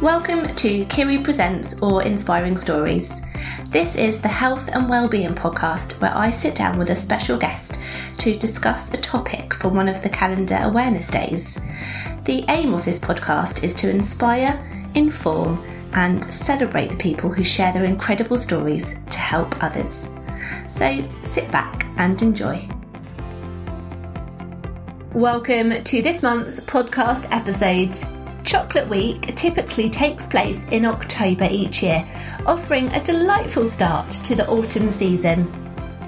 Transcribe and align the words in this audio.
Welcome 0.00 0.46
to 0.56 0.86
Kiri 0.86 1.18
Presents 1.18 1.78
or 1.82 2.02
Inspiring 2.02 2.56
Stories. 2.56 3.10
This 3.68 3.96
is 3.96 4.22
the 4.22 4.28
health 4.28 4.70
and 4.72 4.88
wellbeing 4.88 5.34
podcast 5.34 6.00
where 6.00 6.16
I 6.16 6.30
sit 6.30 6.54
down 6.54 6.78
with 6.78 6.88
a 6.88 6.96
special 6.96 7.36
guest 7.36 7.78
to 8.20 8.34
discuss 8.34 8.94
a 8.94 8.96
topic 8.96 9.52
from 9.52 9.74
one 9.74 9.88
of 9.88 10.02
the 10.02 10.08
calendar 10.08 10.58
awareness 10.62 11.06
days. 11.08 11.60
The 12.24 12.46
aim 12.48 12.72
of 12.72 12.86
this 12.86 12.98
podcast 12.98 13.62
is 13.62 13.74
to 13.74 13.90
inspire, 13.90 14.88
inform, 14.94 15.62
and 15.92 16.24
celebrate 16.24 16.88
the 16.88 16.96
people 16.96 17.28
who 17.28 17.44
share 17.44 17.70
their 17.70 17.84
incredible 17.84 18.38
stories 18.38 18.96
to 19.10 19.18
help 19.18 19.62
others. 19.62 20.08
So 20.66 21.06
sit 21.24 21.50
back 21.50 21.84
and 21.98 22.22
enjoy. 22.22 22.66
Welcome 25.12 25.84
to 25.84 26.00
this 26.00 26.22
month's 26.22 26.58
podcast 26.60 27.28
episode. 27.30 27.94
Chocolate 28.50 28.88
Week 28.88 29.32
typically 29.36 29.88
takes 29.88 30.26
place 30.26 30.64
in 30.72 30.84
October 30.84 31.46
each 31.48 31.84
year, 31.84 32.04
offering 32.46 32.88
a 32.88 33.00
delightful 33.04 33.64
start 33.64 34.10
to 34.10 34.34
the 34.34 34.44
autumn 34.48 34.90
season. 34.90 35.48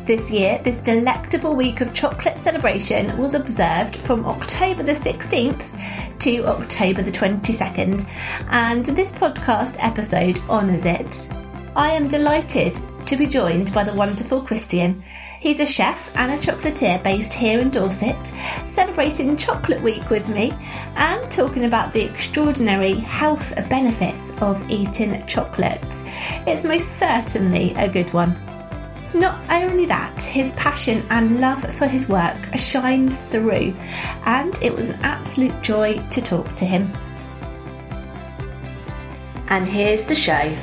This 0.07 0.29
year, 0.29 0.61
this 0.65 0.81
delectable 0.81 1.55
week 1.55 1.81
of 1.81 1.95
chocolate 1.95 2.41
celebration 2.41 3.17
was 3.17 3.35
observed 3.35 3.95
from 3.95 4.27
October 4.27 4.83
the 4.83 4.95
16th 4.95 6.19
to 6.19 6.45
October 6.49 7.03
the 7.03 7.13
22nd, 7.13 8.05
and 8.51 8.87
this 8.87 9.13
podcast 9.13 9.77
episode 9.79 10.41
honours 10.49 10.85
it. 10.85 11.31
I 11.77 11.93
am 11.93 12.09
delighted 12.09 12.81
to 13.07 13.17
be 13.17 13.27
joined 13.27 13.73
by 13.73 13.85
the 13.85 13.95
wonderful 13.95 14.41
Christian. 14.41 15.03
He's 15.41 15.61
a 15.61 15.67
chef 15.67 16.15
and 16.17 16.33
a 16.33 16.39
chocolatier 16.39 17.03
based 17.03 17.33
here 17.33 17.61
in 17.61 17.71
Dorset, 17.71 18.33
celebrating 18.65 19.37
Chocolate 19.37 19.83
Week 19.83 20.09
with 20.11 20.29
me 20.29 20.53
and 20.97 21.31
talking 21.31 21.65
about 21.65 21.93
the 21.93 22.05
extraordinary 22.05 22.95
health 22.95 23.55
benefits 23.69 24.33
of 24.41 24.63
eating 24.71 25.27
chocolate. 25.27 25.83
It's 26.47 26.65
most 26.65 26.99
certainly 26.99 27.75
a 27.75 27.89
good 27.89 28.13
one. 28.13 28.37
Not 29.15 29.39
only 29.51 29.85
that, 29.87 30.23
his 30.23 30.53
passion 30.53 31.05
and 31.11 31.41
love 31.41 31.63
for 31.75 31.87
his 31.87 32.09
work 32.09 32.37
shines 32.57 33.23
through, 33.25 33.77
and 34.25 34.57
it 34.63 34.75
was 34.75 34.91
an 34.91 35.01
absolute 35.03 35.61
joy 35.61 36.03
to 36.11 36.23
talk 36.23 36.55
to 36.57 36.65
him. 36.65 36.91
And 39.49 39.69
here's 39.69 40.05
the 40.05 40.15
show. 40.15 40.57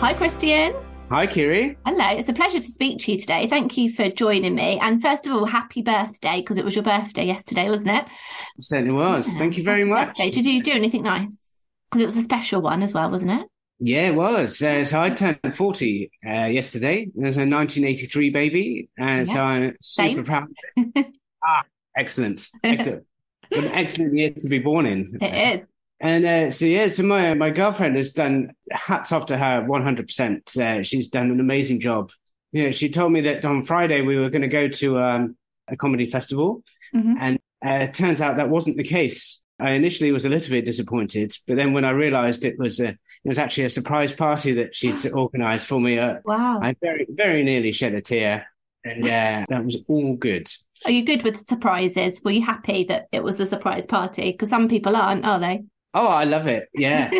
Hi, 0.00 0.14
Christian. 0.14 0.76
Hi, 1.10 1.26
Kiri. 1.26 1.76
Hello, 1.84 2.06
it's 2.16 2.28
a 2.28 2.32
pleasure 2.32 2.60
to 2.60 2.72
speak 2.72 3.00
to 3.00 3.10
you 3.10 3.18
today. 3.18 3.48
Thank 3.48 3.76
you 3.76 3.92
for 3.92 4.08
joining 4.08 4.54
me. 4.54 4.78
And 4.80 5.02
first 5.02 5.26
of 5.26 5.32
all, 5.32 5.44
happy 5.44 5.82
birthday, 5.82 6.40
because 6.40 6.56
it 6.56 6.64
was 6.64 6.76
your 6.76 6.84
birthday 6.84 7.24
yesterday, 7.24 7.68
wasn't 7.68 7.90
it? 7.90 8.04
It 8.04 8.62
certainly 8.62 8.92
was. 8.92 9.26
Yeah. 9.26 9.38
Thank 9.38 9.58
you 9.58 9.64
very 9.64 9.80
happy 9.80 9.90
much. 9.90 10.08
Birthday. 10.10 10.30
Did 10.30 10.46
you 10.46 10.62
do 10.62 10.70
anything 10.70 11.02
nice? 11.02 11.56
Because 11.90 12.00
it 12.00 12.06
was 12.06 12.16
a 12.16 12.22
special 12.22 12.62
one 12.62 12.84
as 12.84 12.94
well, 12.94 13.10
wasn't 13.10 13.32
it? 13.32 13.48
Yeah, 13.80 14.06
it 14.06 14.14
was. 14.14 14.62
Uh, 14.62 14.84
so 14.84 15.00
I 15.00 15.10
turned 15.10 15.40
40 15.52 16.10
uh, 16.24 16.30
yesterday. 16.44 17.02
It 17.02 17.16
was 17.16 17.36
a 17.36 17.40
1983 17.40 18.30
baby. 18.30 18.90
And 18.96 19.26
yeah. 19.26 19.34
so 19.34 19.42
I'm 19.42 19.76
super 19.80 20.14
Same. 20.14 20.24
proud. 20.24 20.48
ah, 21.44 21.64
excellent. 21.96 22.48
Excellent. 22.62 23.04
An 23.50 23.64
excellent 23.64 24.14
year 24.14 24.30
to 24.30 24.48
be 24.48 24.60
born 24.60 24.86
in. 24.86 25.18
It 25.20 25.56
is. 25.56 25.66
And 26.00 26.24
uh, 26.24 26.50
so 26.50 26.64
yeah, 26.64 26.88
so 26.88 27.02
my 27.02 27.34
my 27.34 27.50
girlfriend 27.50 27.96
has 27.96 28.12
done 28.12 28.52
hats 28.70 29.10
off 29.10 29.26
to 29.26 29.36
her, 29.36 29.64
one 29.64 29.82
hundred 29.82 30.06
percent. 30.06 30.56
Uh, 30.56 30.82
she's 30.82 31.08
done 31.08 31.30
an 31.30 31.40
amazing 31.40 31.80
job. 31.80 32.12
You 32.52 32.64
know, 32.64 32.70
she 32.70 32.88
told 32.88 33.12
me 33.12 33.22
that 33.22 33.44
on 33.44 33.64
Friday 33.64 34.00
we 34.02 34.16
were 34.16 34.30
going 34.30 34.42
to 34.42 34.48
go 34.48 34.68
to 34.68 34.98
um, 35.00 35.36
a 35.66 35.76
comedy 35.76 36.06
festival, 36.06 36.62
mm-hmm. 36.94 37.14
and 37.18 37.38
uh, 37.66 37.84
it 37.84 37.94
turns 37.94 38.20
out 38.20 38.36
that 38.36 38.48
wasn't 38.48 38.76
the 38.76 38.84
case. 38.84 39.44
I 39.58 39.70
initially 39.70 40.12
was 40.12 40.24
a 40.24 40.28
little 40.28 40.50
bit 40.50 40.64
disappointed, 40.64 41.36
but 41.48 41.56
then 41.56 41.72
when 41.72 41.84
I 41.84 41.90
realised 41.90 42.44
it 42.44 42.58
was 42.58 42.78
a, 42.78 42.90
it 42.90 42.98
was 43.24 43.38
actually 43.38 43.64
a 43.64 43.70
surprise 43.70 44.12
party 44.12 44.52
that 44.52 44.76
she'd 44.76 45.04
organised 45.12 45.66
for 45.66 45.80
me, 45.80 45.98
uh, 45.98 46.18
wow! 46.24 46.60
I 46.62 46.76
very 46.80 47.08
very 47.10 47.42
nearly 47.42 47.72
shed 47.72 47.94
a 47.94 48.00
tear. 48.00 48.46
And 48.84 49.04
yeah, 49.04 49.44
that 49.48 49.64
was 49.64 49.76
all 49.88 50.14
good. 50.14 50.48
Are 50.84 50.92
you 50.92 51.04
good 51.04 51.24
with 51.24 51.36
surprises? 51.40 52.22
Were 52.24 52.30
you 52.30 52.46
happy 52.46 52.84
that 52.84 53.08
it 53.10 53.24
was 53.24 53.40
a 53.40 53.46
surprise 53.46 53.84
party? 53.84 54.30
Because 54.30 54.48
some 54.48 54.68
people 54.68 54.94
aren't, 54.94 55.26
are 55.26 55.40
they? 55.40 55.64
Oh, 55.98 56.06
I 56.06 56.24
love 56.24 56.46
it. 56.46 56.68
Yeah. 56.78 57.10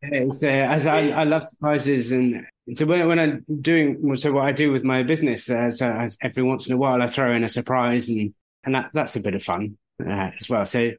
it's, 0.00 0.44
uh, 0.44 0.46
as 0.46 0.86
I, 0.86 1.08
I 1.08 1.24
love 1.24 1.48
surprises 1.48 2.12
and 2.12 2.46
so 2.74 2.86
when, 2.86 3.08
when 3.08 3.18
I'm 3.18 3.44
doing 3.60 4.16
so 4.16 4.30
what 4.32 4.44
I 4.44 4.52
do 4.52 4.70
with 4.70 4.84
my 4.84 5.02
business, 5.02 5.50
uh, 5.50 5.70
so 5.70 6.08
every 6.22 6.42
once 6.42 6.68
in 6.68 6.74
a 6.74 6.76
while 6.76 7.02
I 7.02 7.08
throw 7.08 7.34
in 7.34 7.42
a 7.42 7.48
surprise 7.48 8.08
and 8.08 8.32
and 8.64 8.74
that 8.74 8.90
that's 8.92 9.16
a 9.16 9.20
bit 9.20 9.34
of 9.34 9.42
fun 9.42 9.76
uh, 10.04 10.30
as 10.38 10.48
well. 10.48 10.66
So 10.66 10.92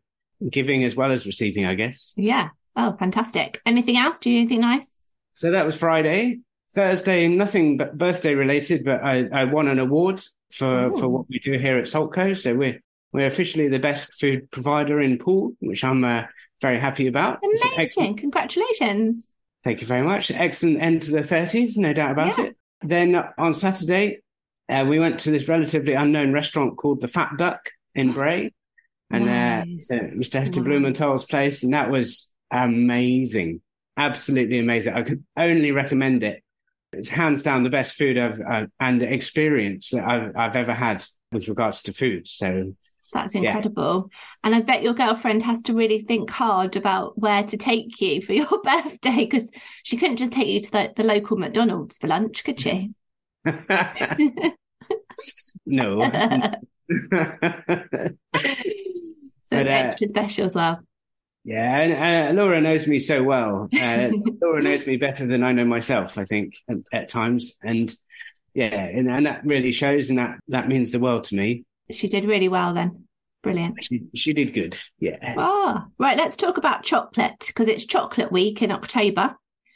giving 0.50 0.84
as 0.84 0.96
well 0.96 1.12
as 1.12 1.26
receiving, 1.26 1.66
I 1.66 1.76
guess. 1.76 2.14
Yeah. 2.18 2.50
Oh, 2.76 2.96
fantastic. 2.98 3.62
Anything 3.66 3.98
else? 3.98 4.18
Do 4.20 4.30
you 4.30 4.40
anything 4.40 4.62
nice? 4.62 5.12
So 5.34 5.52
that 5.52 5.66
was 5.66 5.76
Friday. 5.76 6.40
Thursday, 6.72 7.28
nothing 7.28 7.78
but 7.78 7.98
birthday 7.98 8.36
related, 8.36 8.84
but 8.84 9.04
I, 9.04 9.28
I 9.32 9.44
won 9.46 9.68
an 9.68 9.80
award 9.80 10.22
for 10.52 10.88
Ooh. 10.88 10.98
for 10.98 11.08
what 11.10 11.30
we 11.30 11.40
do 11.40 11.58
here 11.58 11.78
at 11.78 11.86
Saltco. 11.86 12.38
So 12.38 12.56
we're 12.56 12.82
we're 13.12 13.26
officially 13.26 13.68
the 13.68 13.80
best 13.80 14.20
food 14.20 14.50
provider 14.52 15.02
in 15.02 15.18
Poole, 15.18 15.54
which 15.60 15.84
I'm 15.84 16.04
uh, 16.04 16.24
very 16.62 16.80
happy 16.80 17.08
about. 17.08 17.40
Amazing. 17.44 18.18
Congratulations. 18.18 19.30
Thank 19.64 19.82
you 19.82 19.88
very 19.88 20.04
much. 20.04 20.32
Excellent 20.32 20.82
end 20.82 21.02
to 21.04 21.12
the 21.12 21.20
30s, 21.20 21.78
no 21.78 21.94
doubt 21.94 22.12
about 22.12 22.38
yeah. 22.38 22.46
it. 22.46 22.58
Then 22.82 23.16
on 23.38 23.54
Saturday, 23.54 24.22
uh, 24.70 24.86
we 24.88 25.00
went 25.00 25.20
to 25.22 25.32
this 25.32 25.48
relatively 25.48 25.94
unknown 25.94 26.32
restaurant 26.32 26.78
called 26.78 27.02
the 27.02 27.08
Fat 27.08 27.32
Duck 27.38 27.70
in 27.96 28.14
Bray. 28.14 28.54
And 29.12 29.26
nice. 29.26 29.90
uh, 29.92 29.96
Mr. 29.96 30.40
Heston 30.40 30.64
wow. 30.64 30.70
Blumenthal's 30.70 31.26
place. 31.26 31.64
And 31.64 31.74
that 31.74 31.90
was 31.90 32.32
amazing. 32.52 33.62
Absolutely 33.98 34.60
amazing. 34.60 34.94
I 34.94 35.02
could 35.02 35.24
only 35.36 35.72
recommend 35.72 36.24
it. 36.24 36.44
It's 36.94 37.10
hands 37.10 37.44
down 37.44 37.64
the 37.64 37.70
best 37.70 37.96
food 37.96 38.18
I've, 38.18 38.40
uh, 38.40 38.68
and 38.80 39.02
experience 39.04 39.90
that 39.90 40.06
I've, 40.06 40.36
I've 40.36 40.56
ever 40.56 40.74
had 40.74 41.04
with 41.32 41.48
regards 41.48 41.82
to 41.84 41.94
food. 41.94 42.28
So 42.28 42.76
that's 43.12 43.36
incredible. 43.36 44.10
Yeah. 44.12 44.18
And 44.44 44.56
I 44.56 44.62
bet 44.62 44.84
your 44.84 44.94
girlfriend 44.94 45.44
has 45.44 45.62
to 45.64 45.74
really 45.74 46.00
think 46.00 46.30
hard 46.30 46.76
about 46.76 47.18
where 47.18 47.44
to 47.44 47.58
take 47.58 48.00
you 48.02 48.22
for 48.22 48.34
your 48.34 48.62
birthday 48.64 49.26
because 49.26 49.50
she 49.84 49.98
couldn't 49.98 50.18
just 50.18 50.34
take 50.34 50.48
you 50.48 50.62
to 50.62 50.72
the, 50.72 50.94
the 50.96 51.04
local 51.04 51.38
McDonald's 51.38 51.98
for 51.98 52.08
lunch, 52.08 52.44
could 52.44 52.60
she? 52.60 52.92
no. 55.66 56.02
so 56.02 56.52
but, 59.50 59.68
uh, 59.68 59.70
extra 59.70 60.08
special 60.08 60.46
as 60.46 60.56
well. 60.56 60.80
Yeah, 61.46 61.80
and 61.80 62.38
uh, 62.38 62.42
Laura 62.42 62.62
knows 62.62 62.86
me 62.86 63.00
so 63.00 63.24
well. 63.24 63.70
Uh, 63.74 64.10
Laura 64.42 64.62
knows 64.62 64.86
me 64.86 64.98
better 64.98 65.26
than 65.26 65.44
I 65.44 65.52
know 65.54 65.66
myself, 65.66 66.18
I 66.18 66.26
think, 66.26 66.56
at, 66.70 66.78
at 66.92 67.10
times. 67.10 67.58
And 67.64 67.94
yeah, 68.54 68.76
and, 68.76 69.10
and, 69.10 69.26
that 69.26 69.46
really 69.46 69.72
shows, 69.72 70.10
and 70.10 70.20
that 70.20 70.40
that 70.50 70.68
means 70.68 70.92
the 70.92 71.00
world 71.00 71.24
to 71.26 71.36
me 71.36 71.64
she 71.92 72.08
did 72.08 72.26
really 72.26 72.50
well 72.50 72.74
then. 72.74 73.06
Brilliant. 73.42 73.84
She, 73.84 74.04
she 74.14 74.34
did 74.34 74.54
good. 74.54 74.78
Yeah. 75.00 75.36
Ah, 75.38 75.88
right. 75.98 76.18
Let's 76.18 76.36
talk 76.36 76.58
about 76.58 76.84
chocolate 76.84 77.46
because 77.48 77.68
it's 77.68 77.86
chocolate 77.86 78.32
week 78.32 78.62
in 78.62 78.72
October. 78.72 79.36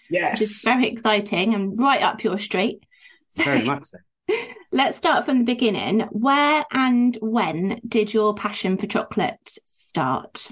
Yes. 0.09 0.33
Which 0.33 0.41
is 0.41 0.61
very 0.63 0.89
exciting 0.89 1.53
and 1.53 1.79
right 1.79 2.01
up 2.01 2.23
your 2.23 2.37
street. 2.37 2.83
So, 3.29 3.43
very 3.43 3.63
much 3.63 3.85
so. 3.85 3.97
Let's 4.71 4.97
start 4.97 5.25
from 5.25 5.39
the 5.39 5.43
beginning. 5.45 6.01
Where 6.11 6.65
and 6.71 7.17
when 7.21 7.79
did 7.87 8.13
your 8.13 8.33
passion 8.33 8.77
for 8.77 8.87
chocolate 8.87 9.57
start? 9.65 10.49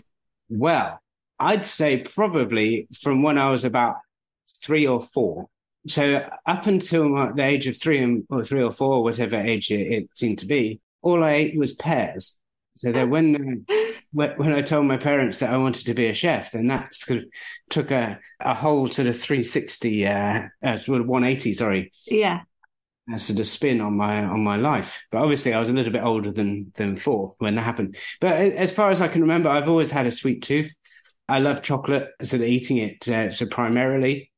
Well, 0.50 1.00
I'd 1.40 1.66
say 1.66 1.98
probably 1.98 2.88
from 3.02 3.24
when 3.24 3.38
I 3.38 3.50
was 3.50 3.66
about 3.66 3.96
three 4.64 4.86
or 4.86 5.02
four. 5.02 5.48
So 5.88 6.28
up 6.46 6.68
until 6.68 7.34
the 7.34 7.44
age 7.44 7.66
of 7.68 7.76
three 7.76 8.22
or 8.30 8.44
three 8.44 8.62
or 8.62 8.72
four, 8.72 9.04
whatever 9.04 9.36
age 9.36 9.72
it, 9.72 9.92
it 9.92 10.10
seemed 10.14 10.40
to 10.40 10.46
be, 10.46 10.80
all 11.02 11.24
I 11.24 11.34
ate 11.34 11.58
was 11.58 11.74
pears. 11.74 12.38
So 12.76 12.92
that 12.92 13.10
when 13.10 13.66
when 14.12 14.54
I 14.54 14.62
told 14.62 14.86
my 14.86 14.98
parents 14.98 15.38
that 15.38 15.54
I 15.54 15.58
wanted 15.58 15.86
to 15.86 15.94
be 15.94 16.08
a 16.08 16.14
chef, 16.14 16.52
then 16.52 16.68
that 16.68 16.96
sort 16.96 17.20
of 17.20 17.26
took 17.70 17.92
a, 17.92 18.20
a 18.40 18.54
whole 18.54 18.88
sort 18.88 19.08
of 19.08 19.20
360, 19.20 20.08
uh, 20.08 20.42
uh, 20.64 20.78
sort 20.78 21.02
of 21.02 21.08
180, 21.08 21.54
sorry. 21.54 21.92
Yeah. 22.08 22.42
A 23.12 23.20
sort 23.20 23.40
of 23.40 23.48
spin 23.48 23.82
on 23.82 23.98
my 23.98 24.24
on 24.24 24.44
my 24.44 24.58
life. 24.58 25.02
But 25.12 25.22
obviously, 25.22 25.54
I 25.54 25.60
was 25.60 25.70
a 25.70 25.74
little 25.74 25.92
bit 25.92 26.04
older 26.04 26.32
than 26.32 26.72
than 26.76 26.96
four 26.96 27.36
when 27.40 27.56
that 27.56 27.64
happened. 27.64 27.98
But 28.22 28.34
as 28.34 28.72
far 28.72 28.90
as 28.90 29.02
I 29.02 29.08
can 29.08 29.22
remember, 29.22 29.50
I've 29.50 29.70
always 29.70 29.92
had 29.92 30.06
a 30.06 30.12
sweet 30.12 30.44
tooth. 30.44 30.74
I 31.28 31.40
love 31.40 31.62
chocolate, 31.62 32.10
sort 32.22 32.42
of 32.42 32.48
eating 32.48 32.78
it 32.78 33.08
uh, 33.10 33.32
so 33.32 33.48
primarily, 33.48 34.32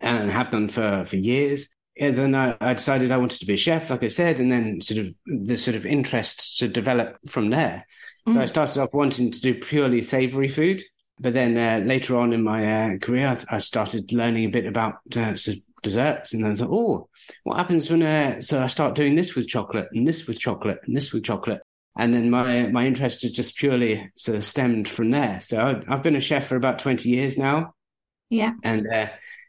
and 0.00 0.30
have 0.30 0.52
done 0.52 0.68
for 0.68 1.04
for 1.06 1.16
years 1.16 1.73
yeah, 1.96 2.10
then 2.10 2.34
I, 2.34 2.56
I, 2.60 2.74
decided 2.74 3.10
I 3.12 3.16
wanted 3.16 3.40
to 3.40 3.46
be 3.46 3.54
a 3.54 3.58
chef, 3.58 3.90
like 3.90 4.02
I 4.02 4.08
said, 4.08 4.40
and 4.40 4.50
then 4.50 4.80
sort 4.80 5.00
of 5.00 5.14
the 5.26 5.56
sort 5.56 5.76
of 5.76 5.86
interest 5.86 6.58
to 6.58 6.68
develop 6.68 7.18
from 7.28 7.50
there. 7.50 7.86
Mm. 8.26 8.34
So 8.34 8.40
I 8.40 8.44
mm. 8.44 8.48
started 8.48 8.80
off 8.80 8.94
wanting 8.94 9.30
to 9.30 9.40
do 9.40 9.54
purely 9.54 10.02
savory 10.02 10.48
food, 10.48 10.82
but 11.20 11.34
then 11.34 11.56
uh, 11.56 11.84
later 11.84 12.16
on 12.16 12.32
in 12.32 12.42
my 12.42 12.94
uh, 12.94 12.98
career, 12.98 13.38
I 13.48 13.58
started 13.58 14.12
learning 14.12 14.44
a 14.44 14.50
bit 14.50 14.66
about 14.66 14.96
uh, 15.16 15.36
sort 15.36 15.58
of 15.58 15.62
desserts. 15.82 16.34
And 16.34 16.42
then 16.42 16.52
I 16.52 16.54
thought, 16.56 16.70
oh, 16.72 17.08
what 17.44 17.58
happens 17.58 17.90
when 17.90 18.02
uh, 18.02 18.40
so 18.40 18.60
I 18.60 18.66
start 18.66 18.96
doing 18.96 19.14
this 19.14 19.36
with 19.36 19.46
chocolate 19.46 19.88
and 19.92 20.08
this 20.08 20.26
with 20.26 20.40
chocolate 20.40 20.80
and 20.86 20.96
this 20.96 21.12
with 21.12 21.22
chocolate? 21.22 21.62
And 21.96 22.12
then 22.12 22.28
my 22.28 22.66
my 22.66 22.86
interest 22.86 23.22
is 23.22 23.30
just 23.30 23.56
purely 23.56 24.10
sort 24.16 24.36
of 24.36 24.44
stemmed 24.44 24.88
from 24.88 25.12
there. 25.12 25.38
So 25.38 25.60
I, 25.60 25.94
I've 25.94 26.02
been 26.02 26.16
a 26.16 26.20
chef 26.20 26.48
for 26.48 26.56
about 26.56 26.80
twenty 26.80 27.10
years 27.10 27.38
now. 27.38 27.74
Yeah, 28.30 28.54
and 28.64 28.84
uh, 28.92 29.06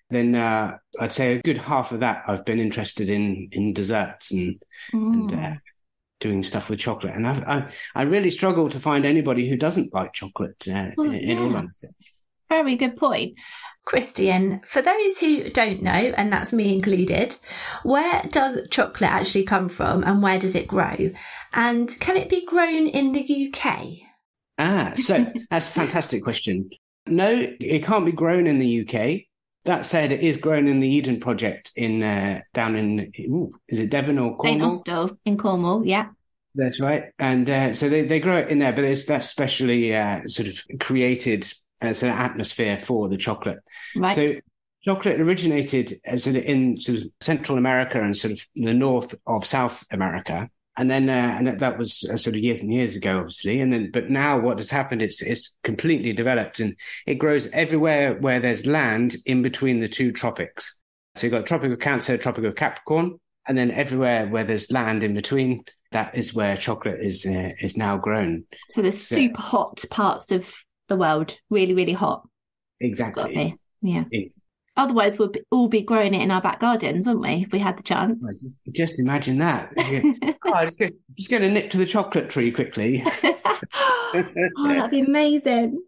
then 0.09 0.35
uh, 0.35 0.77
I'd 0.99 1.11
say 1.11 1.35
a 1.35 1.41
good 1.41 1.57
half 1.57 1.91
of 1.91 2.01
that 2.01 2.23
I've 2.27 2.45
been 2.45 2.59
interested 2.59 3.09
in 3.09 3.49
in 3.51 3.73
desserts 3.73 4.31
and 4.31 4.61
mm. 4.93 5.13
and 5.13 5.33
uh, 5.33 5.53
doing 6.19 6.43
stuff 6.43 6.69
with 6.69 6.79
chocolate. 6.79 7.15
And 7.15 7.27
I've, 7.27 7.43
I 7.43 7.71
I 7.95 8.01
really 8.03 8.31
struggle 8.31 8.69
to 8.69 8.79
find 8.79 9.05
anybody 9.05 9.49
who 9.49 9.57
doesn't 9.57 9.93
like 9.93 10.13
chocolate. 10.13 10.67
Uh, 10.67 10.91
well, 10.95 11.09
in, 11.09 11.15
in 11.15 11.37
all 11.39 11.55
honesty, 11.55 11.87
very 12.49 12.75
good 12.75 12.97
point. 12.97 13.37
Christian, 13.85 14.61
for 14.65 14.81
those 14.81 15.19
who 15.19 15.49
don't 15.51 15.83
know, 15.83 15.91
and 15.91 16.33
that's 16.33 16.51
me 16.51 16.73
included, 16.73 17.35
where 17.83 18.23
does 18.31 18.67
chocolate 18.71 19.11
actually 19.11 19.43
come 19.43 19.69
from 19.69 20.03
and 20.03 20.23
where 20.23 20.39
does 20.39 20.55
it 20.55 20.67
grow? 20.67 21.11
And 21.53 21.95
can 21.99 22.17
it 22.17 22.27
be 22.27 22.43
grown 22.47 22.87
in 22.87 23.11
the 23.11 23.53
UK? 23.53 23.83
Ah, 24.57 24.93
so 24.95 25.31
that's 25.51 25.67
a 25.67 25.71
fantastic 25.71 26.23
question. 26.23 26.71
No, 27.07 27.29
it 27.59 27.83
can't 27.83 28.05
be 28.05 28.11
grown 28.11 28.47
in 28.47 28.57
the 28.57 28.81
UK. 28.81 29.25
That 29.65 29.85
said, 29.85 30.11
it 30.11 30.21
is 30.21 30.37
grown 30.37 30.67
in 30.67 30.79
the 30.79 30.87
Eden 30.87 31.19
Project 31.19 31.71
in 31.75 32.03
uh, 32.03 32.41
down 32.53 32.75
in 32.75 33.11
ooh, 33.19 33.51
is 33.67 33.79
it 33.79 33.89
Devon 33.89 34.19
or 34.19 34.37
Cornwall? 34.37 34.73
St 34.73 35.17
in 35.25 35.37
Cornwall, 35.37 35.85
yeah. 35.85 36.09
That's 36.53 36.79
right, 36.79 37.05
and 37.19 37.49
uh, 37.49 37.73
so 37.73 37.89
they, 37.89 38.03
they 38.03 38.19
grow 38.19 38.37
it 38.37 38.49
in 38.49 38.59
there, 38.59 38.71
but 38.71 38.85
it's 38.85 39.05
that's 39.05 39.27
specially 39.27 39.93
uh, 39.93 40.21
sort 40.27 40.47
of 40.47 40.61
created 40.79 41.51
as 41.81 42.03
an 42.03 42.09
atmosphere 42.09 42.77
for 42.77 43.09
the 43.09 43.17
chocolate. 43.17 43.59
Right. 43.95 44.15
So 44.15 44.35
chocolate 44.85 45.19
originated 45.19 45.99
as 46.05 46.27
in 46.27 46.77
sort 46.77 46.99
of 46.99 47.07
Central 47.19 47.57
America 47.57 48.01
and 48.01 48.15
sort 48.15 48.33
of 48.33 48.47
the 48.55 48.73
north 48.73 49.15
of 49.25 49.45
South 49.45 49.83
America. 49.91 50.49
And 50.77 50.89
then, 50.89 51.09
uh, 51.09 51.35
and 51.37 51.47
that, 51.47 51.59
that 51.59 51.77
was 51.77 52.03
uh, 52.11 52.17
sort 52.17 52.35
of 52.35 52.41
years 52.41 52.61
and 52.61 52.73
years 52.73 52.97
ago, 52.97 53.19
obviously. 53.19 53.61
And 53.61 53.71
then, 53.71 53.91
but 53.91 54.09
now 54.09 54.37
what 54.39 54.57
has 54.57 54.69
happened? 54.69 55.01
It's 55.01 55.21
it's 55.21 55.55
completely 55.63 56.11
developed, 56.11 56.59
and 56.59 56.75
it 57.05 57.15
grows 57.15 57.47
everywhere 57.53 58.15
where 58.15 58.41
there's 58.41 58.65
land 58.65 59.15
in 59.25 59.41
between 59.41 59.79
the 59.79 59.87
two 59.87 60.11
tropics. 60.11 60.79
So 61.15 61.27
you've 61.27 61.31
got 61.31 61.45
tropical 61.45 61.77
Cancer, 61.77 62.17
tropical 62.17 62.51
Capricorn, 62.51 63.19
and 63.47 63.57
then 63.57 63.71
everywhere 63.71 64.27
where 64.27 64.43
there's 64.43 64.69
land 64.69 65.03
in 65.03 65.13
between, 65.13 65.63
that 65.91 66.17
is 66.17 66.33
where 66.33 66.57
chocolate 66.57 66.99
is 66.99 67.25
uh, 67.25 67.51
is 67.61 67.77
now 67.77 67.97
grown. 67.97 68.43
So 68.69 68.81
the 68.81 68.91
super 68.91 69.41
hot 69.41 69.83
parts 69.89 70.31
of 70.31 70.53
the 70.89 70.97
world 70.97 71.37
really, 71.49 71.73
really 71.73 71.93
hot. 71.93 72.27
Exactly. 72.81 73.55
Yeah. 73.81 74.03
Otherwise, 74.77 75.17
we'd 75.17 75.41
all 75.51 75.69
be 75.69 75.81
growing 75.81 76.13
it 76.13 76.21
in 76.21 76.31
our 76.31 76.41
back 76.41 76.59
gardens, 76.59 77.05
wouldn't 77.05 77.23
we, 77.23 77.43
if 77.43 77.51
we 77.51 77.59
had 77.59 77.77
the 77.77 77.83
chance? 77.83 78.43
Just 78.73 78.99
imagine 78.99 79.37
that. 79.37 79.71
oh, 79.77 80.65
just, 80.65 80.79
go, 80.79 80.89
just 81.17 81.29
going 81.29 81.41
to 81.41 81.49
nip 81.49 81.69
to 81.69 81.77
the 81.77 81.85
chocolate 81.85 82.29
tree 82.29 82.51
quickly. 82.51 83.01
oh, 83.23 84.23
that'd 84.57 84.91
be 84.91 84.99
amazing. 84.99 85.81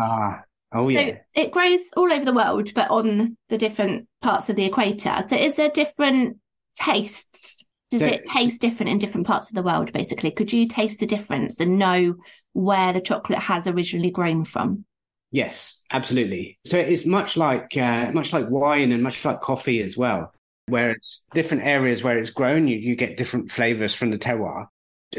ah, 0.00 0.40
oh 0.72 0.88
yeah. 0.88 1.06
So 1.06 1.16
it 1.34 1.52
grows 1.52 1.80
all 1.96 2.10
over 2.10 2.24
the 2.24 2.32
world, 2.32 2.72
but 2.74 2.90
on 2.90 3.36
the 3.50 3.58
different 3.58 4.08
parts 4.22 4.48
of 4.48 4.56
the 4.56 4.64
equator. 4.64 5.22
So 5.26 5.36
is 5.36 5.56
there 5.56 5.70
different 5.70 6.38
tastes 6.74 7.64
does 7.90 8.00
so, 8.00 8.06
it 8.06 8.24
taste 8.24 8.60
different 8.60 8.90
in 8.90 8.98
different 8.98 9.26
parts 9.26 9.48
of 9.48 9.56
the 9.56 9.62
world, 9.62 9.92
basically? 9.92 10.30
Could 10.30 10.52
you 10.52 10.68
taste 10.68 11.00
the 11.00 11.06
difference 11.06 11.58
and 11.58 11.78
know 11.78 12.14
where 12.52 12.92
the 12.92 13.00
chocolate 13.00 13.40
has 13.40 13.66
originally 13.66 14.12
grown 14.12 14.44
from? 14.44 14.84
Yes, 15.32 15.82
absolutely. 15.92 16.58
So 16.66 16.78
it's 16.78 17.06
much 17.06 17.36
like 17.36 17.76
uh, 17.76 18.10
much 18.12 18.32
like 18.32 18.48
wine 18.50 18.92
and 18.92 19.02
much 19.02 19.24
like 19.24 19.40
coffee 19.40 19.80
as 19.80 19.96
well, 19.96 20.32
where 20.66 20.90
it's 20.90 21.24
different 21.34 21.64
areas 21.64 22.02
where 22.02 22.18
it's 22.18 22.30
grown, 22.30 22.66
you, 22.66 22.76
you 22.76 22.96
get 22.96 23.16
different 23.16 23.50
flavors 23.50 23.94
from 23.94 24.10
the 24.10 24.18
terroir. 24.18 24.66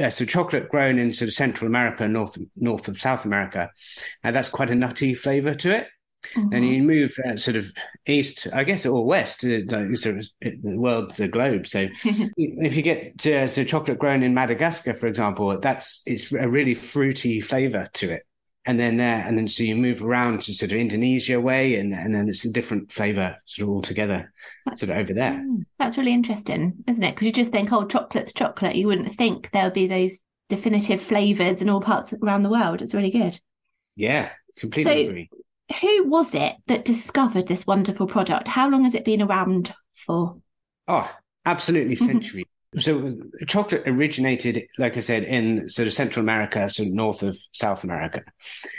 Uh, 0.01 0.09
so 0.09 0.25
chocolate 0.25 0.69
grown 0.69 0.97
in 0.97 1.13
sort 1.13 1.27
of 1.27 1.33
Central 1.33 1.67
America, 1.67 2.07
north 2.07 2.37
north 2.57 2.87
of 2.87 2.99
South 2.99 3.25
America, 3.25 3.69
and 4.23 4.35
uh, 4.35 4.37
that's 4.37 4.49
quite 4.49 4.69
a 4.69 4.75
nutty 4.75 5.13
flavor 5.13 5.53
to 5.53 5.75
it. 5.75 5.87
Mm-hmm. 6.35 6.53
And 6.53 6.67
you 6.67 6.83
move 6.83 7.15
uh, 7.25 7.35
sort 7.35 7.57
of 7.57 7.71
east, 8.05 8.47
I 8.53 8.63
guess, 8.63 8.85
or 8.85 9.05
west, 9.05 9.43
uh, 9.43 9.65
sort 9.95 10.17
of 10.17 10.29
the 10.41 10.77
world, 10.77 11.15
the 11.15 11.27
globe. 11.27 11.65
So 11.65 11.87
if 12.05 12.75
you 12.75 12.83
get 12.83 13.17
to, 13.19 13.47
so 13.47 13.63
chocolate 13.63 13.97
grown 13.97 14.23
in 14.23 14.33
Madagascar, 14.33 14.93
for 14.93 15.07
example, 15.07 15.57
that's 15.59 16.03
it's 16.05 16.31
a 16.31 16.47
really 16.47 16.75
fruity 16.75 17.41
flavor 17.41 17.89
to 17.93 18.11
it. 18.11 18.23
And 18.65 18.79
then 18.79 18.99
uh, 18.99 19.23
and 19.25 19.37
then 19.37 19.47
so 19.47 19.63
you 19.63 19.75
move 19.75 20.03
around 20.03 20.43
to 20.43 20.53
sort 20.53 20.71
of 20.71 20.77
Indonesia 20.77 21.39
way, 21.39 21.75
and 21.75 21.93
and 21.93 22.13
then 22.13 22.29
it's 22.29 22.45
a 22.45 22.51
different 22.51 22.91
flavor 22.91 23.37
sort 23.45 23.67
of 23.67 23.73
altogether, 23.73 24.31
that's, 24.65 24.81
sort 24.81 24.91
of 24.91 24.97
over 24.97 25.13
there. 25.13 25.33
Mm, 25.33 25.65
that's 25.79 25.97
really 25.97 26.13
interesting, 26.13 26.73
isn't 26.87 27.03
it? 27.03 27.15
Because 27.15 27.25
you 27.25 27.33
just 27.33 27.51
think, 27.51 27.71
oh, 27.71 27.85
chocolate's 27.85 28.33
chocolate. 28.33 28.75
You 28.75 28.85
wouldn't 28.85 29.13
think 29.13 29.49
there 29.51 29.63
would 29.63 29.73
be 29.73 29.87
those 29.87 30.21
definitive 30.47 31.01
flavors 31.01 31.63
in 31.63 31.69
all 31.69 31.81
parts 31.81 32.13
around 32.21 32.43
the 32.43 32.49
world. 32.49 32.83
It's 32.83 32.93
really 32.93 33.09
good. 33.09 33.39
Yeah, 33.95 34.29
completely 34.59 35.05
so, 35.05 35.09
agree 35.09 35.29
who 35.79 36.03
was 36.05 36.35
it 36.35 36.55
that 36.67 36.85
discovered 36.85 37.47
this 37.47 37.65
wonderful 37.65 38.07
product? 38.07 38.47
How 38.47 38.69
long 38.69 38.83
has 38.83 38.95
it 38.95 39.05
been 39.05 39.21
around 39.21 39.73
for? 39.95 40.37
Oh, 40.87 41.09
absolutely 41.45 41.95
centuries. 41.95 42.45
so 42.77 43.17
chocolate 43.47 43.83
originated, 43.85 44.67
like 44.77 44.95
I 44.95 45.01
said, 45.01 45.23
in 45.23 45.69
sort 45.69 45.87
of 45.87 45.93
Central 45.93 46.23
America, 46.23 46.69
so 46.69 46.83
north 46.85 47.21
of 47.21 47.37
South 47.51 47.83
America. 47.83 48.23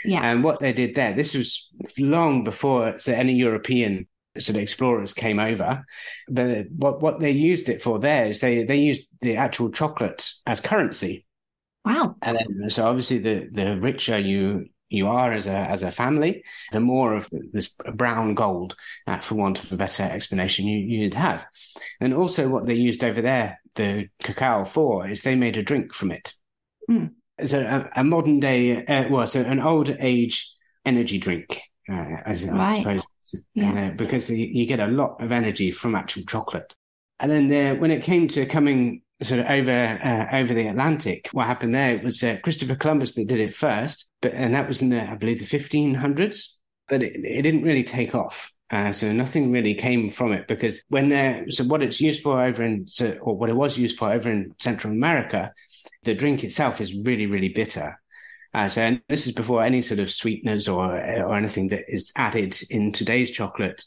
Yeah. 0.03 0.21
And 0.23 0.43
what 0.43 0.59
they 0.59 0.73
did 0.73 0.95
there, 0.95 1.13
this 1.13 1.35
was 1.35 1.71
long 1.99 2.43
before 2.43 2.99
so 2.99 3.13
any 3.13 3.33
European 3.33 4.07
sort 4.37 4.55
of 4.55 4.63
explorers 4.63 5.13
came 5.13 5.39
over. 5.39 5.85
But 6.27 6.67
what 6.75 7.01
what 7.01 7.19
they 7.19 7.31
used 7.31 7.69
it 7.69 7.83
for 7.83 7.99
there 7.99 8.25
is 8.25 8.39
they 8.39 8.63
they 8.63 8.77
used 8.77 9.07
the 9.21 9.37
actual 9.37 9.69
chocolate 9.69 10.27
as 10.45 10.59
currency. 10.59 11.25
Wow. 11.85 12.15
And 12.21 12.37
then, 12.37 12.69
so 12.69 12.85
obviously 12.85 13.19
the 13.19 13.49
the 13.51 13.79
richer 13.79 14.17
you 14.17 14.69
you 14.89 15.07
are 15.07 15.31
as 15.33 15.47
a 15.47 15.51
as 15.51 15.83
a 15.83 15.91
family, 15.91 16.43
the 16.71 16.79
more 16.79 17.15
of 17.15 17.29
this 17.51 17.75
brown 17.93 18.33
gold, 18.35 18.75
uh, 19.07 19.19
for 19.19 19.35
want 19.35 19.63
of 19.63 19.71
a 19.71 19.77
better 19.77 20.03
explanation, 20.03 20.65
you, 20.65 20.79
you'd 20.79 21.13
have. 21.13 21.45
And 21.99 22.13
also, 22.13 22.47
what 22.47 22.65
they 22.65 22.75
used 22.75 23.03
over 23.03 23.21
there, 23.21 23.59
the 23.75 24.09
cacao 24.21 24.65
for, 24.65 25.07
is 25.07 25.21
they 25.21 25.35
made 25.35 25.57
a 25.57 25.63
drink 25.63 25.93
from 25.93 26.11
it. 26.11 26.33
Mm. 26.89 27.11
So 27.45 27.59
a, 27.61 28.01
a, 28.01 28.03
modern 28.03 28.39
day, 28.39 28.85
uh, 28.85 29.09
well, 29.09 29.25
so 29.25 29.41
an 29.41 29.59
old 29.59 29.95
age 29.99 30.49
energy 30.85 31.17
drink, 31.17 31.61
uh, 31.89 32.17
as 32.25 32.45
right. 32.45 32.85
I 32.85 32.97
suppose, 32.97 33.43
yeah. 33.55 33.87
uh, 33.87 33.89
because 33.91 34.27
the, 34.27 34.39
you 34.39 34.65
get 34.65 34.79
a 34.79 34.87
lot 34.87 35.21
of 35.21 35.31
energy 35.31 35.71
from 35.71 35.95
actual 35.95 36.23
chocolate. 36.23 36.75
And 37.19 37.31
then 37.31 37.47
there, 37.47 37.75
when 37.75 37.91
it 37.91 38.03
came 38.03 38.27
to 38.29 38.45
coming 38.45 39.03
sort 39.21 39.39
of 39.39 39.47
over 39.47 39.71
uh, 39.71 40.35
over 40.35 40.53
the 40.53 40.67
Atlantic. 40.67 41.29
What 41.31 41.47
happened 41.47 41.73
there 41.73 41.99
was 41.99 42.23
uh, 42.23 42.37
Christopher 42.43 42.75
Columbus 42.75 43.13
that 43.13 43.27
did 43.27 43.39
it 43.39 43.53
first, 43.53 44.11
but 44.21 44.33
and 44.33 44.53
that 44.53 44.67
was 44.67 44.81
in 44.81 44.89
the 44.89 45.01
I 45.01 45.15
believe 45.15 45.39
the 45.39 45.57
1500s, 45.57 46.57
but 46.89 47.03
it, 47.03 47.15
it 47.23 47.41
didn't 47.41 47.63
really 47.63 47.83
take 47.83 48.15
off. 48.15 48.51
Uh, 48.69 48.91
so 48.91 49.11
nothing 49.11 49.51
really 49.51 49.75
came 49.75 50.09
from 50.09 50.31
it 50.31 50.47
because 50.47 50.83
when 50.89 51.11
uh, 51.11 51.43
so 51.49 51.63
what 51.63 51.83
it's 51.83 52.01
used 52.01 52.23
for 52.23 52.41
over 52.41 52.63
in 52.63 52.87
so, 52.87 53.11
or 53.21 53.37
what 53.37 53.49
it 53.49 53.55
was 53.55 53.77
used 53.77 53.97
for 53.97 54.11
over 54.11 54.29
in 54.29 54.53
Central 54.59 54.91
America, 54.91 55.53
the 56.03 56.15
drink 56.15 56.43
itself 56.43 56.81
is 56.81 56.95
really 57.03 57.25
really 57.25 57.49
bitter. 57.49 57.99
Uh, 58.53 58.69
so 58.69 58.81
and 58.81 59.01
this 59.09 59.27
is 59.27 59.33
before 59.33 59.63
any 59.63 59.81
sort 59.81 59.99
of 59.99 60.11
sweeteners 60.11 60.67
or 60.67 60.85
or 60.85 61.35
anything 61.35 61.67
that 61.67 61.83
is 61.87 62.11
added 62.15 62.57
in 62.69 62.91
today's 62.91 63.31
chocolate 63.31 63.83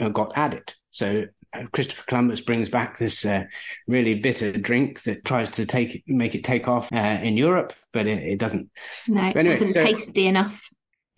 uh, 0.00 0.08
got 0.08 0.32
added. 0.36 0.72
So 0.90 1.24
uh, 1.54 1.64
Christopher 1.72 2.04
Columbus 2.06 2.40
brings 2.40 2.68
back 2.68 2.98
this 2.98 3.24
uh, 3.24 3.44
really 3.86 4.14
bitter 4.14 4.52
drink 4.52 5.02
that 5.02 5.24
tries 5.24 5.48
to 5.50 5.66
take 5.66 6.02
make 6.06 6.34
it 6.34 6.44
take 6.44 6.68
off 6.68 6.92
uh, 6.92 7.18
in 7.22 7.36
Europe, 7.36 7.72
but 7.92 8.06
it, 8.06 8.18
it 8.22 8.38
doesn't. 8.38 8.70
No, 9.08 9.28
it 9.28 9.36
anyway, 9.36 9.54
wasn't 9.54 9.74
so, 9.74 9.84
tasty 9.84 10.26
enough. 10.26 10.68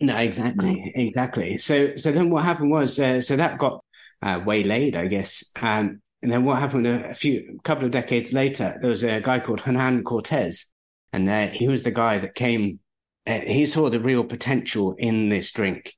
No, 0.01 0.17
exactly, 0.17 0.75
no. 0.75 0.91
exactly. 0.95 1.57
So, 1.59 1.95
so 1.95 2.11
then 2.11 2.29
what 2.29 2.43
happened 2.43 2.71
was, 2.71 2.99
uh, 2.99 3.21
so 3.21 3.35
that 3.35 3.59
got 3.59 3.83
uh, 4.21 4.41
waylaid, 4.45 4.95
I 4.95 5.07
guess. 5.07 5.51
Um, 5.61 6.01
and 6.21 6.31
then 6.31 6.43
what 6.43 6.59
happened 6.59 6.87
a, 6.87 7.11
a 7.11 7.13
few, 7.13 7.57
a 7.59 7.61
couple 7.61 7.85
of 7.85 7.91
decades 7.91 8.33
later, 8.33 8.77
there 8.81 8.89
was 8.89 9.03
a 9.03 9.21
guy 9.21 9.39
called 9.39 9.61
Hernan 9.61 10.03
Cortez, 10.03 10.71
and 11.13 11.29
uh, 11.29 11.47
he 11.47 11.67
was 11.67 11.83
the 11.83 11.91
guy 11.91 12.17
that 12.17 12.35
came. 12.35 12.79
he 13.25 13.65
saw 13.65 13.89
the 13.89 13.99
real 13.99 14.23
potential 14.23 14.95
in 14.97 15.29
this 15.29 15.51
drink. 15.51 15.93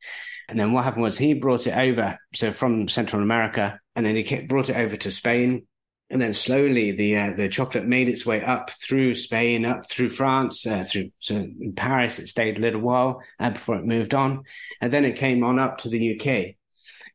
And 0.49 0.59
then 0.59 0.73
what 0.73 0.83
happened 0.83 1.03
was 1.03 1.17
he 1.17 1.33
brought 1.33 1.67
it 1.67 1.77
over, 1.77 2.17
so 2.35 2.51
from 2.51 2.87
Central 2.89 3.21
America, 3.21 3.79
and 3.95 4.05
then 4.05 4.15
he 4.15 4.41
brought 4.41 4.69
it 4.69 4.77
over 4.77 4.97
to 4.97 5.11
Spain. 5.11 5.65
And 6.13 6.21
then 6.21 6.31
slowly 6.31 6.91
the 6.91 7.17
uh, 7.17 7.33
the 7.33 7.49
chocolate 7.49 7.87
made 7.87 8.07
its 8.07 8.23
way 8.23 8.43
up 8.43 8.69
through 8.69 9.15
Spain, 9.15 9.65
up 9.65 9.89
through 9.89 10.09
France, 10.09 10.67
uh, 10.67 10.83
through 10.87 11.09
so 11.17 11.37
in 11.37 11.73
Paris. 11.75 12.19
It 12.19 12.27
stayed 12.27 12.55
a 12.55 12.61
little 12.61 12.81
while 12.81 13.23
uh, 13.39 13.49
before 13.49 13.77
it 13.77 13.83
moved 13.83 14.13
on, 14.13 14.43
and 14.79 14.93
then 14.93 15.05
it 15.05 15.17
came 15.17 15.43
on 15.43 15.57
up 15.57 15.79
to 15.79 15.89
the 15.89 16.15
UK. 16.15 16.27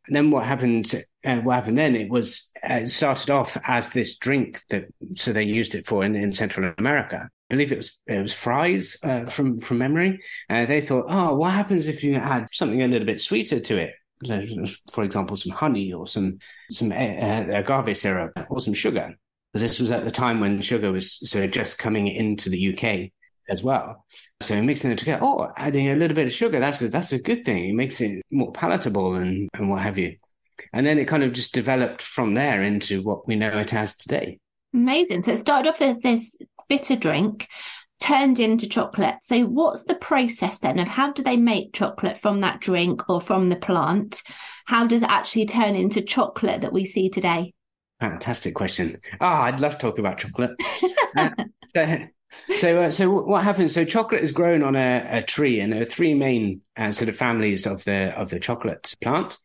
And 0.09 0.17
then 0.17 0.33
what 0.33 0.45
happened? 0.45 0.93
Uh, 1.25 1.37
what 1.37 1.55
happened 1.55 1.79
then? 1.79 1.95
It 1.95 2.11
was 2.11 2.51
uh, 2.69 2.81
it 2.83 2.89
started 2.89 3.31
off 3.31 3.57
as 3.69 3.91
this 3.91 4.17
drink 4.17 4.63
that 4.71 4.87
so 5.15 5.33
they 5.33 5.45
used 5.45 5.77
it 5.77 5.87
for 5.87 6.05
in, 6.05 6.17
in 6.17 6.33
Central 6.33 6.75
America. 6.77 7.31
I 7.51 7.55
believe 7.55 7.71
it 7.71 7.77
was 7.77 8.01
it 8.09 8.21
was 8.21 8.35
Fry's 8.35 8.97
uh, 9.05 9.27
from 9.27 9.59
from 9.59 9.79
memory. 9.79 10.19
they 10.49 10.81
thought, 10.81 11.07
oh, 11.09 11.37
what 11.37 11.53
happens 11.53 11.87
if 11.87 12.03
you 12.03 12.17
add 12.17 12.49
something 12.51 12.83
a 12.83 12.89
little 12.89 13.07
bit 13.07 13.21
sweeter 13.21 13.61
to 13.61 13.77
it? 13.77 13.95
For 14.93 15.05
example, 15.05 15.37
some 15.37 15.53
honey 15.53 15.93
or 15.93 16.07
some 16.07 16.39
some 16.71 16.93
uh, 16.93 17.45
agave 17.49 17.97
syrup 17.97 18.33
or 18.51 18.61
some 18.61 18.75
sugar. 18.75 19.15
This 19.55 19.81
was 19.81 19.91
at 19.91 20.05
the 20.05 20.11
time 20.11 20.41
when 20.41 20.61
sugar 20.61 20.93
was 20.93 21.19
so 21.31 21.47
just 21.47 21.79
coming 21.79 22.07
into 22.07 22.51
the 22.51 22.75
UK 22.75 23.11
as 23.49 23.63
well. 23.63 24.05
So 24.41 24.61
mixing 24.63 24.91
it 24.91 24.99
together, 24.99 25.25
oh, 25.25 25.51
adding 25.57 25.89
a 25.89 25.97
little 25.97 26.15
bit 26.15 26.27
of 26.27 26.33
sugar, 26.33 26.61
that's 26.61 26.83
a, 26.83 26.89
that's 26.89 27.13
a 27.13 27.19
good 27.19 27.45
thing. 27.45 27.71
It 27.71 27.75
makes 27.75 28.01
it 28.01 28.23
more 28.31 28.53
palatable 28.53 29.15
and, 29.15 29.49
and 29.55 29.71
what 29.71 29.83
have 29.83 29.99
you. 29.99 30.17
And 30.73 30.87
then 30.87 30.99
it 30.99 31.07
kind 31.07 31.23
of 31.23 31.33
just 31.33 31.55
developed 31.55 32.03
from 32.03 32.35
there 32.35 32.63
into 32.63 33.03
what 33.03 33.27
we 33.27 33.37
know 33.37 33.57
it 33.59 33.73
as 33.73 33.97
today. 33.97 34.39
Amazing. 34.75 35.23
So 35.23 35.33
it 35.33 35.39
started 35.39 35.71
off 35.71 35.81
as 35.81 35.99
this 36.01 36.37
bitter 36.69 36.97
drink, 36.97 37.49
turned 38.01 38.39
into 38.39 38.69
chocolate. 38.69 39.17
So 39.23 39.45
what's 39.45 39.83
the 39.85 39.95
process 39.95 40.59
then 40.61 40.79
of 40.79 40.89
how 40.89 41.13
do 41.13 41.23
they 41.23 41.37
make 41.37 41.73
chocolate 41.73 42.19
from 42.19 42.41
that 42.41 42.61
drink 42.61 43.09
or 43.09 43.21
from 43.21 43.49
the 43.49 43.57
plant? 43.57 44.23
How 44.67 44.87
does 44.87 45.03
it 45.03 45.11
actually 45.11 45.47
turn 45.47 45.75
into 45.75 46.03
chocolate 46.03 46.61
that 46.63 46.73
we 46.73 46.85
see 46.85 47.09
today? 47.09 47.55
Fantastic 48.01 48.55
question. 48.55 49.01
Ah, 49.21 49.41
oh, 49.41 49.43
I'd 49.45 49.61
love 49.61 49.73
to 49.73 49.79
talk 49.79 49.99
about 49.99 50.19
chocolate. 50.19 50.53
uh, 51.17 51.31
so, 51.75 52.07
so, 52.57 52.83
uh, 52.83 52.91
so 52.91 53.11
what 53.11 53.43
happens? 53.43 53.75
So, 53.75 53.85
chocolate 53.85 54.23
is 54.23 54.31
grown 54.31 54.63
on 54.63 54.77
a, 54.77 55.05
a 55.11 55.23
tree, 55.23 55.59
and 55.61 55.73
there 55.73 55.83
are 55.83 55.87
three 55.87 56.15
main 56.15 56.61
uh, 56.77 56.93
sort 56.93 57.09
of 57.09 57.17
families 57.17 57.67
of 57.67 57.83
the 57.85 58.17
of 58.17 58.31
the 58.31 58.39
chocolate 58.39 58.95
plant. 59.03 59.37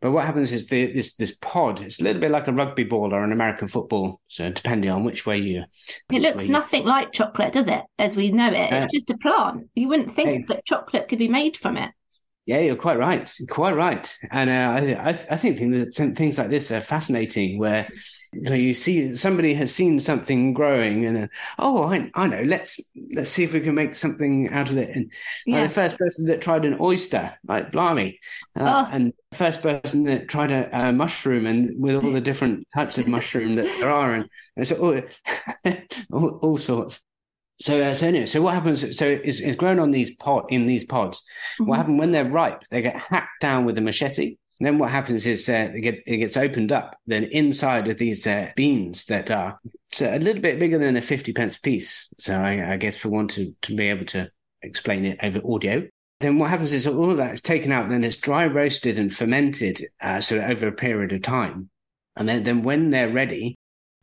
But 0.00 0.12
what 0.12 0.24
happens 0.24 0.52
is 0.52 0.66
the, 0.66 0.92
this 0.92 1.14
this 1.14 1.36
pod. 1.40 1.80
It's 1.80 2.00
a 2.00 2.04
little 2.04 2.20
bit 2.20 2.30
like 2.30 2.48
a 2.48 2.52
rugby 2.52 2.84
ball 2.84 3.14
or 3.14 3.22
an 3.22 3.32
American 3.32 3.68
football. 3.68 4.20
So 4.28 4.50
depending 4.50 4.90
on 4.90 5.04
which 5.04 5.26
way 5.26 5.38
you, 5.38 5.64
it 6.10 6.22
looks 6.22 6.46
nothing 6.46 6.82
you... 6.82 6.88
like 6.88 7.12
chocolate, 7.12 7.52
does 7.52 7.68
it? 7.68 7.82
As 7.98 8.16
we 8.16 8.30
know 8.30 8.48
it, 8.48 8.72
it's 8.72 8.84
uh, 8.84 8.88
just 8.92 9.10
a 9.10 9.18
plant. 9.18 9.68
You 9.74 9.88
wouldn't 9.88 10.14
think 10.14 10.46
that 10.48 10.64
chocolate 10.64 11.08
could 11.08 11.18
be 11.18 11.28
made 11.28 11.56
from 11.56 11.76
it. 11.76 11.90
Yeah, 12.46 12.60
you're 12.60 12.76
quite 12.76 12.96
right. 12.96 13.28
Quite 13.50 13.74
right. 13.74 14.18
And 14.30 14.48
uh, 14.48 15.00
I, 15.00 15.10
I, 15.10 15.18
I 15.30 15.36
think 15.36 15.58
things 16.16 16.38
like 16.38 16.48
this 16.48 16.70
are 16.70 16.80
fascinating, 16.80 17.58
where 17.58 17.88
you, 18.32 18.40
know, 18.42 18.54
you 18.54 18.72
see 18.72 19.16
somebody 19.16 19.52
has 19.54 19.74
seen 19.74 19.98
something 19.98 20.54
growing, 20.54 21.06
and 21.06 21.24
uh, 21.24 21.26
oh, 21.58 21.82
I, 21.82 22.08
I 22.14 22.28
know. 22.28 22.42
Let's 22.42 22.78
let's 23.14 23.30
see 23.30 23.42
if 23.42 23.52
we 23.52 23.58
can 23.58 23.74
make 23.74 23.96
something 23.96 24.48
out 24.50 24.70
of 24.70 24.76
it. 24.76 24.94
And 24.94 25.12
yeah. 25.44 25.62
uh, 25.62 25.62
the 25.64 25.70
first 25.70 25.98
person 25.98 26.26
that 26.26 26.40
tried 26.40 26.64
an 26.64 26.78
oyster, 26.80 27.34
like 27.48 27.72
blimey, 27.72 28.20
uh, 28.54 28.86
oh. 28.86 28.90
and 28.92 29.12
the 29.32 29.36
first 29.36 29.60
person 29.60 30.04
that 30.04 30.28
tried 30.28 30.52
a, 30.52 30.88
a, 30.88 30.92
mushroom, 30.92 31.46
and 31.46 31.82
with 31.82 31.96
all 31.96 32.12
the 32.12 32.20
different 32.20 32.68
types 32.72 32.96
of 32.96 33.08
mushroom 33.08 33.56
that 33.56 33.64
there 33.80 33.90
are, 33.90 34.14
and, 34.14 34.30
and 34.56 34.68
so 34.68 34.76
all, 34.76 35.74
all, 36.12 36.28
all 36.42 36.58
sorts. 36.58 37.04
So, 37.58 37.80
uh, 37.80 37.94
so 37.94 38.08
anyway, 38.08 38.26
so 38.26 38.42
what 38.42 38.54
happens? 38.54 38.96
So 38.98 39.06
it's, 39.06 39.40
it's 39.40 39.56
grown 39.56 39.78
on 39.78 39.90
these 39.90 40.14
pod 40.16 40.44
in 40.50 40.66
these 40.66 40.84
pods. 40.84 41.22
Mm-hmm. 41.54 41.66
What 41.66 41.78
happens 41.78 41.98
when 41.98 42.12
they're 42.12 42.28
ripe? 42.28 42.62
They 42.70 42.82
get 42.82 42.96
hacked 42.96 43.40
down 43.40 43.64
with 43.64 43.78
a 43.78 43.80
machete. 43.80 44.36
And 44.58 44.66
then 44.66 44.78
what 44.78 44.90
happens 44.90 45.26
is 45.26 45.48
uh, 45.48 45.70
it, 45.74 45.80
get, 45.80 46.02
it 46.06 46.16
gets 46.18 46.36
opened 46.36 46.72
up. 46.72 46.96
Then 47.06 47.24
inside 47.24 47.88
of 47.88 47.98
these 47.98 48.26
uh, 48.26 48.48
beans 48.56 49.04
that 49.06 49.30
are 49.30 49.58
so 49.92 50.14
a 50.14 50.18
little 50.18 50.42
bit 50.42 50.58
bigger 50.58 50.78
than 50.78 50.96
a 50.96 51.02
fifty 51.02 51.32
pence 51.32 51.58
piece. 51.58 52.08
So 52.18 52.34
I, 52.34 52.72
I 52.72 52.76
guess 52.76 52.96
for 52.96 53.08
one 53.08 53.28
to 53.28 53.54
to 53.62 53.76
be 53.76 53.88
able 53.88 54.06
to 54.06 54.30
explain 54.62 55.04
it 55.04 55.18
over 55.22 55.40
audio. 55.46 55.86
Then 56.20 56.38
what 56.38 56.48
happens 56.48 56.72
is 56.72 56.86
all 56.86 57.14
that 57.16 57.34
is 57.34 57.42
taken 57.42 57.72
out. 57.72 57.90
Then 57.90 58.02
it's 58.02 58.16
dry 58.16 58.46
roasted 58.46 58.98
and 58.98 59.14
fermented. 59.14 59.86
Uh, 60.00 60.20
so 60.22 60.38
over 60.38 60.68
a 60.68 60.72
period 60.72 61.12
of 61.12 61.22
time. 61.22 61.68
And 62.16 62.26
then, 62.26 62.42
then 62.42 62.62
when 62.62 62.88
they're 62.88 63.12
ready, 63.12 63.56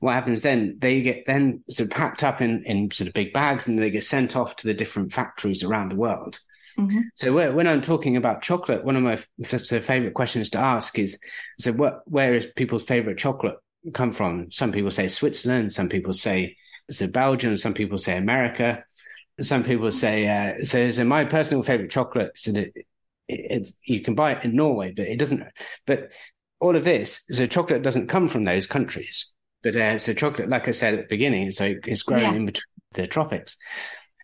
what 0.03 0.13
happens 0.13 0.41
then? 0.41 0.75
They 0.79 1.01
get 1.01 1.25
then 1.25 1.63
sort 1.69 1.87
of 1.87 1.95
packed 1.95 2.23
up 2.23 2.41
in, 2.41 2.63
in 2.65 2.91
sort 2.91 3.07
of 3.07 3.13
big 3.13 3.31
bags 3.31 3.67
and 3.67 3.79
they 3.79 3.89
get 3.89 4.03
sent 4.03 4.35
off 4.35 4.57
to 4.57 4.67
the 4.67 4.73
different 4.73 5.13
factories 5.13 5.63
around 5.63 5.89
the 5.89 5.95
world. 5.95 6.39
Mm-hmm. 6.77 7.01
So 7.15 7.53
when 7.53 7.67
I'm 7.67 7.81
talking 7.81 8.17
about 8.17 8.41
chocolate, 8.41 8.83
one 8.83 8.95
of 8.95 9.03
my 9.03 9.15
favorite 9.45 10.13
questions 10.13 10.49
to 10.51 10.59
ask 10.59 10.99
is, 10.99 11.17
so 11.59 11.71
what, 11.71 12.01
where 12.05 12.33
is 12.33 12.47
people's 12.47 12.83
favorite 12.83 13.17
chocolate 13.17 13.57
come 13.93 14.11
from? 14.11 14.51
Some 14.51 14.71
people 14.71 14.91
say 14.91 15.07
Switzerland, 15.07 15.71
some 15.71 15.87
people 15.87 16.13
say 16.13 16.57
so 16.91 17.07
Belgium, 17.07 17.57
some 17.57 17.73
people 17.73 17.97
say 17.97 18.17
America, 18.17 18.83
some 19.41 19.63
people 19.63 19.91
say 19.91 20.27
uh, 20.27 20.63
so. 20.63 20.91
So 20.91 21.03
my 21.03 21.25
personal 21.25 21.63
favorite 21.63 21.91
chocolate, 21.91 22.31
so 22.35 22.51
that 22.51 22.71
it, 22.75 22.85
it's 23.27 23.73
you 23.85 24.01
can 24.01 24.15
buy 24.15 24.33
it 24.33 24.43
in 24.43 24.55
Norway, 24.55 24.93
but 24.95 25.07
it 25.07 25.17
doesn't. 25.17 25.43
But 25.87 26.11
all 26.59 26.75
of 26.75 26.83
this, 26.83 27.21
so 27.29 27.45
chocolate 27.45 27.83
doesn't 27.83 28.07
come 28.07 28.27
from 28.27 28.43
those 28.43 28.67
countries. 28.67 29.32
But 29.63 29.75
uh, 29.75 29.97
so 29.97 30.13
chocolate, 30.13 30.49
like 30.49 30.67
I 30.67 30.71
said 30.71 30.93
at 30.93 30.99
the 31.01 31.07
beginning, 31.07 31.51
so 31.51 31.73
it's 31.85 32.03
growing 32.03 32.23
yeah. 32.23 32.33
in 32.33 32.45
between 32.45 32.63
the 32.93 33.07
tropics. 33.07 33.57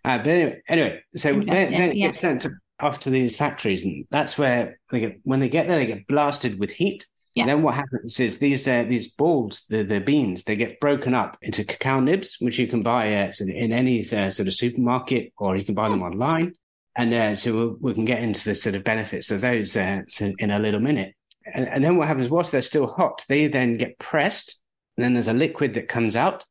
Uh, 0.05 0.17
but 0.17 0.27
anyway, 0.27 0.61
anyway 0.67 1.01
so 1.15 1.33
then, 1.33 1.45
then 1.45 1.89
it 1.89 1.95
yeah. 1.95 2.07
gets 2.07 2.19
sent 2.19 2.41
to, 2.41 2.51
off 2.79 2.99
to 2.99 3.09
these 3.09 3.35
factories, 3.35 3.83
and 3.83 4.05
that's 4.09 4.37
where 4.37 4.79
they 4.91 4.99
get 4.99 5.19
when 5.23 5.39
they 5.39 5.49
get 5.49 5.67
there, 5.67 5.77
they 5.77 5.85
get 5.85 6.07
blasted 6.07 6.59
with 6.59 6.71
heat. 6.71 7.05
Yeah. 7.35 7.45
then 7.45 7.61
what 7.61 7.75
happens 7.75 8.19
is 8.19 8.39
these 8.39 8.67
uh, 8.67 8.83
these 8.87 9.13
balls, 9.13 9.65
the 9.69 9.83
the 9.83 10.01
beans, 10.01 10.43
they 10.43 10.55
get 10.55 10.79
broken 10.79 11.13
up 11.13 11.37
into 11.41 11.63
cacao 11.63 11.99
nibs, 11.99 12.37
which 12.39 12.59
you 12.59 12.67
can 12.67 12.81
buy 12.81 13.13
uh, 13.15 13.31
in 13.39 13.71
any 13.71 13.99
uh, 14.11 14.31
sort 14.31 14.47
of 14.47 14.53
supermarket, 14.53 15.31
or 15.37 15.55
you 15.55 15.63
can 15.63 15.75
buy 15.75 15.89
them 15.89 16.01
online. 16.01 16.53
And 16.95 17.13
uh, 17.13 17.35
so 17.35 17.53
we'll, 17.53 17.77
we 17.79 17.93
can 17.93 18.05
get 18.05 18.21
into 18.21 18.43
the 18.43 18.55
sort 18.55 18.75
of 18.75 18.83
benefits 18.83 19.31
of 19.31 19.41
those 19.41 19.77
uh, 19.77 20.01
in 20.19 20.51
a 20.51 20.59
little 20.59 20.79
minute. 20.81 21.13
And, 21.53 21.67
and, 21.67 21.83
then 21.83 21.95
what 21.95 22.07
happens 22.07 22.29
whilst 22.29 22.51
they're 22.51 22.61
still 22.61 22.87
hot, 22.87 23.23
they 23.29 23.47
then 23.47 23.77
get 23.77 23.97
pressed 23.99 24.59
and 24.99 25.05
then 25.05 25.13
there's 25.13 25.27
a 25.27 25.33
liquid 25.33 25.73
that 25.75 25.87
comes 25.87 26.15
out, 26.15 26.43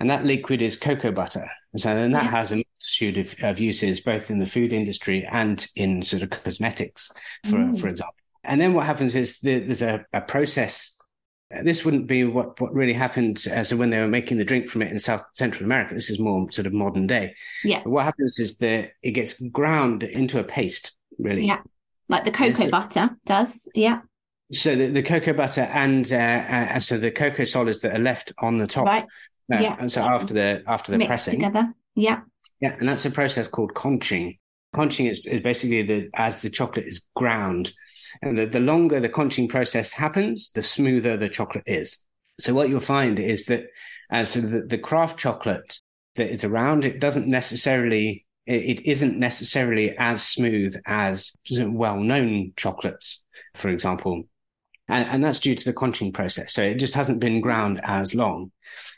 and 0.00 0.10
that 0.10 0.24
liquid 0.24 0.60
is 0.60 0.76
cocoa 0.76 1.12
butter. 1.12 1.46
And 1.72 1.80
so 1.80 1.94
then 1.94 2.12
that 2.12 2.24
yeah. 2.24 2.30
has 2.30 2.52
a 2.52 2.56
multitude 2.56 3.18
of, 3.18 3.34
of, 3.42 3.58
uses, 3.58 4.00
both 4.00 4.30
in 4.30 4.38
the 4.38 4.46
food 4.46 4.72
industry 4.72 5.24
and 5.24 5.66
in 5.74 6.02
sort 6.02 6.22
of 6.22 6.30
cosmetics, 6.30 7.10
for 7.44 7.56
mm. 7.56 7.78
for 7.78 7.88
example. 7.88 8.14
And 8.44 8.60
then 8.60 8.74
what 8.74 8.84
happens 8.84 9.16
is 9.16 9.38
the, 9.40 9.58
there's 9.60 9.82
a, 9.82 10.04
a 10.12 10.20
process 10.20 10.94
this 11.62 11.84
wouldn't 11.84 12.06
be 12.06 12.24
what, 12.24 12.60
what 12.60 12.74
really 12.74 12.92
happened 12.92 13.46
as 13.50 13.72
uh, 13.72 13.76
when 13.76 13.90
they 13.90 14.00
were 14.00 14.08
making 14.08 14.38
the 14.38 14.44
drink 14.44 14.68
from 14.68 14.82
it 14.82 14.90
in 14.90 14.98
South 14.98 15.24
Central 15.34 15.64
America. 15.64 15.94
This 15.94 16.10
is 16.10 16.18
more 16.18 16.50
sort 16.50 16.66
of 16.66 16.72
modern 16.72 17.06
day. 17.06 17.34
Yeah. 17.62 17.82
But 17.84 17.90
what 17.90 18.04
happens 18.04 18.38
is 18.38 18.56
that 18.56 18.92
it 19.02 19.12
gets 19.12 19.34
ground 19.40 20.02
into 20.02 20.40
a 20.40 20.44
paste, 20.44 20.92
really. 21.18 21.46
Yeah. 21.46 21.60
Like 22.08 22.24
the 22.24 22.32
cocoa 22.32 22.68
butter 22.70 23.10
does. 23.24 23.68
Yeah. 23.74 24.00
So 24.52 24.76
the, 24.76 24.88
the 24.88 25.02
cocoa 25.02 25.32
butter 25.32 25.62
and 25.62 26.10
uh, 26.12 26.16
uh, 26.16 26.80
so 26.80 26.98
the 26.98 27.10
cocoa 27.10 27.44
solids 27.44 27.80
that 27.80 27.96
are 27.96 28.02
left 28.02 28.32
on 28.38 28.58
the 28.58 28.66
top. 28.66 28.86
Right. 28.86 29.04
Uh, 29.52 29.58
yeah. 29.58 29.76
And 29.78 29.90
so 29.90 30.02
after 30.02 30.34
the 30.34 30.62
after 30.66 30.92
the 30.92 30.98
Mixed 30.98 31.08
pressing 31.08 31.40
together. 31.40 31.72
Yeah. 31.94 32.20
Yeah, 32.60 32.76
and 32.78 32.88
that's 32.88 33.04
a 33.04 33.10
process 33.10 33.48
called 33.48 33.74
conching. 33.74 34.38
Conching 34.74 35.06
is, 35.06 35.26
is 35.26 35.42
basically 35.42 35.82
the 35.82 36.10
as 36.14 36.40
the 36.40 36.50
chocolate 36.50 36.86
is 36.86 37.02
ground, 37.14 37.72
and 38.22 38.38
the, 38.38 38.46
the 38.46 38.60
longer 38.60 39.00
the 39.00 39.08
conching 39.08 39.48
process 39.48 39.92
happens, 39.92 40.50
the 40.52 40.62
smoother 40.62 41.16
the 41.16 41.28
chocolate 41.28 41.64
is. 41.66 41.98
So 42.40 42.54
what 42.54 42.68
you'll 42.68 42.80
find 42.80 43.18
is 43.18 43.46
that 43.46 43.66
uh, 44.12 44.24
so 44.24 44.40
the, 44.40 44.62
the 44.62 44.78
craft 44.78 45.18
chocolate 45.18 45.78
that 46.16 46.30
is 46.30 46.44
around 46.44 46.84
it 46.84 47.00
doesn't 47.00 47.26
necessarily 47.26 48.26
it, 48.46 48.78
it 48.78 48.86
isn't 48.86 49.18
necessarily 49.18 49.96
as 49.96 50.22
smooth 50.22 50.74
as 50.86 51.34
well-known 51.50 52.52
chocolates, 52.56 53.22
for 53.54 53.68
example 53.68 54.24
and, 54.88 55.08
and 55.08 55.24
that's 55.24 55.40
due 55.40 55.54
to 55.54 55.64
the 55.64 55.72
conching 55.72 56.12
process. 56.12 56.52
So 56.52 56.62
it 56.62 56.74
just 56.74 56.94
hasn't 56.94 57.20
been 57.20 57.40
ground 57.40 57.80
as 57.82 58.14
long. 58.14 58.52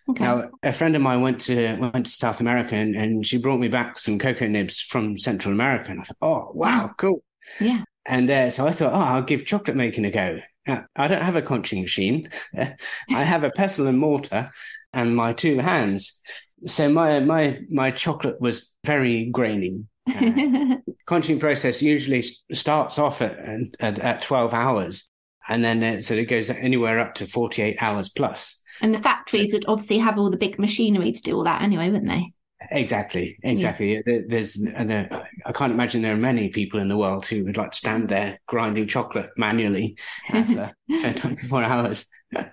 Okay. 0.08 0.24
Now, 0.24 0.50
a 0.62 0.72
friend 0.72 0.94
of 0.94 1.02
mine 1.02 1.20
went 1.20 1.40
to 1.42 1.76
went 1.76 2.06
to 2.06 2.12
South 2.12 2.40
America 2.40 2.74
and, 2.74 2.94
and 2.94 3.26
she 3.26 3.38
brought 3.38 3.58
me 3.58 3.68
back 3.68 3.98
some 3.98 4.18
cocoa 4.18 4.46
nibs 4.46 4.80
from 4.80 5.18
Central 5.18 5.52
America, 5.52 5.90
and 5.90 6.00
I 6.00 6.04
thought, 6.04 6.16
oh 6.22 6.50
wow, 6.54 6.90
cool. 6.96 7.22
Yeah. 7.60 7.82
And 8.04 8.30
uh, 8.30 8.50
so 8.50 8.66
I 8.66 8.70
thought, 8.70 8.92
oh, 8.92 8.98
I'll 8.98 9.22
give 9.22 9.46
chocolate 9.46 9.76
making 9.76 10.04
a 10.04 10.10
go. 10.12 10.40
Now, 10.66 10.86
I 10.94 11.08
don't 11.08 11.22
have 11.22 11.34
a 11.34 11.42
conching 11.42 11.82
machine. 11.82 12.30
I 12.56 12.76
have 13.08 13.42
a 13.42 13.50
pestle 13.50 13.88
and 13.88 13.98
mortar 13.98 14.50
and 14.92 15.14
my 15.14 15.32
two 15.32 15.58
hands. 15.58 16.20
So 16.66 16.88
my 16.88 17.20
my 17.20 17.60
my 17.68 17.90
chocolate 17.90 18.40
was 18.40 18.74
very 18.84 19.26
grainy. 19.26 19.84
Uh, 20.08 20.76
conching 21.06 21.40
process 21.40 21.82
usually 21.82 22.22
starts 22.52 22.98
off 22.98 23.22
at, 23.22 23.36
at, 23.80 23.98
at 23.98 24.22
12 24.22 24.54
hours 24.54 25.10
and 25.48 25.64
then 25.64 25.82
it, 25.82 26.04
so 26.04 26.14
it 26.14 26.26
goes 26.26 26.50
anywhere 26.50 26.98
up 26.98 27.14
to 27.14 27.26
48 27.26 27.76
hours 27.80 28.08
plus. 28.08 28.62
And 28.80 28.94
the 28.94 28.98
factories 28.98 29.52
would 29.52 29.64
obviously 29.68 29.98
have 29.98 30.18
all 30.18 30.30
the 30.30 30.36
big 30.36 30.58
machinery 30.58 31.12
to 31.12 31.22
do 31.22 31.36
all 31.36 31.44
that 31.44 31.62
anyway, 31.62 31.90
wouldn't 31.90 32.08
they? 32.08 32.32
Exactly, 32.70 33.38
exactly. 33.42 34.02
Yeah. 34.06 34.18
There's, 34.28 34.56
and 34.56 34.92
I 34.92 35.52
can't 35.52 35.72
imagine 35.72 36.02
there 36.02 36.14
are 36.14 36.18
many 36.18 36.48
people 36.48 36.80
in 36.80 36.88
the 36.88 36.96
world 36.96 37.26
who 37.26 37.44
would 37.44 37.56
like 37.56 37.70
to 37.70 37.76
stand 37.76 38.08
there 38.08 38.40
grinding 38.46 38.88
chocolate 38.88 39.30
manually 39.36 39.96
for, 40.30 40.72
for 41.00 41.12
24 41.12 41.62
hours. 41.62 42.06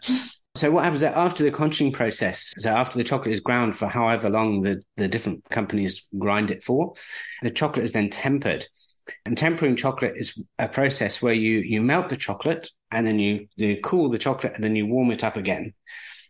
So 0.56 0.70
what 0.70 0.84
happens 0.84 1.02
after 1.02 1.44
the 1.44 1.50
conching 1.50 1.92
process? 1.92 2.54
So 2.60 2.70
after 2.70 3.00
the 3.00 3.04
chocolate 3.04 3.34
is 3.34 3.40
ground 3.40 3.76
for 3.76 3.88
however 3.88 4.30
long 4.30 4.62
the, 4.62 4.84
the 4.98 5.08
different 5.08 5.44
companies 5.50 6.08
grind 6.20 6.52
it 6.52 6.62
for, 6.62 6.94
the 7.42 7.50
chocolate 7.50 7.86
is 7.86 7.92
then 7.92 8.12
tempered. 8.12 8.64
And 9.26 9.38
tempering 9.38 9.76
chocolate 9.76 10.14
is 10.16 10.42
a 10.60 10.68
process 10.68 11.22
where 11.22 11.34
you 11.34 11.60
you 11.60 11.82
melt 11.82 12.10
the 12.10 12.18
chocolate 12.18 12.70
and 12.92 13.06
then 13.06 13.20
you, 13.20 13.48
you 13.56 13.78
cool 13.82 14.10
the 14.10 14.18
chocolate 14.18 14.54
and 14.56 14.64
then 14.64 14.76
you 14.76 14.86
warm 14.86 15.12
it 15.12 15.24
up 15.24 15.36
again. 15.36 15.74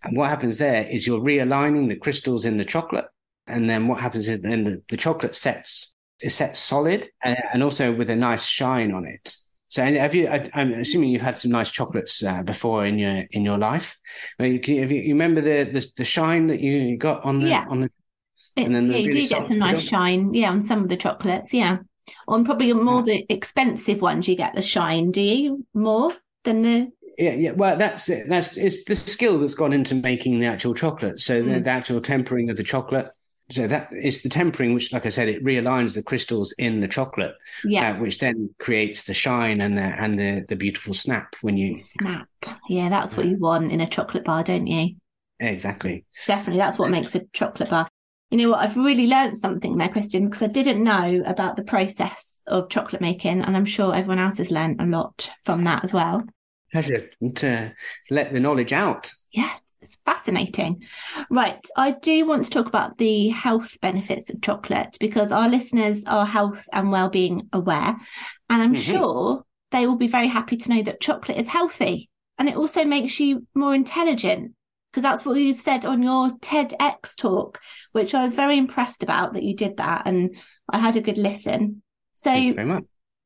And 0.04 0.18
what 0.18 0.30
happens 0.30 0.58
there 0.58 0.84
is 0.84 1.08
you're 1.08 1.20
realigning 1.20 1.88
the 1.88 1.96
crystals 1.96 2.46
in 2.46 2.58
the 2.58 2.66
chocolate. 2.66 3.06
And 3.48 3.70
then 3.70 3.88
what 3.88 4.00
happens 4.00 4.28
is 4.30 4.42
then 4.42 4.64
the, 4.64 4.82
the 4.90 4.98
chocolate 4.98 5.36
sets 5.36 5.94
it 6.22 6.30
sets 6.30 6.60
solid 6.60 7.10
and, 7.24 7.38
and 7.54 7.64
also 7.64 7.94
with 7.94 8.10
a 8.10 8.16
nice 8.16 8.46
shine 8.46 8.94
on 8.94 9.06
it. 9.06 9.36
So 9.68 9.84
have 9.84 10.14
you? 10.14 10.28
I, 10.28 10.50
am 10.54 10.74
assuming 10.74 11.10
you've 11.10 11.24
had 11.24 11.38
some 11.38 11.52
nice 11.52 11.72
chocolates 11.72 12.24
uh, 12.24 12.44
before 12.44 12.86
in 12.86 13.00
your 13.00 13.24
in 13.32 13.44
your 13.44 13.58
life. 13.58 13.98
You, 14.38 14.62
you, 14.64 14.86
you, 14.86 15.14
remember 15.14 15.42
the, 15.42 15.64
the, 15.64 15.86
the 15.98 16.06
shine 16.06 16.46
that 16.48 16.60
you 16.60 16.96
got 16.96 17.26
on 17.26 17.40
the 17.40 17.50
yeah. 17.50 17.66
on 17.68 17.82
the 17.82 17.90
and 18.56 18.76
then 18.76 18.92
yeah, 18.92 18.98
you 18.98 19.12
do 19.12 19.28
get 19.28 19.44
some 19.46 19.58
nice 19.58 19.82
shine, 19.82 20.34
yeah, 20.34 20.52
on 20.52 20.62
some 20.62 20.84
of 20.84 20.90
the 20.90 20.98
chocolates, 20.98 21.54
yeah. 21.54 21.78
On 22.28 22.46
probably 22.46 22.72
more 22.74 23.04
the 23.04 23.26
expensive 23.30 24.02
ones, 24.02 24.28
you 24.28 24.36
get 24.36 24.56
the 24.56 24.62
shine. 24.62 25.12
Do 25.12 25.22
you 25.22 25.66
more 25.74 26.14
than 26.44 26.62
the? 26.62 26.92
Yeah, 27.18 27.34
yeah. 27.34 27.52
Well, 27.52 27.78
that's 27.78 28.10
it. 28.10 28.28
That's 28.28 28.58
it's 28.58 28.84
the 28.86 28.96
skill 28.96 29.40
that's 29.40 29.56
gone 29.56 29.74
into 29.74 29.96
making 29.96 30.40
the 30.40 30.48
actual 30.48 30.74
chocolate. 30.74 31.20
So 31.20 31.42
mm. 31.42 31.54
the, 31.54 31.60
the 31.62 31.70
actual 31.70 32.02
tempering 32.02 32.50
of 32.50 32.58
the 32.58 32.64
chocolate. 32.64 33.08
So 33.52 33.68
that 33.68 33.90
is 33.92 34.24
the 34.24 34.30
tempering, 34.30 34.74
which, 34.74 34.94
like 34.94 35.06
I 35.06 35.10
said, 35.10 35.28
it 35.28 35.44
realigns 35.44 35.94
the 35.94 36.02
crystals 36.02 36.54
in 36.58 36.80
the 36.80 36.88
chocolate, 36.88 37.36
yeah, 37.66 37.92
uh, 37.92 38.00
which 38.00 38.20
then 38.20 38.50
creates 38.58 39.04
the 39.04 39.14
shine 39.14 39.60
and 39.60 39.78
the 39.78 39.82
and 39.82 40.16
the 40.16 40.46
the 40.48 40.56
beautiful 40.56 40.94
snap 40.94 41.36
when 41.42 41.58
you 41.58 41.76
snap. 41.76 42.28
Yeah, 42.70 42.90
that's 42.90 43.18
what 43.18 43.28
you 43.28 43.38
want 43.38 43.72
in 43.72 43.82
a 43.82 43.88
chocolate 43.88 44.24
bar, 44.24 44.44
don't 44.44 44.66
you? 44.66 44.96
Exactly. 45.40 46.06
Definitely, 46.26 46.60
that's 46.60 46.80
what 46.80 46.90
makes 46.90 47.16
a 47.16 47.26
chocolate 47.34 47.70
bar. 47.70 47.90
You 48.34 48.40
know 48.40 48.50
what? 48.50 48.62
I've 48.62 48.76
really 48.76 49.06
learned 49.06 49.38
something 49.38 49.78
there, 49.78 49.90
Christian, 49.90 50.26
because 50.26 50.42
I 50.42 50.48
didn't 50.48 50.84
know 50.84 51.22
about 51.24 51.56
the 51.56 51.62
process 51.62 52.42
of 52.48 52.68
chocolate 52.68 53.00
making, 53.00 53.44
and 53.44 53.56
I'm 53.56 53.64
sure 53.64 53.94
everyone 53.94 54.18
else 54.18 54.40
has 54.40 54.50
learned 54.50 54.82
a 54.82 54.88
lot 54.88 55.30
from 55.46 55.66
that 55.66 55.84
as 55.84 55.94
well. 55.94 56.24
Pleasure 56.72 57.12
to 57.36 57.76
let 58.10 58.34
the 58.34 58.40
knowledge 58.40 58.74
out. 58.74 59.12
Yes, 59.32 59.76
it's 59.84 60.00
fascinating. 60.04 60.82
Right, 61.30 61.64
I 61.78 61.92
do 61.92 62.26
want 62.26 62.46
to 62.46 62.50
talk 62.50 62.66
about 62.66 62.98
the 62.98 63.28
health 63.30 63.78
benefits 63.82 64.32
of 64.32 64.42
chocolate 64.42 64.98
because 65.00 65.32
our 65.32 65.48
listeners 65.48 66.04
are 66.06 66.26
health 66.26 66.66
and 66.74 66.92
well-being 66.92 67.50
aware, 67.54 67.96
and 68.50 68.64
I'm 68.64 68.74
mm-hmm. 68.74 68.82
sure 68.82 69.44
they 69.70 69.86
will 69.86 69.98
be 69.98 70.08
very 70.08 70.28
happy 70.28 70.58
to 70.58 70.70
know 70.74 70.82
that 70.82 71.02
chocolate 71.02 71.38
is 71.38 71.48
healthy 71.48 72.10
and 72.40 72.50
it 72.50 72.56
also 72.56 72.84
makes 72.84 73.20
you 73.20 73.46
more 73.54 73.76
intelligent 73.76 74.54
because 74.94 75.02
that's 75.02 75.26
what 75.26 75.40
you 75.40 75.54
said 75.54 75.86
on 75.86 76.04
your 76.04 76.30
TEDx 76.38 77.16
talk, 77.18 77.60
which 77.94 78.14
I 78.14 78.24
was 78.24 78.36
very 78.36 78.60
impressed 78.60 79.02
about 79.02 79.34
that 79.34 79.42
you 79.42 79.56
did 79.56 79.78
that, 79.78 80.04
and 80.06 80.38
I 80.70 80.78
had 80.78 80.96
a 80.96 81.02
good 81.02 81.18
listen. 81.18 81.82
So, 82.14 82.32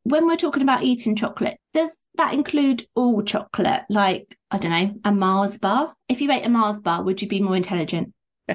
when 0.03 0.25
we're 0.25 0.37
talking 0.37 0.63
about 0.63 0.83
eating 0.83 1.17
chocolate, 1.17 1.59
does 1.73 1.91
that 2.15 2.33
include 2.33 2.87
all 2.95 3.21
chocolate? 3.21 3.83
Like, 3.89 4.37
I 4.49 4.59
don't 4.59 4.71
know, 4.71 4.95
a 5.03 5.11
Mars 5.11 5.57
bar? 5.57 5.93
If 6.07 6.21
you 6.21 6.31
ate 6.31 6.45
a 6.45 6.49
Mars 6.49 6.79
bar, 6.79 7.03
would 7.03 7.21
you 7.21 7.27
be 7.27 7.41
more 7.41 7.57
intelligent? 7.57 8.13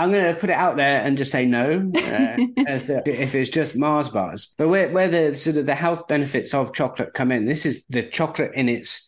I'm 0.00 0.10
going 0.10 0.34
to 0.34 0.40
put 0.40 0.48
it 0.48 0.54
out 0.54 0.78
there 0.78 1.02
and 1.02 1.18
just 1.18 1.30
say 1.30 1.44
no, 1.44 1.92
uh, 1.94 2.36
as, 2.66 2.88
uh, 2.88 3.02
if 3.04 3.34
it's 3.34 3.50
just 3.50 3.76
Mars 3.76 4.08
bars. 4.08 4.54
But 4.56 4.68
where, 4.68 4.88
where 4.88 5.08
the 5.08 5.34
sort 5.34 5.58
of 5.58 5.66
the 5.66 5.74
health 5.74 6.08
benefits 6.08 6.54
of 6.54 6.72
chocolate 6.72 7.12
come 7.12 7.30
in, 7.30 7.44
this 7.44 7.66
is 7.66 7.84
the 7.90 8.04
chocolate 8.04 8.52
in 8.54 8.70
its 8.70 9.06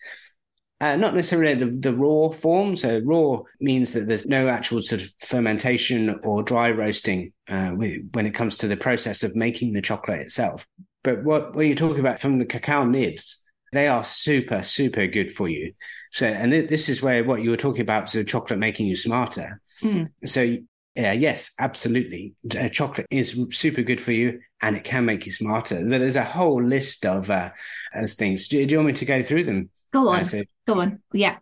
uh, 0.83 0.97
not 0.97 1.15
necessarily 1.15 1.55
the, 1.55 1.67
the 1.67 1.95
raw 1.95 2.29
form. 2.29 2.77
So 2.77 3.01
raw 3.05 3.43
means 3.61 3.93
that 3.93 4.09
there's 4.09 4.27
no 4.27 4.49
actual 4.49 4.83
sort 4.83 5.01
of 5.03 5.11
fermentation 5.21 6.19
or 6.25 6.43
dry 6.43 6.73
roasting 6.73 7.33
uh, 7.49 7.69
when 7.69 8.27
it 8.27 8.35
comes 8.35 8.57
to 8.59 8.69
the 8.69 8.77
process 8.77 9.23
of 9.23 9.37
making 9.37 9.73
the 9.73 9.81
chocolate 9.81 10.19
itself. 10.19 10.67
But 11.05 11.23
what, 11.23 11.55
what 11.55 11.67
you're 11.67 11.77
talking 11.77 12.01
about 12.01 12.19
from 12.19 12.41
the 12.41 12.45
cacao 12.45 12.85
nibs, 12.85 13.45
they 13.73 13.87
are 13.87 14.03
super, 14.03 14.65
super 14.65 15.07
good 15.07 15.31
for 15.31 15.49
you. 15.49 15.73
So, 16.11 16.27
and 16.27 16.51
th- 16.51 16.69
this 16.69 16.89
is 16.89 17.01
where 17.01 17.23
what 17.23 17.43
you 17.43 17.51
were 17.51 17.57
talking 17.57 17.83
about, 17.83 18.11
so 18.11 18.25
chocolate 18.25 18.59
making 18.59 18.87
you 18.87 18.97
smarter. 18.97 19.61
Mm. 19.83 20.11
So, 20.27 20.57
yeah, 20.97 21.13
yes, 21.13 21.53
absolutely. 21.61 22.35
Uh, 22.59 22.69
chocolate 22.69 23.07
is 23.09 23.41
super 23.53 23.83
good 23.83 24.01
for 24.01 24.11
you 24.11 24.41
and 24.61 24.77
it 24.77 24.83
can 24.83 25.05
make 25.05 25.27
you 25.27 25.33
smarter. 25.33 25.77
But 25.77 25.99
there's 25.99 26.17
a 26.17 26.25
whole 26.25 26.63
list 26.63 27.07
of, 27.07 27.31
uh, 27.31 27.51
of 27.95 28.11
things. 28.11 28.49
Do, 28.49 28.67
do, 28.67 28.73
you 28.73 28.79
want 28.79 28.89
me 28.89 28.95
to 28.95 29.05
go 29.05 29.23
through 29.23 29.45
them? 29.45 29.71
Go 29.93 30.09
on. 30.09 30.25
So, 30.25 30.43
Go 30.67 30.81
on. 30.81 31.01
Yeah. 31.13 31.39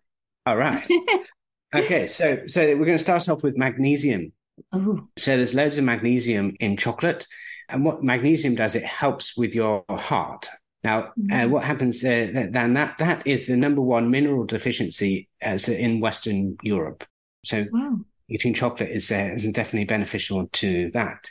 All 0.47 0.57
right. 0.57 0.87
okay. 1.75 2.07
So, 2.07 2.41
so 2.47 2.63
we're 2.63 2.87
going 2.87 2.99
to 2.99 2.99
start 2.99 3.28
off 3.28 3.43
with 3.43 3.56
magnesium. 3.56 4.33
Ooh. 4.75 5.09
So 5.17 5.37
there's 5.37 5.54
loads 5.54 5.78
of 5.78 5.85
magnesium 5.85 6.56
in 6.61 6.76
chocolate. 6.76 7.26
And 7.69 7.85
what 7.85 8.02
magnesium 8.02 8.54
does, 8.54 8.75
it 8.75 8.85
helps 8.85 9.37
with 9.37 9.54
your 9.54 9.85
heart. 9.89 10.49
Now, 10.83 11.13
mm-hmm. 11.19 11.33
uh, 11.33 11.49
what 11.49 11.65
happens 11.65 12.02
uh, 12.02 12.49
then 12.50 12.75
that 12.75 12.97
that 12.99 13.26
is 13.26 13.47
the 13.47 13.56
number 13.56 13.83
one 13.83 14.11
mineral 14.11 14.47
deficiency 14.47 15.28
as 15.41 15.69
in 15.69 16.00
Western 16.00 16.56
Europe. 16.63 17.04
So 17.45 17.67
wow. 17.71 17.99
eating 18.28 18.54
chocolate 18.54 18.91
is 18.91 19.13
uh, 19.13 19.30
is 19.35 19.50
definitely 19.52 19.85
beneficial 19.85 20.49
to 20.52 20.91
that. 20.93 21.30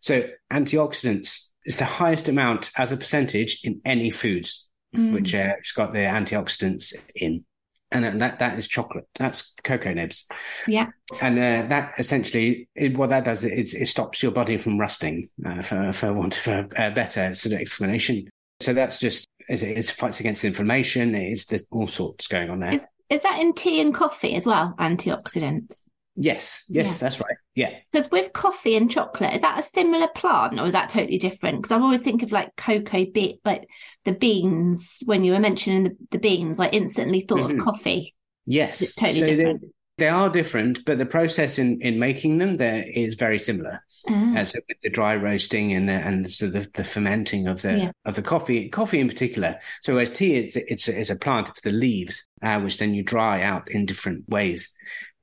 So 0.00 0.24
antioxidants 0.50 1.48
is 1.64 1.76
the 1.76 1.84
highest 1.84 2.28
amount 2.28 2.70
as 2.76 2.90
a 2.90 2.96
percentage 2.96 3.60
in 3.62 3.80
any 3.84 4.10
foods 4.10 4.67
mm. 4.94 5.12
which 5.12 5.34
uh, 5.34 5.54
has 5.56 5.72
got 5.74 5.92
the 5.92 6.00
antioxidants 6.00 6.94
in. 7.14 7.44
And 7.90 8.20
that 8.20 8.40
that 8.40 8.58
is 8.58 8.68
chocolate. 8.68 9.08
That's 9.18 9.54
cocoa 9.64 9.94
nibs. 9.94 10.26
Yeah. 10.66 10.88
And 11.22 11.38
uh, 11.38 11.68
that 11.68 11.94
essentially, 11.98 12.68
it, 12.74 12.94
what 12.98 13.08
that 13.08 13.24
does, 13.24 13.44
it, 13.44 13.72
it 13.72 13.88
stops 13.88 14.22
your 14.22 14.30
body 14.32 14.58
from 14.58 14.78
rusting, 14.78 15.30
uh, 15.46 15.62
for, 15.62 15.92
for 15.94 16.12
want 16.12 16.36
of 16.36 16.48
a, 16.48 16.88
a 16.88 16.90
better 16.90 17.32
sort 17.32 17.54
of 17.54 17.60
explanation. 17.60 18.28
So 18.60 18.74
that's 18.74 18.98
just, 18.98 19.26
it, 19.48 19.62
it 19.62 19.86
fights 19.86 20.20
against 20.20 20.44
inflammation. 20.44 21.14
It's 21.14 21.46
the, 21.46 21.62
all 21.70 21.86
sorts 21.86 22.26
going 22.26 22.50
on 22.50 22.60
there. 22.60 22.74
Is, 22.74 22.82
is 23.08 23.22
that 23.22 23.40
in 23.40 23.54
tea 23.54 23.80
and 23.80 23.94
coffee 23.94 24.34
as 24.34 24.44
well, 24.44 24.74
antioxidants? 24.78 25.88
Yes, 26.20 26.64
yes, 26.68 26.88
yeah. 26.88 26.96
that's 26.98 27.20
right. 27.20 27.36
Yeah. 27.54 27.70
Because 27.92 28.10
with 28.10 28.32
coffee 28.32 28.76
and 28.76 28.90
chocolate, 28.90 29.34
is 29.34 29.42
that 29.42 29.60
a 29.60 29.62
similar 29.62 30.08
plant 30.08 30.58
or 30.58 30.66
is 30.66 30.72
that 30.72 30.88
totally 30.88 31.18
different? 31.18 31.58
Because 31.58 31.70
I 31.70 31.80
always 31.80 32.00
think 32.00 32.24
of 32.24 32.32
like 32.32 32.56
cocoa 32.56 33.06
beet, 33.06 33.40
like 33.44 33.68
the 34.04 34.12
beans, 34.12 35.00
when 35.04 35.22
you 35.22 35.30
were 35.30 35.38
mentioning 35.38 35.84
the, 35.84 35.96
the 36.10 36.18
beans, 36.18 36.58
I 36.58 36.70
instantly 36.70 37.20
thought 37.20 37.50
mm-hmm. 37.50 37.60
of 37.60 37.64
coffee. 37.64 38.16
Yes. 38.46 38.82
It's 38.82 38.96
totally 38.96 39.20
so 39.20 39.26
different. 39.26 39.64
They 39.98 40.08
are 40.08 40.28
different, 40.28 40.84
but 40.84 40.98
the 40.98 41.06
process 41.06 41.58
in, 41.58 41.80
in 41.82 41.98
making 41.98 42.38
them 42.38 42.56
there 42.56 42.84
is 42.88 43.14
very 43.16 43.38
similar. 43.38 43.80
As 44.08 44.54
with 44.54 44.80
the 44.80 44.90
dry 44.90 45.16
roasting 45.16 45.72
and 45.72 45.88
the 45.88 45.92
and 45.92 46.32
sort 46.32 46.54
of 46.54 46.72
the 46.72 46.84
fermenting 46.84 47.46
of 47.46 47.62
the 47.62 47.78
yeah. 47.78 47.90
of 48.04 48.14
the 48.14 48.22
coffee, 48.22 48.68
coffee 48.68 49.00
in 49.00 49.08
particular. 49.08 49.58
So 49.82 49.94
whereas 49.94 50.10
tea, 50.10 50.36
it's 50.36 50.54
it's, 50.56 50.88
it's 50.88 51.10
a 51.10 51.16
plant, 51.16 51.48
it's 51.48 51.62
the 51.62 51.72
leaves, 51.72 52.26
uh, 52.40 52.60
which 52.60 52.78
then 52.78 52.94
you 52.94 53.02
dry 53.02 53.42
out 53.42 53.70
in 53.70 53.86
different 53.86 54.28
ways 54.28 54.72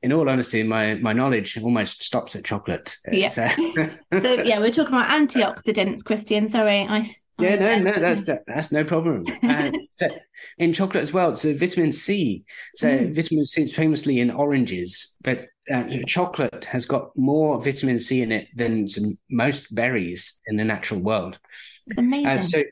in 0.05 0.13
all 0.13 0.29
honesty, 0.29 0.61
my 0.61 0.93
my 0.93 1.13
knowledge 1.13 1.57
almost 1.57 2.03
stops 2.03 2.35
at 2.35 2.45
chocolate. 2.45 2.95
Yeah. 3.11 3.27
So, 3.27 3.47
so 4.13 4.33
yeah, 4.43 4.59
we're 4.59 4.71
talking 4.71 4.93
about 4.93 5.09
antioxidants, 5.09 6.05
Christian. 6.05 6.47
Sorry, 6.47 6.81
I. 6.81 7.09
Yeah, 7.39 7.55
no, 7.55 7.79
no, 7.79 7.99
that's 7.99 8.29
that's 8.45 8.71
no 8.71 8.83
problem. 8.83 9.25
Uh, 9.41 9.71
so 9.89 10.07
in 10.59 10.73
chocolate 10.73 11.01
as 11.01 11.11
well, 11.11 11.35
so 11.35 11.57
vitamin 11.57 11.91
C. 11.91 12.45
So 12.75 12.87
mm. 12.87 13.15
vitamin 13.15 13.45
C 13.47 13.63
is 13.63 13.73
famously 13.73 14.19
in 14.19 14.29
oranges, 14.29 15.17
but 15.23 15.47
uh, 15.73 15.85
chocolate 16.05 16.65
has 16.65 16.85
got 16.85 17.09
more 17.17 17.59
vitamin 17.59 17.97
C 17.97 18.21
in 18.21 18.31
it 18.31 18.47
than 18.55 18.87
most 19.31 19.73
berries 19.73 20.39
in 20.45 20.55
the 20.57 20.63
natural 20.63 20.99
world. 20.99 21.39
It's 21.87 21.97
amazing. 21.97 22.27
Uh, 22.27 22.41
so 22.43 22.63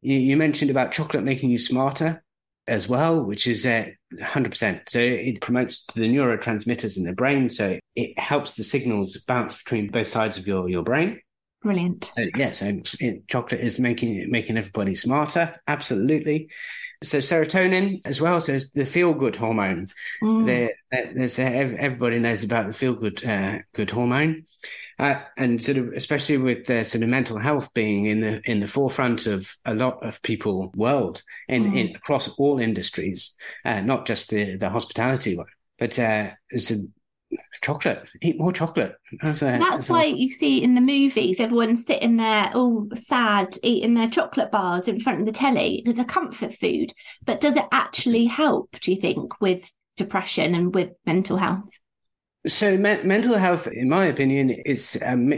you, 0.00 0.16
you 0.16 0.36
mentioned 0.38 0.70
about 0.70 0.92
chocolate 0.92 1.24
making 1.24 1.50
you 1.50 1.58
smarter 1.58 2.24
as 2.66 2.88
well, 2.88 3.22
which 3.22 3.46
is 3.46 3.66
uh, 3.66 3.86
100%. 4.14 4.88
So 4.88 4.98
it 4.98 5.40
promotes 5.40 5.84
the 5.94 6.02
neurotransmitters 6.02 6.96
in 6.96 7.04
the 7.04 7.12
brain. 7.12 7.50
So 7.50 7.78
it 7.96 8.18
helps 8.18 8.52
the 8.52 8.64
signals 8.64 9.16
bounce 9.26 9.56
between 9.56 9.90
both 9.90 10.06
sides 10.06 10.38
of 10.38 10.46
your, 10.46 10.68
your 10.68 10.82
brain. 10.82 11.20
Brilliant. 11.62 12.04
So, 12.04 12.24
yeah, 12.36 12.50
so 12.50 12.80
it, 13.00 13.28
chocolate 13.28 13.60
is 13.60 13.78
making 13.78 14.30
making 14.30 14.56
everybody 14.56 14.94
smarter. 14.94 15.60
Absolutely. 15.66 16.48
So 17.02 17.18
serotonin 17.18 18.00
as 18.06 18.18
well. 18.18 18.40
So 18.40 18.58
the 18.74 18.86
feel 18.86 19.12
good 19.12 19.36
hormone. 19.36 19.88
Mm. 20.22 20.70
there's 20.90 21.38
everybody 21.38 22.18
knows 22.18 22.44
about 22.44 22.66
the 22.66 22.72
feel 22.72 22.94
good 22.94 23.22
uh, 23.26 23.58
good 23.74 23.90
hormone, 23.90 24.44
uh, 25.00 25.18
and 25.38 25.62
sort 25.62 25.78
of 25.78 25.88
especially 25.88 26.36
with 26.36 26.66
the 26.66 26.84
sort 26.84 27.02
of 27.02 27.08
mental 27.08 27.38
health 27.38 27.72
being 27.72 28.04
in 28.04 28.20
the 28.20 28.42
in 28.44 28.60
the 28.60 28.68
forefront 28.68 29.26
of 29.26 29.56
a 29.64 29.74
lot 29.74 30.04
of 30.06 30.20
people 30.22 30.70
world 30.76 31.22
in, 31.48 31.72
mm. 31.72 31.78
in 31.78 31.96
across 31.96 32.28
all 32.38 32.60
industries, 32.60 33.34
uh, 33.64 33.80
not 33.80 34.06
just 34.06 34.28
the 34.28 34.56
the 34.56 34.68
hospitality 34.68 35.36
one, 35.36 35.46
but 35.78 35.98
uh, 35.98 36.28
chocolate. 37.62 38.10
Eat 38.20 38.38
more 38.38 38.52
chocolate. 38.52 38.94
That's, 39.22 39.40
a, 39.40 39.46
that's, 39.46 39.64
that's 39.64 39.88
why 39.88 40.04
a... 40.04 40.14
you 40.14 40.30
see 40.30 40.62
in 40.62 40.74
the 40.74 40.82
movies 40.82 41.40
everyone 41.40 41.76
sitting 41.76 42.18
there 42.18 42.50
all 42.54 42.86
sad, 42.94 43.56
eating 43.62 43.94
their 43.94 44.10
chocolate 44.10 44.50
bars 44.50 44.86
in 44.86 45.00
front 45.00 45.20
of 45.20 45.26
the 45.26 45.32
telly. 45.32 45.82
It's 45.86 45.98
a 45.98 46.04
comfort 46.04 46.52
food, 46.54 46.92
but 47.24 47.40
does 47.40 47.56
it 47.56 47.64
actually 47.72 48.26
help? 48.26 48.76
Do 48.80 48.92
you 48.92 49.00
think 49.00 49.40
with 49.40 49.66
depression 49.96 50.54
and 50.54 50.74
with 50.74 50.90
mental 51.06 51.38
health? 51.38 51.70
So 52.46 52.76
me- 52.76 53.02
mental 53.02 53.36
health, 53.36 53.66
in 53.66 53.88
my 53.88 54.06
opinion, 54.06 54.50
is 54.50 54.98
um, 55.04 55.34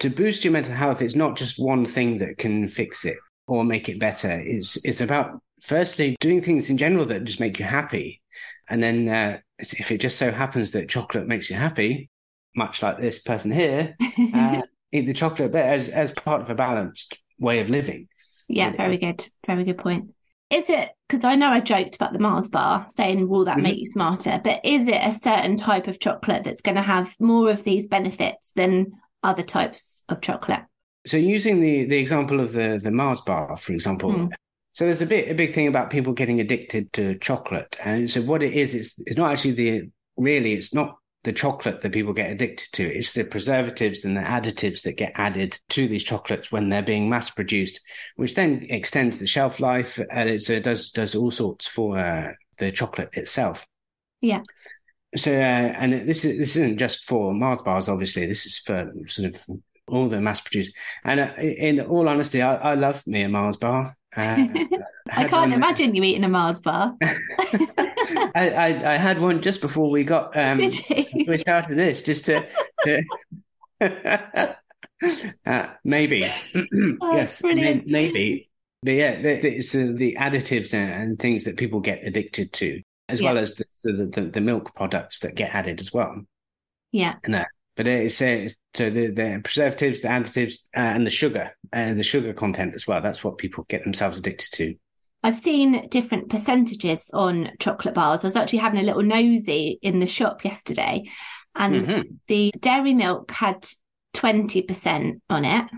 to 0.00 0.10
boost 0.10 0.44
your 0.44 0.52
mental 0.52 0.74
health. 0.74 1.02
It's 1.02 1.14
not 1.14 1.36
just 1.36 1.58
one 1.58 1.84
thing 1.86 2.18
that 2.18 2.38
can 2.38 2.68
fix 2.68 3.04
it 3.04 3.16
or 3.46 3.64
make 3.64 3.88
it 3.88 4.00
better. 4.00 4.30
It's 4.44 4.76
it's 4.84 5.00
about 5.00 5.40
firstly 5.62 6.16
doing 6.20 6.42
things 6.42 6.68
in 6.68 6.78
general 6.78 7.04
that 7.06 7.24
just 7.24 7.40
make 7.40 7.58
you 7.58 7.64
happy, 7.64 8.20
and 8.68 8.82
then 8.82 9.08
uh, 9.08 9.38
if 9.58 9.90
it 9.90 9.98
just 9.98 10.18
so 10.18 10.32
happens 10.32 10.72
that 10.72 10.88
chocolate 10.88 11.28
makes 11.28 11.48
you 11.48 11.56
happy, 11.56 12.10
much 12.54 12.82
like 12.82 12.98
this 12.98 13.20
person 13.20 13.50
here, 13.50 13.96
uh, 14.34 14.62
eat 14.92 15.06
the 15.06 15.14
chocolate, 15.14 15.52
but 15.52 15.64
as 15.64 15.88
as 15.88 16.10
part 16.10 16.40
of 16.40 16.50
a 16.50 16.54
balanced 16.54 17.18
way 17.38 17.60
of 17.60 17.70
living. 17.70 18.08
Yeah, 18.48 18.72
very 18.72 18.98
good. 18.98 19.28
Very 19.46 19.64
good 19.64 19.78
point. 19.78 20.10
Is 20.50 20.64
it 20.68 20.90
because 21.08 21.24
I 21.24 21.34
know 21.34 21.48
I 21.48 21.60
joked 21.60 21.96
about 21.96 22.12
the 22.12 22.18
Mars 22.18 22.48
bar 22.48 22.86
saying, 22.88 23.28
will 23.28 23.44
that 23.46 23.54
mm-hmm. 23.54 23.62
make 23.62 23.78
you 23.78 23.86
smarter? 23.86 24.40
But 24.42 24.64
is 24.64 24.86
it 24.86 25.00
a 25.02 25.12
certain 25.12 25.56
type 25.56 25.88
of 25.88 25.98
chocolate 25.98 26.44
that's 26.44 26.60
going 26.60 26.76
to 26.76 26.82
have 26.82 27.14
more 27.18 27.50
of 27.50 27.64
these 27.64 27.86
benefits 27.86 28.52
than 28.52 28.92
other 29.22 29.42
types 29.42 30.04
of 30.08 30.20
chocolate? 30.20 30.62
So 31.06 31.16
using 31.16 31.60
the 31.60 31.84
the 31.84 31.98
example 31.98 32.40
of 32.40 32.52
the 32.52 32.80
the 32.82 32.90
Mars 32.90 33.20
bar, 33.20 33.56
for 33.56 33.72
example, 33.72 34.12
mm. 34.12 34.32
so 34.72 34.84
there's 34.84 35.02
a 35.02 35.06
bit 35.06 35.30
a 35.30 35.34
big 35.34 35.54
thing 35.54 35.68
about 35.68 35.90
people 35.90 36.12
getting 36.12 36.40
addicted 36.40 36.92
to 36.94 37.16
chocolate, 37.18 37.76
and 37.84 38.10
so 38.10 38.22
what 38.22 38.42
it 38.42 38.54
is, 38.54 38.74
it's 38.74 38.98
it's 39.06 39.16
not 39.16 39.30
actually 39.30 39.52
the 39.52 39.90
really 40.16 40.54
it's 40.54 40.74
not 40.74 40.96
the 41.26 41.32
chocolate 41.32 41.80
that 41.80 41.92
people 41.92 42.12
get 42.12 42.30
addicted 42.30 42.70
to. 42.70 42.86
It's 42.86 43.12
the 43.12 43.24
preservatives 43.24 44.04
and 44.04 44.16
the 44.16 44.20
additives 44.20 44.82
that 44.82 44.92
get 44.92 45.10
added 45.16 45.58
to 45.70 45.88
these 45.88 46.04
chocolates 46.04 46.52
when 46.52 46.68
they're 46.68 46.82
being 46.82 47.08
mass 47.08 47.30
produced, 47.30 47.80
which 48.14 48.36
then 48.36 48.64
extends 48.70 49.18
the 49.18 49.26
shelf 49.26 49.58
life 49.58 49.98
and 50.10 50.30
it 50.30 50.62
does 50.62 50.92
does 50.92 51.16
all 51.16 51.32
sorts 51.32 51.66
for 51.66 51.98
uh, 51.98 52.28
the 52.60 52.70
chocolate 52.70 53.10
itself. 53.14 53.66
Yeah. 54.20 54.42
So, 55.16 55.32
uh, 55.32 55.74
and 55.80 55.92
this 56.08 56.24
is 56.24 56.38
this 56.38 56.54
isn't 56.54 56.78
just 56.78 57.04
for 57.04 57.34
Mars 57.34 57.62
bars. 57.62 57.88
Obviously, 57.88 58.26
this 58.26 58.46
is 58.46 58.58
for 58.58 58.92
sort 59.08 59.34
of 59.34 59.44
all 59.88 60.08
the 60.08 60.20
mass 60.20 60.40
produced. 60.40 60.74
And 61.04 61.18
uh, 61.18 61.32
in 61.38 61.80
all 61.80 62.08
honesty, 62.08 62.40
I, 62.40 62.54
I 62.54 62.74
love 62.74 63.04
me 63.04 63.22
a 63.22 63.28
Mars 63.28 63.56
bar. 63.56 63.95
Uh, 64.16 64.46
I, 65.10 65.24
can't 65.28 65.52
imagine 65.52 65.94
you 65.94 66.02
eating 66.02 66.24
a 66.24 66.28
Mars 66.28 66.60
bar. 66.60 66.96
I, 68.34 68.50
I, 68.50 68.94
I 68.94 68.96
had 68.96 69.20
one 69.20 69.42
just 69.42 69.60
before 69.60 69.90
we 69.90 70.04
got 70.04 70.36
um, 70.36 70.58
we 70.58 71.38
started 71.38 71.76
this, 71.76 72.02
just 72.02 72.24
to, 72.26 72.46
to 72.84 73.02
uh, 75.46 75.66
maybe 75.84 76.24
oh, 76.54 77.16
yes, 77.16 77.42
may, 77.42 77.82
maybe, 77.84 78.48
but 78.82 78.92
yeah, 78.92 79.10
it's 79.10 79.74
uh, 79.74 79.92
the 79.94 80.16
additives 80.18 80.72
and, 80.72 80.90
and, 80.90 81.18
things 81.18 81.44
that 81.44 81.56
people 81.56 81.80
get 81.80 82.04
addicted 82.04 82.52
to, 82.54 82.80
as 83.08 83.20
yeah. 83.20 83.32
well 83.32 83.42
as 83.42 83.54
the, 83.54 83.64
the, 84.12 84.30
the 84.32 84.40
milk 84.40 84.74
products 84.74 85.20
that 85.20 85.34
get 85.34 85.54
added 85.54 85.80
as 85.80 85.92
well. 85.92 86.22
Yeah, 86.92 87.14
and 87.24 87.36
uh, 87.36 87.44
but 87.76 87.86
it's, 87.86 88.20
uh, 88.22 88.48
so 88.74 88.90
the, 88.90 89.08
the 89.08 89.40
preservatives, 89.44 90.00
the 90.00 90.08
additives, 90.08 90.62
uh, 90.76 90.80
and 90.80 91.06
the 91.06 91.10
sugar, 91.10 91.56
and 91.72 91.92
uh, 91.92 91.94
the 91.94 92.02
sugar 92.02 92.32
content 92.32 92.74
as 92.74 92.86
well. 92.86 93.02
That's 93.02 93.22
what 93.22 93.38
people 93.38 93.66
get 93.68 93.84
themselves 93.84 94.18
addicted 94.18 94.50
to. 94.56 94.74
I've 95.22 95.36
seen 95.36 95.88
different 95.88 96.30
percentages 96.30 97.10
on 97.12 97.50
chocolate 97.58 97.94
bars. 97.94 98.24
I 98.24 98.28
was 98.28 98.36
actually 98.36 98.60
having 98.60 98.80
a 98.80 98.84
little 98.84 99.02
nosy 99.02 99.78
in 99.82 99.98
the 99.98 100.06
shop 100.06 100.44
yesterday, 100.44 101.04
and 101.54 101.86
mm-hmm. 101.86 102.02
the 102.28 102.52
dairy 102.58 102.94
milk 102.94 103.30
had 103.30 103.66
20% 104.14 105.20
on 105.28 105.44
it. 105.44 105.70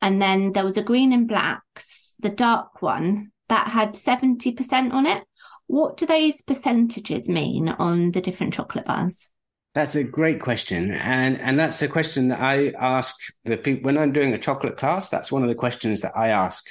And 0.00 0.20
then 0.20 0.52
there 0.52 0.64
was 0.64 0.76
a 0.76 0.82
Green 0.82 1.12
and 1.12 1.26
Black's, 1.26 2.14
the 2.20 2.28
dark 2.28 2.82
one, 2.82 3.32
that 3.48 3.68
had 3.68 3.94
70% 3.94 4.92
on 4.92 5.06
it. 5.06 5.24
What 5.66 5.96
do 5.96 6.06
those 6.06 6.42
percentages 6.42 7.28
mean 7.28 7.68
on 7.68 8.12
the 8.12 8.20
different 8.20 8.54
chocolate 8.54 8.86
bars? 8.86 9.28
That's 9.74 9.94
a 9.94 10.04
great 10.04 10.40
question, 10.40 10.92
and 10.92 11.38
and 11.40 11.58
that's 11.58 11.82
a 11.82 11.88
question 11.88 12.28
that 12.28 12.40
I 12.40 12.70
ask 12.78 13.16
the 13.44 13.56
people 13.56 13.84
when 13.84 13.98
I'm 13.98 14.12
doing 14.12 14.32
a 14.32 14.38
chocolate 14.38 14.76
class. 14.76 15.08
That's 15.08 15.30
one 15.30 15.42
of 15.42 15.48
the 15.48 15.54
questions 15.54 16.00
that 16.00 16.16
I 16.16 16.28
ask. 16.28 16.66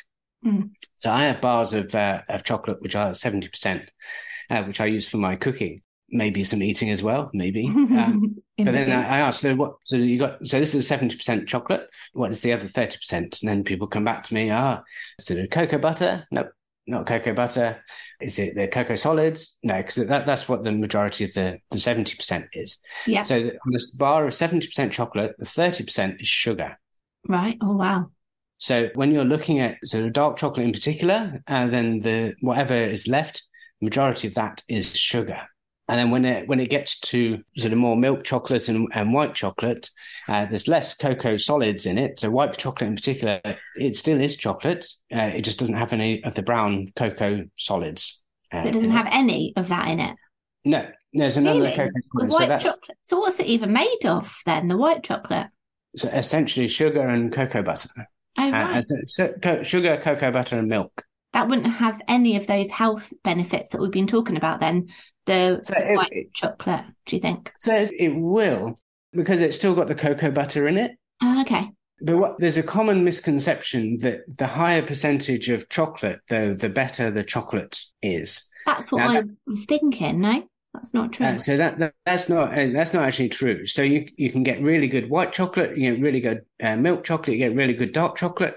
Mm. 0.45 0.71
So 0.97 1.11
I 1.11 1.25
have 1.25 1.39
bars 1.39 1.73
of 1.73 1.93
uh, 1.93 2.23
of 2.27 2.43
chocolate 2.43 2.81
which 2.81 2.95
are 2.95 3.13
seventy 3.13 3.47
percent, 3.47 3.91
uh, 4.49 4.63
which 4.63 4.81
I 4.81 4.87
use 4.87 5.07
for 5.07 5.17
my 5.17 5.35
cooking. 5.35 5.81
Maybe 6.09 6.43
some 6.43 6.63
eating 6.63 6.89
as 6.89 7.03
well, 7.03 7.29
maybe. 7.33 7.67
Um, 7.77 8.37
but 8.65 8.71
then 8.71 8.91
I, 8.91 9.17
I 9.17 9.19
ask, 9.19 9.41
so 9.41 9.53
what? 9.53 9.75
So 9.83 9.97
you 9.97 10.17
got 10.17 10.45
so 10.47 10.59
this 10.59 10.73
is 10.73 10.87
seventy 10.87 11.15
percent 11.15 11.47
chocolate. 11.47 11.87
What 12.13 12.31
is 12.31 12.41
the 12.41 12.53
other 12.53 12.67
thirty 12.67 12.97
percent? 12.97 13.39
And 13.41 13.49
then 13.49 13.63
people 13.63 13.87
come 13.87 14.03
back 14.03 14.23
to 14.23 14.33
me. 14.33 14.49
Ah, 14.49 14.81
so 15.19 15.45
cocoa 15.45 15.77
butter? 15.77 16.25
Nope, 16.31 16.49
not 16.87 17.05
cocoa 17.05 17.33
butter. 17.33 17.83
Is 18.21 18.39
it 18.39 18.55
the 18.55 18.67
cocoa 18.67 18.95
solids? 18.95 19.57
No, 19.61 19.77
because 19.77 19.95
that, 19.95 20.25
that's 20.25 20.47
what 20.47 20.63
the 20.63 20.71
majority 20.71 21.25
of 21.25 21.33
the, 21.33 21.59
the 21.69 21.77
70% 21.77 22.47
is. 22.53 22.79
Yeah. 23.05 23.23
So 23.23 23.35
on 23.35 23.71
this 23.71 23.91
bar 23.91 24.25
of 24.25 24.33
70% 24.33 24.91
chocolate, 24.91 25.35
the 25.37 25.45
30% 25.45 26.21
is 26.21 26.27
sugar. 26.27 26.79
Right. 27.27 27.57
Oh, 27.61 27.75
wow. 27.75 28.07
So 28.57 28.89
when 28.95 29.11
you're 29.11 29.25
looking 29.25 29.59
at 29.59 29.77
sort 29.83 30.05
of 30.05 30.13
dark 30.13 30.37
chocolate 30.37 30.65
in 30.65 30.73
particular, 30.73 31.43
uh, 31.47 31.67
then 31.67 31.99
the 31.99 32.33
whatever 32.41 32.75
is 32.75 33.07
left, 33.07 33.43
majority 33.81 34.27
of 34.27 34.35
that 34.35 34.63
is 34.67 34.97
sugar. 34.97 35.41
And 35.89 35.99
then 35.99 36.11
when 36.11 36.25
it 36.25 36.47
when 36.47 36.59
it 36.59 36.69
gets 36.69 36.99
to 36.99 37.41
sort 37.57 37.71
of 37.71 37.79
more 37.79 37.95
milk 37.95 38.23
chocolate 38.23 38.67
and, 38.67 38.89
and 38.93 39.13
white 39.13 39.35
chocolate, 39.35 39.89
uh, 40.27 40.45
there's 40.45 40.67
less 40.67 40.95
cocoa 40.95 41.37
solids 41.37 41.85
in 41.85 41.97
it. 41.97 42.19
So 42.19 42.29
white 42.29 42.57
chocolate 42.57 42.89
in 42.89 42.95
particular, 42.95 43.39
it 43.77 43.95
still 43.95 44.19
is 44.19 44.35
chocolate. 44.35 44.85
Uh, 45.13 45.31
it 45.33 45.41
just 45.41 45.59
doesn't 45.59 45.75
have 45.75 45.93
any 45.93 46.23
of 46.23 46.35
the 46.35 46.41
brown 46.41 46.91
cocoa 46.95 47.45
solids. 47.57 48.21
Uh, 48.51 48.59
so 48.59 48.67
it 48.67 48.73
doesn't 48.73 48.91
have 48.91 49.07
it. 49.07 49.13
any 49.13 49.53
of 49.55 49.69
that 49.69 49.87
in 49.87 49.99
it. 49.99 50.15
No, 50.65 50.87
there's 51.13 51.37
another 51.37 51.61
really? 51.61 51.75
cocoa 51.75 52.27
solid. 52.29 52.61
so 52.61 52.69
chocolate. 52.69 52.97
So 53.03 53.19
what's 53.19 53.39
it 53.39 53.45
even 53.45 53.71
made 53.71 54.05
of 54.05 54.35
then? 54.45 54.67
The 54.67 54.77
white 54.77 55.03
chocolate. 55.03 55.47
So 55.95 56.09
essentially, 56.09 56.67
sugar 56.67 57.07
and 57.07 57.31
cocoa 57.31 57.63
butter. 57.63 57.89
Oh, 58.37 58.47
uh, 58.47 58.51
right. 58.51 58.85
so, 58.85 59.31
so, 59.41 59.63
sugar, 59.63 59.99
cocoa 60.03 60.31
butter, 60.31 60.57
and 60.57 60.67
milk 60.67 61.03
that 61.33 61.47
wouldn't 61.47 61.67
have 61.67 62.01
any 62.07 62.37
of 62.37 62.47
those 62.47 62.69
health 62.69 63.13
benefits 63.23 63.69
that 63.69 63.81
we've 63.81 63.91
been 63.91 64.07
talking 64.07 64.37
about 64.37 64.59
then 64.59 64.87
the, 65.25 65.59
so 65.61 65.73
white 65.75 66.07
it, 66.11 66.33
chocolate 66.33 66.85
do 67.05 67.15
you 67.15 67.21
think? 67.21 67.51
So 67.59 67.85
it 67.99 68.15
will 68.15 68.79
because 69.11 69.41
it's 69.41 69.57
still 69.57 69.75
got 69.75 69.87
the 69.87 69.95
cocoa 69.95 70.31
butter 70.31 70.67
in 70.67 70.77
it. 70.77 70.91
Oh, 71.21 71.41
okay. 71.41 71.69
But 72.01 72.17
what, 72.17 72.39
there's 72.39 72.57
a 72.57 72.63
common 72.63 73.03
misconception 73.03 73.97
that 74.01 74.21
the 74.37 74.47
higher 74.47 74.81
percentage 74.81 75.49
of 75.49 75.67
chocolate 75.69 76.21
the 76.29 76.55
the 76.59 76.69
better 76.69 77.11
the 77.11 77.23
chocolate 77.23 77.79
is. 78.01 78.49
That's 78.65 78.91
what 78.91 78.99
now, 78.99 79.09
i 79.09 79.13
that, 79.15 79.25
was 79.47 79.65
thinking 79.65 80.21
no? 80.21 80.43
That's 80.73 80.93
not 80.93 81.11
true. 81.11 81.25
Uh, 81.25 81.39
so 81.39 81.57
that, 81.57 81.79
that, 81.79 81.93
that's 82.05 82.29
not 82.29 82.53
uh, 82.55 82.67
that's 82.67 82.93
not 82.93 83.03
actually 83.03 83.29
true. 83.29 83.65
So 83.65 83.81
you 83.81 84.07
you 84.15 84.31
can 84.31 84.43
get 84.43 84.61
really 84.61 84.87
good 84.87 85.09
white 85.09 85.33
chocolate, 85.33 85.75
you 85.75 85.91
get 85.91 86.01
really 86.01 86.19
good 86.19 86.41
uh, 86.61 86.75
milk 86.75 87.03
chocolate, 87.03 87.35
you 87.37 87.39
get 87.39 87.55
really 87.55 87.73
good 87.73 87.93
dark 87.93 88.15
chocolate, 88.15 88.55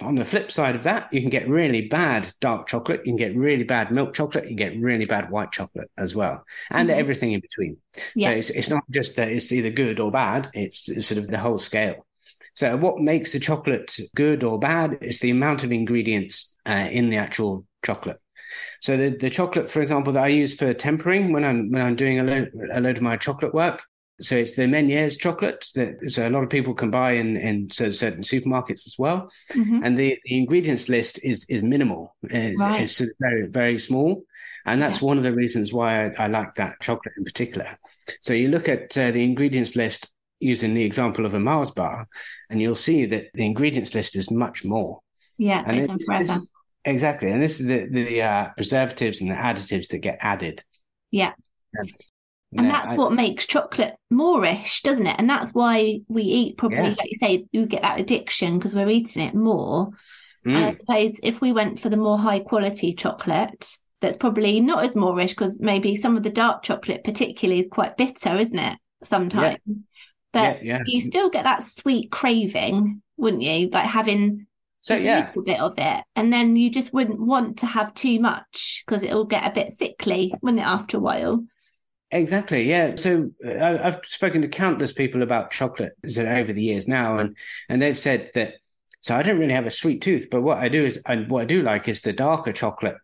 on 0.00 0.14
the 0.14 0.24
flip 0.24 0.50
side 0.50 0.74
of 0.74 0.84
that, 0.84 1.12
you 1.12 1.20
can 1.20 1.28
get 1.28 1.48
really 1.48 1.88
bad 1.88 2.32
dark 2.40 2.66
chocolate, 2.66 3.00
you 3.04 3.10
can 3.10 3.16
get 3.16 3.36
really 3.36 3.64
bad 3.64 3.90
milk 3.90 4.14
chocolate, 4.14 4.48
you 4.48 4.56
get 4.56 4.78
really 4.78 5.04
bad 5.04 5.30
white 5.30 5.52
chocolate 5.52 5.90
as 5.98 6.14
well, 6.14 6.44
and 6.70 6.88
mm-hmm. 6.88 6.98
everything 6.98 7.32
in 7.32 7.40
between. 7.40 7.76
Yeah. 8.14 8.30
So 8.30 8.36
it's, 8.36 8.50
it's 8.50 8.70
not 8.70 8.84
just 8.90 9.16
that 9.16 9.28
it's 9.28 9.52
either 9.52 9.70
good 9.70 10.00
or 10.00 10.10
bad, 10.10 10.48
it's, 10.54 10.88
it's 10.88 11.06
sort 11.06 11.18
of 11.18 11.26
the 11.26 11.38
whole 11.38 11.58
scale. 11.58 12.06
So 12.54 12.76
what 12.76 13.00
makes 13.00 13.34
a 13.34 13.40
chocolate 13.40 13.96
good 14.14 14.44
or 14.44 14.58
bad 14.58 14.98
is 15.02 15.20
the 15.20 15.30
amount 15.30 15.64
of 15.64 15.72
ingredients 15.72 16.56
uh, 16.66 16.88
in 16.90 17.10
the 17.10 17.16
actual 17.16 17.66
chocolate. 17.84 18.20
So 18.80 18.96
the, 18.96 19.10
the 19.10 19.30
chocolate, 19.30 19.70
for 19.70 19.80
example, 19.80 20.12
that 20.14 20.24
I 20.24 20.28
use 20.28 20.54
for 20.54 20.74
tempering 20.74 21.32
when 21.32 21.44
I'm 21.44 21.70
when 21.70 21.80
I'm 21.80 21.96
doing 21.96 22.18
a 22.18 22.22
load, 22.22 22.50
a 22.72 22.80
load 22.80 22.98
of 22.98 23.02
my 23.02 23.16
chocolate 23.16 23.54
work, 23.54 23.82
so 24.22 24.36
it's 24.36 24.54
the 24.54 24.62
Menier's 24.62 25.16
chocolate 25.16 25.66
that 25.74 26.10
so 26.10 26.26
a 26.26 26.30
lot 26.30 26.42
of 26.42 26.50
people 26.50 26.74
can 26.74 26.90
buy 26.90 27.12
in 27.12 27.36
in 27.36 27.70
certain 27.70 28.22
supermarkets 28.22 28.86
as 28.86 28.96
well, 28.98 29.30
mm-hmm. 29.52 29.82
and 29.82 29.98
the, 29.98 30.18
the 30.24 30.36
ingredients 30.36 30.88
list 30.88 31.18
is 31.22 31.44
is 31.48 31.62
minimal. 31.62 32.16
It's, 32.22 32.60
right. 32.60 32.82
it's 32.82 33.02
very 33.20 33.48
very 33.48 33.78
small, 33.78 34.24
and 34.64 34.80
that's 34.80 35.02
yeah. 35.02 35.08
one 35.08 35.18
of 35.18 35.24
the 35.24 35.32
reasons 35.32 35.72
why 35.72 36.06
I, 36.06 36.24
I, 36.24 36.26
like 36.28 36.54
that 36.54 36.80
chocolate 36.80 37.14
in 37.16 37.24
particular. 37.24 37.76
So 38.20 38.32
you 38.32 38.48
look 38.48 38.68
at 38.68 38.96
uh, 38.96 39.10
the 39.10 39.24
ingredients 39.24 39.76
list 39.76 40.10
using 40.40 40.74
the 40.74 40.84
example 40.84 41.26
of 41.26 41.34
a 41.34 41.40
Mars 41.40 41.70
bar, 41.70 42.08
and 42.48 42.60
you'll 42.60 42.74
see 42.74 43.06
that 43.06 43.26
the 43.34 43.44
ingredients 43.44 43.94
list 43.94 44.16
is 44.16 44.30
much 44.30 44.64
more. 44.64 45.00
Yeah, 45.38 45.64
and 45.66 45.80
it, 45.80 46.00
this, 46.08 46.38
exactly, 46.84 47.30
and 47.30 47.42
this 47.42 47.60
is 47.60 47.66
the 47.66 47.88
the 47.88 48.22
uh, 48.22 48.48
preservatives 48.56 49.20
and 49.20 49.30
the 49.30 49.34
additives 49.34 49.88
that 49.88 49.98
get 49.98 50.18
added. 50.20 50.62
Yeah. 51.10 51.32
And 52.54 52.68
that's 52.68 52.92
I, 52.92 52.96
what 52.96 53.12
makes 53.12 53.46
chocolate 53.46 53.94
moreish, 54.12 54.82
doesn't 54.82 55.06
it? 55.06 55.16
And 55.18 55.28
that's 55.28 55.52
why 55.52 56.00
we 56.08 56.22
eat 56.22 56.58
probably, 56.58 56.78
yeah. 56.78 56.94
like 56.98 57.10
you 57.10 57.18
say, 57.18 57.46
you 57.50 57.66
get 57.66 57.82
that 57.82 57.98
addiction 57.98 58.58
because 58.58 58.74
we're 58.74 58.90
eating 58.90 59.22
it 59.22 59.34
more. 59.34 59.88
Mm. 60.46 60.56
And 60.56 60.64
I 60.66 60.74
suppose 60.74 61.14
if 61.22 61.40
we 61.40 61.52
went 61.52 61.80
for 61.80 61.88
the 61.88 61.96
more 61.96 62.18
high 62.18 62.40
quality 62.40 62.94
chocolate, 62.94 63.78
that's 64.02 64.16
probably 64.16 64.60
not 64.60 64.84
as 64.84 64.94
moreish 64.94 65.30
because 65.30 65.60
maybe 65.60 65.96
some 65.96 66.16
of 66.16 66.24
the 66.24 66.30
dark 66.30 66.62
chocolate, 66.62 67.04
particularly, 67.04 67.60
is 67.60 67.68
quite 67.68 67.96
bitter, 67.96 68.36
isn't 68.38 68.58
it? 68.58 68.78
Sometimes. 69.02 69.58
Yeah. 69.66 69.74
But 70.32 70.64
yeah, 70.64 70.82
you 70.86 71.00
still 71.00 71.30
get 71.30 71.44
that 71.44 71.62
sweet 71.62 72.10
craving, 72.10 73.02
wouldn't 73.16 73.42
you? 73.42 73.68
Like 73.70 73.84
having 73.84 74.46
so, 74.80 74.96
yeah. 74.96 75.24
a 75.24 75.26
little 75.26 75.42
bit 75.42 75.60
of 75.60 75.74
it. 75.78 76.04
And 76.16 76.32
then 76.32 76.56
you 76.56 76.70
just 76.70 76.92
wouldn't 76.92 77.20
want 77.20 77.58
to 77.58 77.66
have 77.66 77.94
too 77.94 78.18
much 78.18 78.82
because 78.86 79.02
it'll 79.02 79.26
get 79.26 79.46
a 79.46 79.54
bit 79.54 79.72
sickly, 79.72 80.34
wouldn't 80.42 80.60
it, 80.60 80.66
after 80.66 80.96
a 80.96 81.00
while? 81.00 81.44
Exactly. 82.12 82.68
Yeah. 82.68 82.96
So 82.96 83.30
uh, 83.44 83.78
I've 83.82 84.00
spoken 84.04 84.42
to 84.42 84.48
countless 84.48 84.92
people 84.92 85.22
about 85.22 85.50
chocolate 85.50 85.94
over 86.04 86.52
the 86.52 86.62
years 86.62 86.86
now, 86.86 87.18
and 87.18 87.36
and 87.68 87.80
they've 87.80 87.98
said 87.98 88.30
that. 88.34 88.54
So 89.00 89.16
I 89.16 89.24
don't 89.24 89.40
really 89.40 89.54
have 89.54 89.66
a 89.66 89.70
sweet 89.70 90.00
tooth, 90.00 90.28
but 90.30 90.42
what 90.42 90.58
I 90.58 90.68
do 90.68 90.84
is, 90.84 91.00
and 91.06 91.28
what 91.28 91.42
I 91.42 91.44
do 91.46 91.62
like 91.62 91.88
is 91.88 92.02
the 92.02 92.12
darker 92.12 92.52
chocolate. 92.52 92.98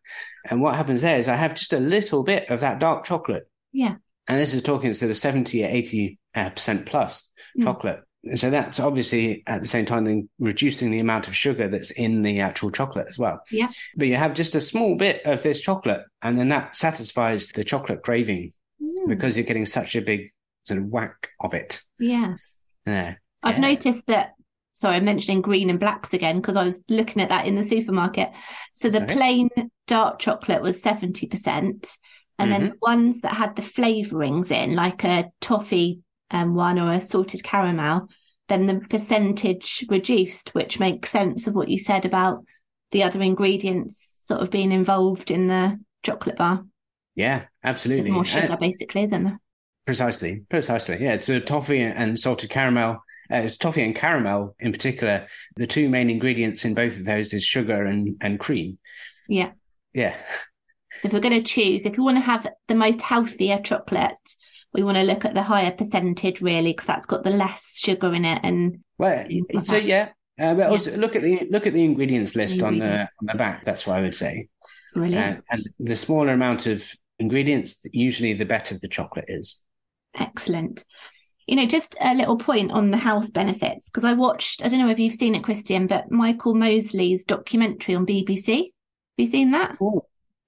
And 0.49 0.62
what 0.62 0.77
happens 0.77 1.03
there 1.03 1.18
is 1.18 1.27
I 1.27 1.35
have 1.35 1.57
just 1.57 1.73
a 1.73 1.81
little 1.81 2.23
bit 2.23 2.51
of 2.51 2.61
that 2.61 2.79
dark 2.79 3.05
chocolate. 3.05 3.51
Yeah. 3.73 3.97
And 4.29 4.38
this 4.38 4.55
is 4.55 4.62
talking 4.62 4.92
to 4.92 5.07
the 5.07 5.14
seventy 5.14 5.64
or 5.64 5.68
eighty 5.68 6.18
uh, 6.35 6.51
percent 6.51 6.87
plus 6.87 7.29
mm. 7.59 7.64
chocolate. 7.64 8.01
So 8.35 8.51
that's 8.51 8.79
obviously 8.79 9.42
at 9.47 9.62
the 9.62 9.68
same 9.68 9.87
time 9.87 10.05
then 10.05 10.29
reducing 10.38 10.90
the 10.90 10.99
amount 10.99 11.29
of 11.29 11.35
sugar 11.35 11.66
that's 11.68 11.92
in 11.92 12.23
the 12.23 12.40
actual 12.40 12.71
chocolate 12.71 13.07
as 13.09 13.18
well. 13.18 13.40
Yeah. 13.51 13.71
But 13.97 14.09
you 14.09 14.16
have 14.16 14.35
just 14.35 14.55
a 14.55 14.61
small 14.61 14.97
bit 14.97 15.25
of 15.25 15.42
this 15.42 15.62
chocolate, 15.62 16.03
and 16.21 16.38
then 16.38 16.51
that 16.51 16.77
satisfies 16.77 17.49
the 17.49 17.64
chocolate 17.64 18.03
craving 18.03 18.53
Mm. 18.83 19.09
because 19.09 19.37
you're 19.37 19.47
getting 19.47 19.67
such 19.67 19.97
a 19.97 20.01
big 20.01 20.31
sort 20.64 20.79
of 20.81 20.87
whack 20.87 21.31
of 21.41 21.55
it. 21.55 21.81
Yeah. 21.99 22.35
Yeah. 22.87 23.14
I've 23.43 23.57
Yeah. 23.57 23.61
noticed 23.61 24.07
that. 24.07 24.35
Sorry, 24.73 24.97
I'm 24.97 25.05
mentioning 25.05 25.43
Green 25.43 25.71
and 25.71 25.81
Black's 25.81 26.12
again 26.14 26.37
because 26.41 26.55
I 26.55 26.62
was 26.64 26.85
looking 26.88 27.21
at 27.21 27.31
that 27.31 27.47
in 27.47 27.57
the 27.57 27.64
supermarket. 27.64 28.31
So 28.73 28.88
the 28.88 28.99
Sorry? 28.99 29.12
plain 29.14 29.49
dark 29.88 30.21
chocolate 30.21 30.62
was 30.62 30.81
70%. 30.81 31.97
And 32.38 32.53
then 32.53 32.61
Mm-hmm. 32.61 32.71
the 32.71 32.79
ones 32.83 33.21
that 33.23 33.35
had 33.37 33.57
the 33.57 33.62
flavorings 33.62 34.53
in, 34.53 34.77
like 34.77 35.03
a 35.05 35.31
toffee 35.41 36.01
um, 36.31 36.55
one 36.55 36.79
or 36.79 36.93
a 36.93 37.01
salted 37.01 37.43
caramel, 37.43 38.09
then 38.49 38.67
the 38.67 38.79
percentage 38.88 39.85
reduced, 39.88 40.55
which 40.55 40.79
makes 40.79 41.11
sense 41.11 41.49
of 41.49 41.55
what 41.55 41.69
you 41.69 41.79
said 41.79 42.05
about 42.05 42.45
the 42.93 43.03
other 43.03 43.21
ingredients 43.21 44.23
sort 44.27 44.41
of 44.41 44.51
being 44.51 44.71
involved 44.71 45.31
in 45.33 45.49
the 45.49 45.81
chocolate 46.05 46.37
bar. 46.37 46.64
Yeah, 47.17 47.47
There's 47.62 47.73
absolutely. 47.73 48.11
more 48.11 48.23
Uh, 48.23 48.25
sugar, 48.25 48.57
basically, 48.61 49.03
isn't 49.05 49.25
there? 49.25 49.40
Precisely, 49.87 50.42
precisely. 50.49 50.99
Yeah, 51.01 51.14
it's 51.14 51.29
a 51.29 51.40
toffee 51.40 51.81
and 51.81 52.18
salted 52.18 52.51
caramel. 52.51 53.03
Uh, 53.31 53.37
it's 53.37 53.57
toffee 53.57 53.83
and 53.83 53.94
caramel 53.94 54.55
in 54.61 54.73
particular. 54.73 55.27
The 55.57 55.66
two 55.66 55.88
main 55.88 56.11
ingredients 56.11 56.64
in 56.64 56.75
both 56.75 56.97
of 56.99 57.05
those 57.05 57.33
is 57.33 57.44
sugar 57.44 57.85
and, 57.85 58.16
and 58.21 58.38
cream. 58.38 58.79
Yeah. 59.29 59.53
Yeah, 59.94 60.14
So 61.03 61.09
if 61.09 61.12
we're 61.12 61.21
going 61.21 61.42
to 61.42 61.42
choose, 61.42 61.85
if 61.87 61.97
we 61.97 62.05
want 62.05 62.18
to 62.18 62.23
have 62.23 62.47
the 62.68 62.75
most 62.75 63.01
healthier 63.01 63.59
chocolate, 63.61 64.16
we 64.73 64.83
want 64.83 64.97
to 64.99 65.03
look 65.03 65.25
at 65.25 65.35
the 65.35 65.42
higher 65.42 65.73
percentage 65.73 66.40
really, 66.40 66.73
because 66.73 66.87
that's 66.87 67.07
got 67.07 67.25
the 67.25 67.31
less 67.31 67.79
sugar 67.83 68.14
in 68.14 68.25
it. 68.25 68.40
And 68.44 68.79
well, 68.99 69.25
like 69.53 69.64
so 69.64 69.73
that. 69.73 69.85
yeah. 69.85 70.11
Uh, 70.38 70.55
but 70.55 70.71
also 70.71 70.97
look 70.97 71.16
at 71.16 71.23
the 71.23 71.49
look 71.51 71.66
at 71.66 71.73
the 71.73 71.83
ingredients 71.85 72.37
list 72.37 72.62
on 72.62 72.79
the 72.79 73.01
on 73.01 73.27
the 73.27 73.35
back. 73.35 73.64
That's 73.64 73.87
what 73.87 73.99
I 73.99 74.03
would 74.03 74.14
say. 74.14 74.49
brilliant, 74.94 75.38
Uh, 75.38 75.42
and 75.51 75.62
the 75.81 75.97
smaller 75.97 76.33
amount 76.33 76.66
of 76.66 76.85
ingredients, 77.19 77.77
usually 77.93 78.33
the 78.35 78.45
better 78.45 78.79
the 78.79 78.89
chocolate 78.89 79.27
is. 79.29 79.61
excellent. 80.15 80.85
You 81.47 81.57
know, 81.57 81.67
just 81.67 81.97
a 82.01 82.15
little 82.15 82.37
point 82.37 82.73
on 82.73 82.91
the 82.91 82.99
health 82.99 83.33
benefits, 83.33 83.89
because 83.89 84.05
I 84.05 84.13
watched, 84.13 84.63
I 84.63 84.69
don't 84.69 84.81
know 84.81 84.91
if 84.91 84.99
you've 84.99 85.15
seen 85.15 85.35
it, 85.35 85.43
Christian, 85.45 85.87
but 85.87 86.11
Michael 86.11 86.55
Mosley's 86.55 87.25
documentary 87.25 87.95
on 87.95 88.05
BBC. 88.05 88.57
Have 88.57 88.65
you 89.17 89.27
seen 89.27 89.53
that? 89.53 89.77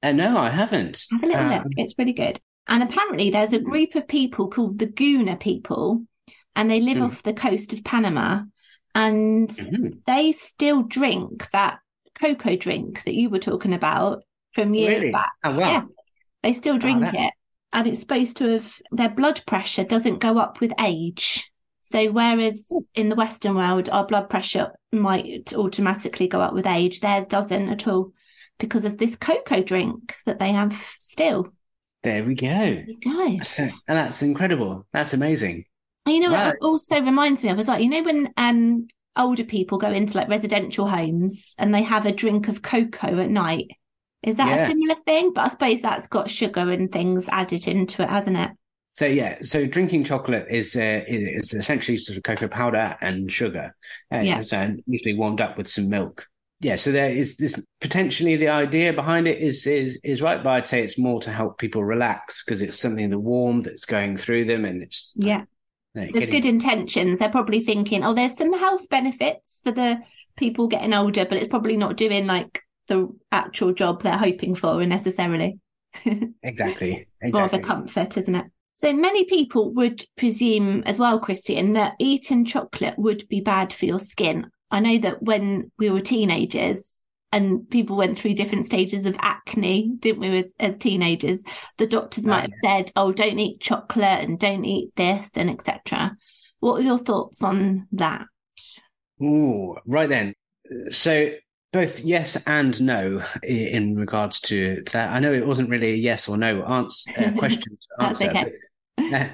Uh, 0.02 0.12
no, 0.12 0.36
I 0.36 0.50
haven't. 0.50 1.04
Have 1.10 1.22
a 1.22 1.26
little 1.26 1.42
Uh, 1.46 1.56
look. 1.58 1.66
It's 1.78 1.94
really 1.98 2.12
good. 2.12 2.38
And 2.68 2.82
apparently, 2.82 3.30
there's 3.30 3.54
a 3.54 3.60
group 3.60 3.94
of 3.94 4.08
people 4.08 4.48
called 4.48 4.78
the 4.78 4.86
Guna 4.86 5.36
people, 5.36 6.04
and 6.54 6.70
they 6.70 6.80
live 6.80 6.98
Mm. 6.98 7.06
off 7.06 7.22
the 7.22 7.32
coast 7.32 7.72
of 7.72 7.82
Panama, 7.82 8.42
and 8.94 9.48
mhm. 9.48 10.04
they 10.06 10.32
still 10.32 10.82
drink 10.82 11.48
that 11.52 11.78
cocoa 12.14 12.56
drink 12.56 13.04
that 13.04 13.14
you 13.14 13.30
were 13.30 13.38
talking 13.38 13.72
about 13.72 14.22
from 14.52 14.74
years 14.74 14.98
Really? 15.00 15.12
back. 15.12 15.32
Oh, 15.44 15.58
wow. 15.58 15.70
Yeah, 15.70 15.82
they 16.42 16.54
still 16.54 16.78
drink 16.78 17.00
that's- 17.00 17.26
it, 17.26 17.32
and 17.72 17.86
it's 17.86 18.00
supposed 18.00 18.36
to 18.38 18.48
have 18.54 18.76
their 18.92 19.08
blood 19.10 19.42
pressure 19.46 19.84
doesn't 19.84 20.18
go 20.18 20.38
up 20.38 20.60
with 20.60 20.72
age. 20.80 21.50
So 21.82 22.10
whereas 22.12 22.70
in 22.94 23.08
the 23.08 23.16
Western 23.16 23.56
world, 23.56 23.88
our 23.90 24.06
blood 24.06 24.30
pressure 24.30 24.72
might 24.92 25.52
automatically 25.54 26.28
go 26.28 26.40
up 26.40 26.52
with 26.54 26.66
age, 26.66 27.00
theirs 27.00 27.26
doesn't 27.26 27.68
at 27.68 27.88
all 27.88 28.12
because 28.58 28.84
of 28.84 28.96
this 28.98 29.16
cocoa 29.16 29.62
drink 29.62 30.16
that 30.26 30.38
they 30.38 30.52
have 30.52 30.80
still. 30.98 31.48
There 32.02 32.22
we 32.24 32.34
go. 32.34 32.46
There 32.46 32.84
you 32.86 32.98
go. 33.02 33.26
And 33.58 33.72
that's 33.88 34.22
incredible. 34.22 34.86
That's 34.92 35.14
amazing. 35.14 35.64
And 36.06 36.14
you 36.14 36.20
know 36.20 36.30
what 36.30 36.38
Wow. 36.38 36.48
it 36.50 36.56
also 36.62 37.00
reminds 37.02 37.42
me 37.42 37.50
of 37.50 37.58
as 37.58 37.66
well? 37.68 37.80
You 37.80 37.88
know 37.88 38.02
when 38.02 38.32
um 38.36 38.86
older 39.16 39.44
people 39.44 39.78
go 39.78 39.90
into 39.90 40.16
like 40.16 40.28
residential 40.28 40.86
homes 40.86 41.54
and 41.58 41.74
they 41.74 41.82
have 41.82 42.06
a 42.06 42.12
drink 42.12 42.48
of 42.48 42.62
cocoa 42.62 43.18
at 43.18 43.30
night? 43.30 43.66
Is 44.22 44.36
that 44.36 44.48
Yeah. 44.48 44.64
a 44.64 44.68
similar 44.68 44.94
thing? 45.06 45.32
But 45.34 45.42
I 45.42 45.48
suppose 45.48 45.80
that's 45.80 46.06
got 46.06 46.28
sugar 46.30 46.70
and 46.70 46.90
things 46.92 47.28
added 47.30 47.66
into 47.66 48.02
it, 48.02 48.08
hasn't 48.10 48.36
it? 48.36 48.50
So 48.94 49.06
yeah, 49.06 49.38
so 49.42 49.66
drinking 49.66 50.04
chocolate 50.04 50.46
is 50.50 50.74
uh, 50.76 51.02
is 51.06 51.54
essentially 51.54 51.96
sort 51.96 52.16
of 52.18 52.22
cocoa 52.24 52.48
powder 52.48 52.96
and 53.00 53.30
sugar, 53.30 53.74
uh, 54.12 54.18
Yeah. 54.18 54.38
it's, 54.38 54.52
uh, 54.52 54.70
usually 54.86 55.14
warmed 55.14 55.40
up 55.40 55.56
with 55.56 55.68
some 55.68 55.88
milk. 55.88 56.26
Yeah, 56.62 56.76
so 56.76 56.92
there 56.92 57.08
is 57.08 57.36
this 57.38 57.58
potentially 57.80 58.36
the 58.36 58.48
idea 58.48 58.92
behind 58.92 59.26
it 59.26 59.38
is 59.38 59.66
is 59.66 59.98
is 60.04 60.20
right, 60.20 60.42
but 60.42 60.50
I'd 60.50 60.66
say 60.68 60.82
it's 60.84 60.98
more 60.98 61.20
to 61.22 61.30
help 61.32 61.58
people 61.58 61.82
relax 61.84 62.44
because 62.44 62.60
it's 62.60 62.78
something 62.78 63.08
the 63.08 63.18
warm 63.18 63.62
that's 63.62 63.86
going 63.86 64.16
through 64.18 64.44
them, 64.46 64.64
and 64.66 64.82
it's 64.82 65.14
Yeah. 65.16 65.42
uh, 65.42 65.44
There's 65.94 66.10
getting- 66.12 66.30
good 66.32 66.44
intentions. 66.44 67.18
They're 67.18 67.30
probably 67.30 67.60
thinking, 67.60 68.04
oh, 68.04 68.12
there's 68.12 68.36
some 68.36 68.52
health 68.52 68.88
benefits 68.90 69.60
for 69.64 69.70
the 69.70 70.00
people 70.36 70.66
getting 70.66 70.92
older, 70.92 71.24
but 71.24 71.38
it's 71.38 71.48
probably 71.48 71.76
not 71.78 71.96
doing 71.96 72.26
like 72.26 72.60
the 72.90 73.08
actual 73.30 73.72
job 73.72 74.02
they're 74.02 74.18
hoping 74.18 74.54
for 74.54 74.84
necessarily. 74.84 75.58
exactly 76.42 77.06
It's 77.20 77.32
more 77.32 77.44
of 77.44 77.54
a 77.54 77.60
comfort, 77.60 78.18
isn't 78.18 78.34
it? 78.34 78.46
So 78.74 78.92
many 78.92 79.24
people 79.24 79.72
would 79.74 80.02
presume 80.16 80.82
as 80.84 80.98
well, 80.98 81.20
Christian, 81.20 81.74
that 81.74 81.94
eating 81.98 82.44
chocolate 82.44 82.98
would 82.98 83.28
be 83.28 83.40
bad 83.40 83.72
for 83.72 83.86
your 83.86 83.98
skin. 83.98 84.50
I 84.70 84.80
know 84.80 84.98
that 84.98 85.22
when 85.22 85.70
we 85.78 85.90
were 85.90 86.00
teenagers 86.00 86.98
and 87.32 87.68
people 87.70 87.96
went 87.96 88.18
through 88.18 88.34
different 88.34 88.66
stages 88.66 89.06
of 89.06 89.16
acne, 89.20 89.92
didn't 89.98 90.20
we, 90.20 90.30
with, 90.30 90.46
as 90.58 90.78
teenagers, 90.78 91.44
the 91.78 91.86
doctors 91.86 92.26
might 92.26 92.38
Oh, 92.38 92.42
have 92.42 92.52
said, 92.64 92.92
oh, 92.96 93.12
don't 93.12 93.38
eat 93.38 93.60
chocolate 93.60 94.24
and 94.24 94.38
don't 94.38 94.64
eat 94.64 94.90
this 94.96 95.36
and 95.36 95.50
etc. 95.50 96.16
What 96.58 96.80
are 96.80 96.84
your 96.84 96.98
thoughts 96.98 97.42
on 97.42 97.86
that? 97.92 98.26
Ooh, 99.22 99.76
right 99.86 100.08
then. 100.08 100.34
So 100.90 101.30
both 101.72 102.00
yes 102.00 102.36
and 102.46 102.80
no 102.82 103.22
in 103.42 103.96
regards 103.96 104.40
to 104.40 104.82
that. 104.92 105.10
I 105.10 105.20
know 105.20 105.32
it 105.32 105.46
wasn't 105.46 105.70
really 105.70 105.92
a 105.92 105.96
yes 105.96 106.28
or 106.28 106.36
no 106.36 106.64
answer 106.64 107.10
uh, 107.16 107.30
question 107.38 107.76
to 107.76 108.04
answer. 108.04 108.30
okay. 108.30 108.52
but, 108.96 109.12
uh, 109.12 109.28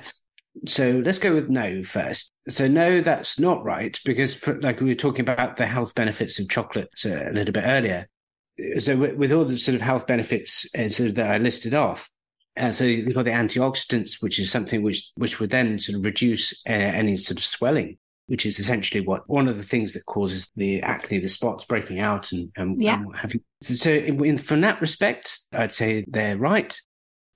so 0.67 1.03
let's 1.05 1.19
go 1.19 1.35
with 1.35 1.51
no 1.51 1.83
first. 1.83 2.33
So 2.49 2.67
no, 2.67 3.01
that's 3.01 3.39
not 3.39 3.65
right 3.65 3.99
because, 4.05 4.35
for, 4.35 4.61
like 4.61 4.81
we 4.81 4.89
were 4.89 4.95
talking 4.95 5.21
about 5.21 5.57
the 5.57 5.67
health 5.67 5.95
benefits 5.95 6.39
of 6.39 6.49
chocolate 6.49 6.89
uh, 7.05 7.31
a 7.31 7.33
little 7.33 7.53
bit 7.53 7.65
earlier. 7.67 8.09
So 8.79 8.97
with, 8.97 9.17
with 9.17 9.33
all 9.33 9.45
the 9.45 9.59
sort 9.59 9.75
of 9.75 9.83
health 9.83 10.07
benefits 10.07 10.67
uh, 10.75 10.89
sort 10.89 11.11
of 11.11 11.15
that 11.17 11.31
I 11.31 11.39
listed 11.39 11.75
off, 11.75 12.09
uh, 12.59 12.73
so 12.73 12.85
you've 12.85 13.15
got 13.15 13.27
the 13.27 13.33
antioxidants, 13.33 14.23
which 14.23 14.39
is 14.39 14.51
something 14.51 14.83
which 14.83 15.11
which 15.17 15.41
would 15.41 15.51
then 15.51 15.79
sort 15.79 15.99
of 15.99 16.05
reduce 16.05 16.53
uh, 16.67 16.73
any 16.73 17.17
sort 17.17 17.39
of 17.39 17.45
swelling 17.45 17.99
which 18.27 18.45
is 18.47 18.59
essentially 18.59 19.01
what 19.01 19.29
one 19.29 19.49
of 19.49 19.57
the 19.57 19.63
things 19.63 19.93
that 19.93 20.05
causes 20.07 20.51
the 20.57 20.81
acne, 20.83 21.19
the 21.21 21.29
spots 21.29 21.65
breaking 21.65 22.01
out, 22.01 22.33
and, 22.33 22.51
and, 22.57 22.83
Yeah. 22.83 22.97
and 22.97 23.07
what 23.07 23.17
have 23.19 23.35
you. 23.35 23.41
So, 23.63 23.91
in, 23.93 24.25
in, 24.25 24.39
from 24.39 24.61
that 24.63 24.81
respect, 24.81 25.39
I'd 25.53 25.73
say 25.73 26.05
they're 26.09 26.37
right. 26.37 26.79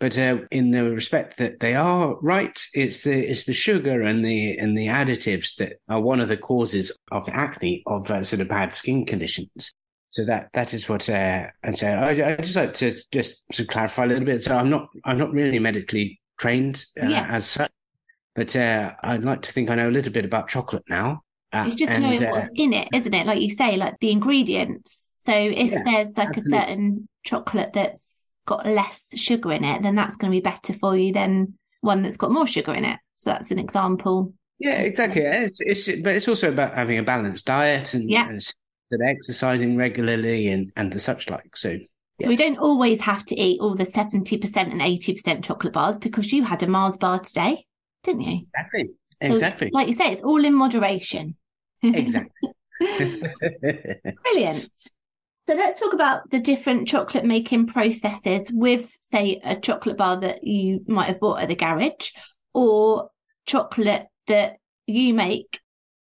But 0.01 0.17
uh, 0.17 0.39
in 0.51 0.71
the 0.71 0.85
respect 0.85 1.37
that 1.37 1.61
they 1.61 1.75
are 1.75 2.17
right, 2.23 2.59
it's 2.73 3.05
the 3.05 3.13
it's 3.13 3.45
the 3.45 3.53
sugar 3.53 4.01
and 4.03 4.25
the 4.25 4.57
and 4.57 4.75
the 4.77 4.87
additives 4.87 5.57
that 5.57 5.75
are 5.91 6.01
one 6.01 6.21
of 6.21 6.29
the 6.29 6.39
causes 6.39 6.91
of 7.13 7.29
acne 7.29 7.83
of 7.87 8.11
uh, 8.11 8.25
sort 8.25 8.41
of 8.41 8.49
bad 8.49 8.75
skin 8.75 9.05
conditions. 9.05 9.75
So 10.09 10.25
that 10.25 10.49
that 10.55 10.73
is 10.73 10.89
what 10.89 11.07
uh, 11.11 11.49
and 11.63 11.79
so 11.79 11.87
I, 11.89 12.33
I 12.33 12.37
just 12.37 12.57
like 12.57 12.73
to 12.75 12.99
just 13.13 13.43
to 13.53 13.67
clarify 13.67 14.05
a 14.05 14.07
little 14.07 14.25
bit. 14.25 14.43
So 14.43 14.57
I'm 14.57 14.71
not 14.71 14.89
I'm 15.05 15.19
not 15.19 15.33
really 15.33 15.59
medically 15.59 16.19
trained 16.39 16.87
uh, 17.01 17.07
Yeah. 17.07 17.27
as 17.29 17.45
such, 17.47 17.71
but 18.35 18.55
uh, 18.57 18.93
I'd 19.03 19.25
like 19.25 19.43
to 19.43 19.53
think 19.53 19.71
I 19.71 19.75
know 19.75 19.89
a 19.89 19.91
little 19.91 20.13
bit 20.13 20.25
about 20.25 20.49
chocolate 20.49 20.85
now. 20.89 21.23
Uh, 21.53 21.65
It's 21.67 21.77
just 21.77 21.91
and, 21.93 22.03
knowing 22.03 22.23
uh, 22.23 22.31
what's 22.31 22.49
in 22.55 22.73
it, 22.73 22.89
isn't 22.95 23.15
it? 23.15 23.27
Like 23.27 23.41
you 23.41 23.51
say, 23.51 23.77
like 23.77 23.95
the 24.01 24.11
ingredients. 24.11 25.11
So 25.15 25.33
if 25.35 25.73
Yeah, 25.73 25.83
there's 25.85 26.17
like 26.17 26.29
absolutely. 26.29 26.59
a 26.59 26.61
certain 26.63 27.09
chocolate 27.25 27.71
that's 27.75 28.33
got 28.47 28.67
less 28.67 29.07
sugar 29.17 29.53
in 29.53 29.65
it, 29.65 29.83
then 29.83 29.95
that's 29.95 30.17
going 30.17 30.33
to 30.33 30.37
be 30.37 30.41
better 30.41 30.75
for 30.75 30.97
you 30.97 31.13
than 31.13 31.55
one 31.81 32.03
that's 32.03 32.17
got 32.17 32.31
more 32.31 32.47
sugar 32.47 32.75
in 32.75 32.85
it. 32.85 32.99
So 33.15 33.31
that's 33.31 33.51
an 33.51 33.59
example. 33.59 34.33
Yeah, 34.59 34.81
exactly. 34.81 35.23
It's, 35.23 35.59
it's 35.61 35.87
but 36.03 36.15
it's 36.15 36.29
also 36.29 36.51
about 36.51 36.75
having 36.75 36.99
a 36.99 37.03
balanced 37.03 37.47
diet 37.47 37.95
and, 37.95 38.09
Yeah. 38.09 38.29
and 38.29 38.41
and 38.93 39.03
exercising 39.03 39.77
regularly 39.77 40.49
and 40.49 40.73
and 40.77 40.93
the 40.93 40.99
such 40.99 41.31
like. 41.31 41.57
So 41.57 41.79
So 42.21 42.29
we 42.29 42.37
don't 42.37 42.59
always 42.59 43.01
have 43.03 43.25
to 43.27 43.41
eat 43.41 43.61
all 43.61 43.75
the 43.75 43.87
70% 43.87 44.71
and 44.71 44.83
80% 44.83 45.45
chocolate 45.45 45.73
bars 45.73 45.97
because 45.99 46.33
you 46.33 46.45
had 46.45 46.63
a 46.63 46.67
Mars 46.67 46.97
bar 46.97 47.21
today, 47.21 47.65
didn't 48.03 48.23
you? 48.23 48.47
exactly, 48.55 48.91
So, 49.27 49.33
exactly, 49.33 49.71
like 49.73 49.89
you 49.89 49.95
say, 49.95 50.13
it's 50.13 50.23
all 50.23 50.45
in 50.45 50.55
moderation. 50.55 51.37
exactly. 51.83 52.51
Brilliant. 54.23 54.71
So 55.47 55.55
let's 55.55 55.81
talk 55.81 55.93
about 55.93 56.31
the 56.31 56.39
different 56.39 56.87
chocolate 56.89 57.25
making 57.25 57.67
processes 57.67 58.51
with, 58.53 58.91
say, 59.01 59.41
a 59.45 59.59
chocolate 59.59 59.97
bar 59.97 60.21
that 60.21 60.45
you 60.45 60.85
might 60.87 61.09
have 61.09 61.21
bought 61.21 61.43
at 61.43 61.49
the 61.49 61.57
garage 61.57 62.11
or 62.55 63.11
chocolate 63.47 64.07
that 64.29 64.57
you 64.87 65.13
make. 65.15 65.59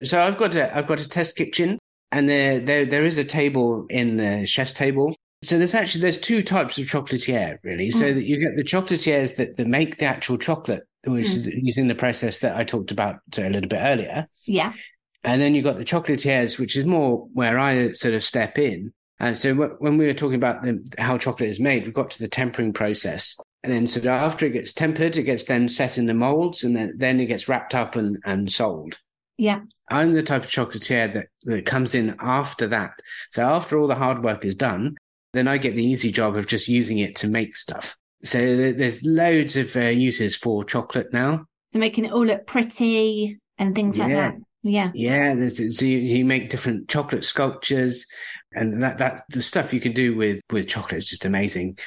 so 0.02 0.22
I've 0.22 0.38
got 0.38 0.54
a 0.54 0.74
I've 0.76 0.86
got 0.86 1.00
a 1.00 1.08
test 1.08 1.36
kitchen, 1.36 1.78
and 2.12 2.28
there 2.28 2.60
there 2.60 2.86
there 2.86 3.04
is 3.04 3.18
a 3.18 3.24
table 3.24 3.86
in 3.90 4.16
the 4.16 4.46
chef's 4.46 4.72
table. 4.72 5.14
So 5.42 5.58
there's 5.58 5.74
actually 5.74 6.02
there's 6.02 6.18
two 6.18 6.42
types 6.42 6.78
of 6.78 6.86
chocolatier 6.86 7.58
really. 7.62 7.90
So 7.90 8.04
Mm. 8.06 8.14
that 8.14 8.24
you 8.24 8.38
get 8.38 8.56
the 8.56 8.64
chocolatiers 8.64 9.36
that, 9.36 9.56
that 9.56 9.66
make 9.66 9.98
the 9.98 10.04
actual 10.04 10.38
chocolate, 10.38 10.82
which 11.04 11.26
Mm. 11.26 11.38
is 11.38 11.46
using 11.62 11.88
the 11.88 11.94
process 11.94 12.38
that 12.40 12.56
I 12.56 12.64
talked 12.64 12.92
about 12.92 13.16
a 13.36 13.48
little 13.50 13.68
bit 13.68 13.80
earlier. 13.80 14.28
Yeah. 14.46 14.72
And 15.24 15.40
then 15.40 15.54
you've 15.54 15.64
got 15.64 15.78
the 15.78 15.84
chocolatiers, 15.84 16.58
which 16.58 16.76
is 16.76 16.84
more 16.84 17.28
where 17.32 17.58
I 17.58 17.92
sort 17.92 18.14
of 18.14 18.24
step 18.24 18.58
in. 18.58 18.92
And 19.20 19.36
so 19.36 19.54
when 19.54 19.98
we 19.98 20.06
were 20.06 20.14
talking 20.14 20.34
about 20.36 20.62
the, 20.62 20.82
how 20.98 21.16
chocolate 21.16 21.50
is 21.50 21.60
made, 21.60 21.86
we 21.86 21.92
got 21.92 22.10
to 22.10 22.18
the 22.18 22.28
tempering 22.28 22.72
process. 22.72 23.36
And 23.62 23.72
then 23.72 23.86
so 23.86 24.00
after 24.10 24.46
it 24.46 24.52
gets 24.52 24.72
tempered, 24.72 25.16
it 25.16 25.22
gets 25.22 25.44
then 25.44 25.68
set 25.68 25.96
in 25.96 26.06
the 26.06 26.14
molds 26.14 26.64
and 26.64 26.74
then, 26.74 26.94
then 26.98 27.20
it 27.20 27.26
gets 27.26 27.48
wrapped 27.48 27.74
up 27.74 27.94
and, 27.94 28.18
and 28.24 28.50
sold. 28.50 28.98
Yeah. 29.38 29.60
I'm 29.90 30.14
the 30.14 30.22
type 30.24 30.42
of 30.42 30.50
chocolatier 30.50 31.12
that, 31.12 31.26
that 31.44 31.66
comes 31.66 31.94
in 31.94 32.16
after 32.18 32.66
that. 32.68 32.94
So 33.30 33.42
after 33.44 33.78
all 33.78 33.86
the 33.86 33.94
hard 33.94 34.24
work 34.24 34.44
is 34.44 34.56
done, 34.56 34.96
then 35.32 35.48
I 35.48 35.58
get 35.58 35.74
the 35.74 35.84
easy 35.84 36.12
job 36.12 36.36
of 36.36 36.46
just 36.46 36.68
using 36.68 36.98
it 36.98 37.16
to 37.16 37.28
make 37.28 37.56
stuff. 37.56 37.96
So 38.24 38.38
there's 38.38 39.02
loads 39.04 39.56
of 39.56 39.74
uh, 39.76 39.80
uses 39.80 40.36
for 40.36 40.64
chocolate 40.64 41.12
now. 41.12 41.44
So 41.72 41.78
making 41.78 42.04
it 42.04 42.12
all 42.12 42.24
look 42.24 42.46
pretty 42.46 43.38
and 43.58 43.74
things 43.74 43.98
like 43.98 44.10
Yeah. 44.10 44.30
that. 44.30 44.34
Yeah. 44.62 44.90
Yeah, 44.94 45.34
there's, 45.34 45.78
so 45.78 45.84
you, 45.84 45.98
you 45.98 46.24
make 46.24 46.50
different 46.50 46.88
chocolate 46.88 47.24
sculptures, 47.24 48.06
and 48.54 48.80
that 48.82 48.98
that 48.98 49.22
the 49.30 49.42
stuff 49.42 49.72
you 49.74 49.80
can 49.80 49.92
do 49.92 50.14
with 50.14 50.40
with 50.52 50.68
chocolate 50.68 50.98
is 50.98 51.08
just 51.08 51.24
amazing. 51.24 51.78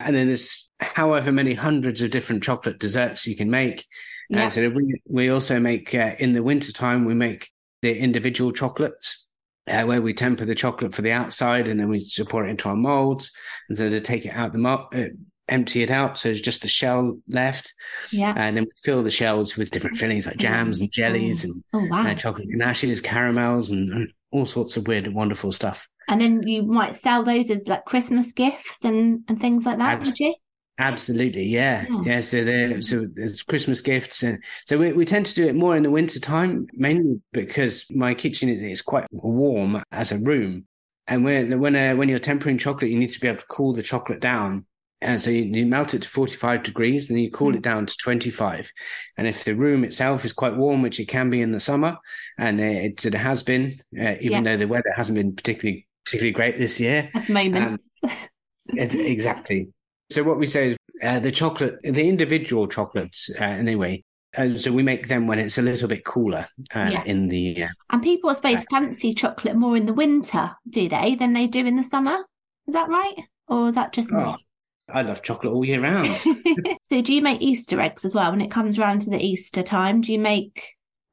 And 0.00 0.16
then 0.16 0.26
there's 0.26 0.72
however 0.80 1.30
many 1.30 1.54
hundreds 1.54 2.02
of 2.02 2.10
different 2.10 2.42
chocolate 2.42 2.80
desserts 2.80 3.26
you 3.28 3.36
can 3.36 3.50
make. 3.50 3.86
Yeah. 4.30 4.46
Uh, 4.46 4.50
so 4.50 4.68
we 4.70 5.00
we 5.06 5.28
also 5.28 5.60
make 5.60 5.94
uh, 5.94 6.16
in 6.18 6.32
the 6.32 6.42
winter 6.42 6.72
time 6.72 7.04
we 7.04 7.14
make 7.14 7.50
the 7.82 7.96
individual 7.96 8.50
chocolates. 8.50 9.23
Uh, 9.66 9.84
where 9.84 10.02
we 10.02 10.12
temper 10.12 10.44
the 10.44 10.54
chocolate 10.54 10.94
for 10.94 11.00
the 11.00 11.10
outside 11.10 11.66
and 11.68 11.80
then 11.80 11.88
we 11.88 12.04
pour 12.28 12.44
it 12.44 12.50
into 12.50 12.68
our 12.68 12.76
molds. 12.76 13.32
And 13.68 13.78
so 13.78 13.88
to 13.88 13.98
take 14.00 14.26
it 14.26 14.34
out 14.34 14.52
the 14.52 14.58
mold, 14.58 14.88
uh, 14.94 15.04
empty 15.48 15.82
it 15.82 15.90
out. 15.90 16.18
So 16.18 16.28
it's 16.28 16.42
just 16.42 16.60
the 16.60 16.68
shell 16.68 17.18
left. 17.28 17.72
Yeah. 18.12 18.34
And 18.36 18.54
then 18.54 18.64
we 18.64 18.70
fill 18.82 19.02
the 19.02 19.10
shells 19.10 19.56
with 19.56 19.70
different 19.70 19.96
fillings 19.96 20.26
like 20.26 20.36
jams 20.36 20.80
and 20.82 20.92
jellies 20.92 21.44
and 21.44 21.64
Oh, 21.72 21.86
wow. 21.88 22.06
uh, 22.06 22.14
chocolate 22.14 22.48
ganaches, 22.50 23.00
caramels, 23.00 23.70
and, 23.70 23.90
and 23.90 24.12
all 24.32 24.44
sorts 24.44 24.76
of 24.76 24.86
weird, 24.86 25.08
wonderful 25.14 25.50
stuff. 25.50 25.88
And 26.08 26.20
then 26.20 26.46
you 26.46 26.62
might 26.62 26.94
sell 26.94 27.22
those 27.22 27.48
as 27.48 27.66
like 27.66 27.86
Christmas 27.86 28.32
gifts 28.32 28.84
and, 28.84 29.20
and 29.28 29.40
things 29.40 29.64
like 29.64 29.78
that, 29.78 29.94
Abs- 30.00 30.10
would 30.10 30.20
you? 30.20 30.34
Absolutely, 30.78 31.44
yeah, 31.44 31.86
Yeah. 31.88 32.02
yeah. 32.04 32.20
So 32.20 32.44
there, 32.44 32.80
so 32.82 33.06
there's 33.12 33.42
Christmas 33.42 33.80
gifts, 33.80 34.22
and 34.22 34.42
so 34.66 34.76
we, 34.76 34.92
we 34.92 35.04
tend 35.04 35.26
to 35.26 35.34
do 35.34 35.46
it 35.46 35.54
more 35.54 35.76
in 35.76 35.82
the 35.84 35.90
winter 35.90 36.18
time, 36.18 36.66
mainly 36.72 37.20
because 37.32 37.86
my 37.90 38.14
kitchen 38.14 38.48
is, 38.48 38.60
is 38.60 38.82
quite 38.82 39.06
warm 39.12 39.82
as 39.92 40.10
a 40.10 40.18
room, 40.18 40.66
and 41.06 41.24
when 41.24 41.60
when 41.60 41.76
uh, 41.76 41.94
when 41.94 42.08
you're 42.08 42.18
tempering 42.18 42.58
chocolate, 42.58 42.90
you 42.90 42.98
need 42.98 43.10
to 43.10 43.20
be 43.20 43.28
able 43.28 43.38
to 43.38 43.46
cool 43.46 43.72
the 43.72 43.82
chocolate 43.82 44.20
down. 44.20 44.66
And 45.00 45.20
so 45.20 45.28
you, 45.28 45.42
you 45.42 45.66
melt 45.66 45.92
it 45.92 46.00
to 46.02 46.08
45 46.08 46.62
degrees, 46.62 47.08
and 47.10 47.16
then 47.18 47.24
you 47.24 47.30
cool 47.30 47.52
Mm. 47.52 47.56
it 47.56 47.62
down 47.62 47.84
to 47.84 47.96
25. 47.98 48.72
And 49.18 49.28
if 49.28 49.44
the 49.44 49.54
room 49.54 49.84
itself 49.84 50.24
is 50.24 50.32
quite 50.32 50.56
warm, 50.56 50.80
which 50.80 50.98
it 50.98 51.08
can 51.08 51.28
be 51.28 51.42
in 51.42 51.52
the 51.52 51.60
summer, 51.60 51.98
and 52.38 52.58
it, 52.58 53.04
it 53.04 53.12
has 53.14 53.42
been, 53.42 53.74
uh, 54.00 54.14
even 54.20 54.44
though 54.44 54.56
the 54.56 54.66
weather 54.66 54.92
hasn't 54.96 55.16
been 55.16 55.36
particularly 55.36 55.86
particularly 56.06 56.32
great 56.32 56.56
this 56.58 56.80
year, 56.80 57.10
At 57.14 57.28
moments. 57.28 57.90
It's, 58.68 58.94
exactly. 58.94 59.68
So 60.10 60.22
what 60.22 60.38
we 60.38 60.46
say 60.46 60.70
is 60.72 60.76
uh, 61.02 61.18
the 61.18 61.32
chocolate, 61.32 61.76
the 61.82 62.08
individual 62.08 62.66
chocolates, 62.68 63.30
uh, 63.40 63.44
anyway. 63.44 64.04
Uh, 64.36 64.56
so 64.58 64.72
we 64.72 64.82
make 64.82 65.06
them 65.08 65.26
when 65.26 65.38
it's 65.38 65.58
a 65.58 65.62
little 65.62 65.88
bit 65.88 66.04
cooler 66.04 66.46
uh, 66.74 66.88
Yeah. 66.92 67.04
in 67.04 67.28
the. 67.28 67.64
Uh, 67.64 67.68
and 67.90 68.02
people, 68.02 68.30
I 68.30 68.34
suppose, 68.34 68.64
fancy 68.70 69.14
chocolate 69.14 69.56
more 69.56 69.76
in 69.76 69.86
the 69.86 69.94
winter, 69.94 70.50
do 70.68 70.88
they, 70.88 71.14
than 71.14 71.32
they 71.32 71.46
do 71.46 71.64
in 71.64 71.76
the 71.76 71.84
summer? 71.84 72.18
Is 72.66 72.74
that 72.74 72.88
right? 72.88 73.14
Or 73.48 73.68
is 73.68 73.74
that 73.76 73.92
just 73.92 74.10
me? 74.10 74.22
oh, 74.22 74.36
I 74.92 75.02
love 75.02 75.22
chocolate 75.22 75.52
all 75.52 75.64
year 75.64 75.80
round. 75.80 76.16
so 76.90 77.00
do 77.00 77.14
you 77.14 77.22
make 77.22 77.40
Easter 77.42 77.80
eggs 77.80 78.04
as 78.04 78.14
well 78.14 78.30
when 78.30 78.40
it 78.40 78.50
comes 78.50 78.78
around 78.78 79.02
to 79.02 79.10
the 79.10 79.22
Easter 79.22 79.62
time? 79.62 80.00
Do 80.00 80.12
you 80.12 80.18
make 80.18 80.62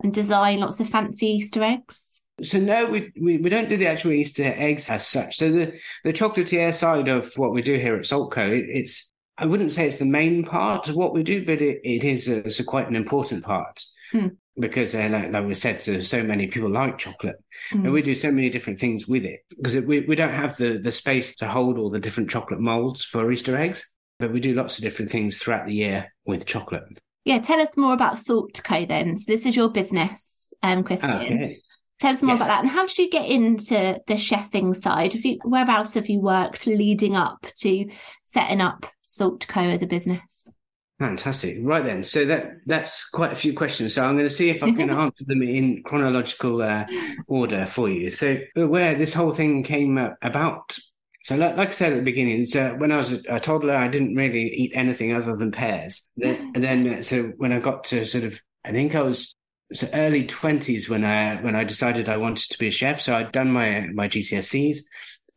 and 0.04 0.14
design 0.14 0.60
lots 0.60 0.80
of 0.80 0.90
fancy 0.90 1.28
Easter 1.28 1.62
eggs? 1.64 2.21
So 2.42 2.60
no, 2.60 2.86
we, 2.86 3.12
we 3.20 3.38
we 3.38 3.50
don't 3.50 3.70
do 3.70 3.78
the 3.78 3.88
actual 3.88 4.12
Easter 4.12 4.54
eggs 4.56 4.90
as 4.90 5.08
such. 5.08 5.38
So 5.38 5.52
the 5.52 5.80
the 6.04 6.14
chocolatier 6.14 6.74
side 6.74 7.08
of 7.08 7.34
what 7.36 7.54
we 7.54 7.62
do 7.62 7.78
here 7.78 7.96
at 7.96 8.04
Saltco, 8.04 8.50
it, 8.50 8.66
it's 8.70 9.12
I 9.38 9.46
wouldn't 9.46 9.72
say 9.72 9.88
it's 9.88 9.98
the 9.98 10.06
main 10.06 10.44
part 10.44 10.88
of 10.90 10.96
what 10.96 11.14
we 11.14 11.24
do, 11.24 11.46
but 11.46 11.62
it, 11.62 11.80
it 11.84 12.04
is 12.04 12.28
a, 12.28 12.46
it's 12.46 12.60
a 12.60 12.64
quite 12.64 12.88
an 12.88 12.96
important 12.96 13.44
part. 13.44 13.84
Hmm. 14.12 14.28
Because, 14.60 14.94
uh, 14.94 15.08
like, 15.10 15.32
like 15.32 15.48
we 15.48 15.54
said, 15.54 15.82
so, 15.82 16.00
so 16.02 16.22
many 16.22 16.48
people 16.48 16.70
like 16.70 16.98
chocolate. 16.98 17.38
Mm. 17.72 17.86
And 17.86 17.94
we 17.94 18.02
do 18.02 18.14
so 18.14 18.30
many 18.30 18.50
different 18.50 18.80
things 18.80 19.08
with 19.08 19.24
it 19.24 19.40
because 19.56 19.78
we, 19.78 20.02
we 20.02 20.14
don't 20.14 20.34
have 20.34 20.58
the, 20.58 20.78
the 20.78 20.92
space 20.92 21.38
to 21.38 21.48
hold 21.48 21.78
all 21.78 21.90
the 21.90 22.02
different 22.02 22.30
chocolate 22.30 22.60
molds 22.60 23.06
for 23.06 23.32
Easter 23.32 23.58
eggs, 23.58 23.94
but 24.20 24.34
we 24.34 24.42
do 24.42 24.54
lots 24.54 24.78
of 24.78 24.84
different 24.84 25.10
things 25.10 25.38
throughout 25.38 25.68
the 25.68 25.74
year 25.74 26.14
with 26.26 26.46
chocolate. 26.46 26.84
Yeah, 27.24 27.40
tell 27.40 27.62
us 27.62 27.78
more 27.78 27.94
about 27.94 28.16
Saltco 28.16 28.88
then. 28.88 29.16
So 29.16 29.24
this 29.34 29.46
is 29.46 29.56
your 29.56 29.70
business, 29.70 30.54
um, 30.62 30.84
Christian. 30.84 31.12
Okay. 31.12 31.62
Tell 32.02 32.16
us 32.16 32.24
more 32.24 32.34
Yes. 32.34 32.42
about 32.42 32.48
that. 32.48 32.60
And 32.62 32.70
how 32.70 32.88
did 32.88 32.98
you 32.98 33.12
get 33.12 33.30
into 33.30 34.02
the 34.08 34.16
chefing 34.16 34.76
side? 34.76 35.14
Have 35.14 35.24
you, 35.24 35.38
where 35.44 35.70
else 35.70 35.94
have 35.94 36.10
you 36.10 36.20
worked 36.20 36.66
leading 36.66 37.16
up 37.16 37.46
to 37.58 37.88
setting 38.24 38.60
up 38.60 38.88
Salt 39.04 39.48
Co 39.48 39.62
as 39.62 39.84
a 39.84 39.88
business? 39.88 40.50
Fantastic. 40.98 41.60
Right 41.62 41.84
then. 41.84 42.04
So 42.04 42.26
that 42.26 42.54
that's 42.66 43.08
quite 43.08 43.32
a 43.32 43.36
few 43.36 43.54
questions. 43.54 43.94
So 43.94 44.04
I'm 44.04 44.16
going 44.16 44.28
to 44.28 44.34
see 44.34 44.50
if 44.50 44.64
I 44.64 44.72
can 44.72 44.90
answer 45.06 45.26
them 45.26 45.44
in 45.44 45.84
chronological 45.84 46.64
uh, 46.64 46.86
order 47.28 47.68
for 47.68 47.88
you. 47.88 48.10
So 48.10 48.38
where 48.56 48.96
this 48.96 49.14
whole 49.14 49.34
thing 49.34 49.62
came 49.62 50.00
uh, 50.00 50.10
about. 50.24 50.76
So 51.24 51.36
like, 51.36 51.56
like 51.56 51.68
I 51.68 51.72
said 51.72 51.92
at 51.94 51.98
the 51.98 52.02
beginning, 52.02 52.48
so 52.48 52.74
when 52.78 52.92
I 52.92 52.98
was 52.98 53.12
a, 53.12 53.22
a 53.30 53.40
toddler, 53.40 53.76
I 53.76 53.88
didn't 53.88 54.16
really 54.16 54.48
eat 54.48 54.72
anything 54.74 55.14
other 55.14 55.36
than 55.36 55.52
pears. 55.52 56.10
Then, 56.18 56.52
and 56.56 56.64
then 56.64 56.94
uh, 56.96 57.02
so 57.04 57.26
when 57.38 57.52
I 57.52 57.60
got 57.60 57.84
to 57.86 58.06
sort 58.06 58.24
of, 58.24 58.42
I 58.66 58.72
think 58.72 58.96
I 58.96 59.02
was 59.02 59.36
so 59.74 59.88
early 59.94 60.26
twenties 60.26 60.90
when 60.90 61.04
I 61.06 61.42
when 61.42 61.56
I 61.56 61.64
decided 61.64 62.10
I 62.10 62.18
wanted 62.18 62.50
to 62.52 62.58
be 62.58 62.68
a 62.68 62.72
chef. 62.72 63.02
So 63.02 63.16
I'd 63.16 63.32
done 63.32 63.52
my 63.52 63.88
my 63.94 64.08
GCSEs. 64.08 64.80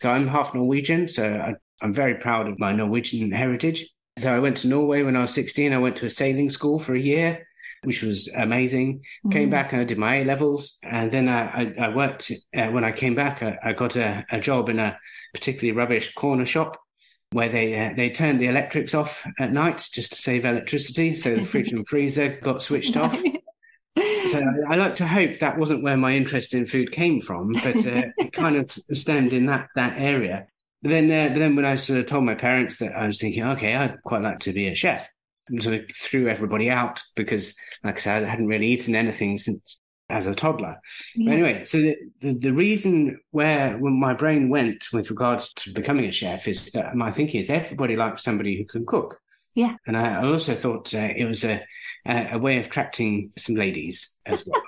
So 0.02 0.10
I'm 0.10 0.26
half 0.28 0.54
Norwegian. 0.54 1.08
So 1.08 1.24
I, 1.34 1.54
I'm 1.80 1.92
very 1.94 2.16
proud 2.16 2.48
of 2.48 2.58
my 2.58 2.72
Norwegian 2.72 3.30
heritage. 3.32 3.86
So 4.18 4.34
I 4.34 4.38
went 4.38 4.56
to 4.58 4.68
Norway 4.68 5.02
when 5.02 5.16
I 5.16 5.20
was 5.20 5.32
16. 5.34 5.72
I 5.72 5.78
went 5.78 5.96
to 5.96 6.06
a 6.06 6.10
sailing 6.10 6.48
school 6.50 6.78
for 6.78 6.94
a 6.94 7.00
year, 7.00 7.46
which 7.82 8.02
was 8.02 8.28
amazing. 8.36 9.02
Came 9.30 9.48
Mm. 9.48 9.50
back 9.50 9.72
and 9.72 9.80
I 9.82 9.84
did 9.84 9.98
my 9.98 10.16
A 10.20 10.24
levels. 10.24 10.78
And 10.82 11.10
then 11.10 11.28
I, 11.28 11.62
I, 11.62 11.74
I 11.86 11.88
worked, 11.94 12.30
uh, 12.56 12.68
when 12.68 12.84
I 12.84 12.92
came 12.92 13.14
back, 13.14 13.42
I, 13.42 13.58
I 13.62 13.72
got 13.72 13.96
a, 13.96 14.24
a 14.30 14.40
job 14.40 14.68
in 14.68 14.78
a 14.78 14.98
particularly 15.32 15.76
rubbish 15.76 16.12
corner 16.14 16.46
shop 16.46 16.78
where 17.32 17.48
they 17.48 17.76
uh, 17.76 17.90
they 17.96 18.10
turned 18.10 18.40
the 18.40 18.46
electrics 18.46 18.94
off 18.94 19.26
at 19.40 19.52
night 19.52 19.88
just 19.92 20.12
to 20.12 20.18
save 20.18 20.44
electricity. 20.44 21.16
So 21.16 21.34
the 21.34 21.44
fridge 21.44 21.72
and 21.72 21.86
freezer 21.88 22.38
got 22.40 22.62
switched 22.62 22.96
off. 22.96 23.20
So 24.26 24.42
I, 24.68 24.76
like 24.76 24.96
to 24.96 25.07
hope 25.07 25.38
that 25.38 25.59
wasn't 25.59 25.83
where 25.83 25.96
my 25.96 26.12
interest 26.12 26.54
in 26.54 26.66
food 26.66 26.90
came 26.90 27.20
from, 27.20 27.52
but 27.52 27.76
uh, 27.87 28.02
it 28.18 28.33
kind 28.33 28.57
of 28.57 28.70
stemmed 28.92 29.33
in 29.33 29.46
that 29.46 29.68
that 29.76 29.98
area. 29.98 30.46
But 30.83 30.90
then, 30.90 31.11
uh, 31.11 31.33
but 31.33 31.38
then 31.38 31.57
when 31.57 31.64
I 31.64 31.76
sort 31.76 32.00
of 32.00 32.07
told 32.07 32.24
my 32.24 32.35
parents 32.35 32.78
that 32.78 32.92
I 32.92 33.07
was 33.07 33.20
thinking, 33.20 33.44
okay, 33.44 33.74
I'd 33.74 34.02
quite 34.02 34.22
like 34.22 34.40
to 34.40 34.52
be 34.52 34.68
a 34.68 34.74
chef, 34.74 35.09
and 35.48 35.62
sort 35.62 35.76
of 35.76 35.90
threw 35.94 36.28
everybody 36.28 36.70
out 36.70 37.02
because, 37.16 37.54
like 37.83 37.96
I 37.96 38.00
said, 38.00 38.24
I 38.24 38.28
hadn't 38.28 38.48
really 38.48 38.68
eaten 38.68 38.94
anything 38.94 39.38
since 39.38 39.80
as 40.11 40.26
a 40.26 40.35
toddler. 40.35 40.76
But 41.16 41.22
Yeah. 41.22 41.33
anyway, 41.33 41.64
so 41.64 41.78
the, 41.80 41.96
the 42.20 42.35
the 42.35 42.52
reason 42.52 43.18
where 43.30 43.78
my 43.78 44.14
brain 44.14 44.48
went 44.48 44.87
with 44.92 45.11
regards 45.11 45.52
to 45.54 45.72
becoming 45.72 46.04
a 46.07 46.12
chef 46.12 46.48
is 46.48 46.70
that 46.72 46.94
my 46.94 47.11
thinking 47.11 47.40
is 47.40 47.50
everybody 47.50 47.96
likes 47.96 48.22
somebody 48.22 48.57
who 48.57 48.64
can 48.64 48.85
cook. 48.85 49.20
Yeah. 49.54 49.76
And 49.86 49.96
I 49.96 50.24
also 50.24 50.54
thought 50.54 50.94
uh, 50.94 51.10
it 51.16 51.24
was 51.24 51.44
a, 51.44 51.62
a 52.06 52.28
a 52.32 52.38
way 52.38 52.58
of 52.58 52.66
attracting 52.66 53.32
some 53.36 53.54
ladies 53.54 54.16
as 54.26 54.46
well. 54.46 54.62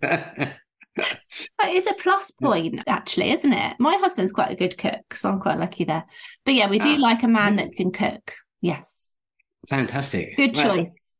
That 1.58 1.68
is 1.70 1.86
a 1.86 1.94
plus 1.94 2.30
point, 2.32 2.82
actually, 2.86 3.30
isn't 3.30 3.52
it? 3.52 3.76
My 3.78 3.96
husband's 4.00 4.32
quite 4.32 4.50
a 4.50 4.56
good 4.56 4.76
cook, 4.76 5.14
so 5.14 5.28
I'm 5.28 5.40
quite 5.40 5.58
lucky 5.58 5.84
there. 5.84 6.04
But 6.44 6.54
yeah, 6.54 6.68
we 6.68 6.78
do 6.78 6.94
Ah, 6.96 7.00
like 7.00 7.22
a 7.22 7.28
man 7.28 7.56
that 7.56 7.72
can 7.72 7.92
cook. 7.92 8.34
Yes. 8.60 9.14
Fantastic. 9.68 10.36
Good 10.36 10.56
Well, 10.56 10.76
choice. 10.76 11.14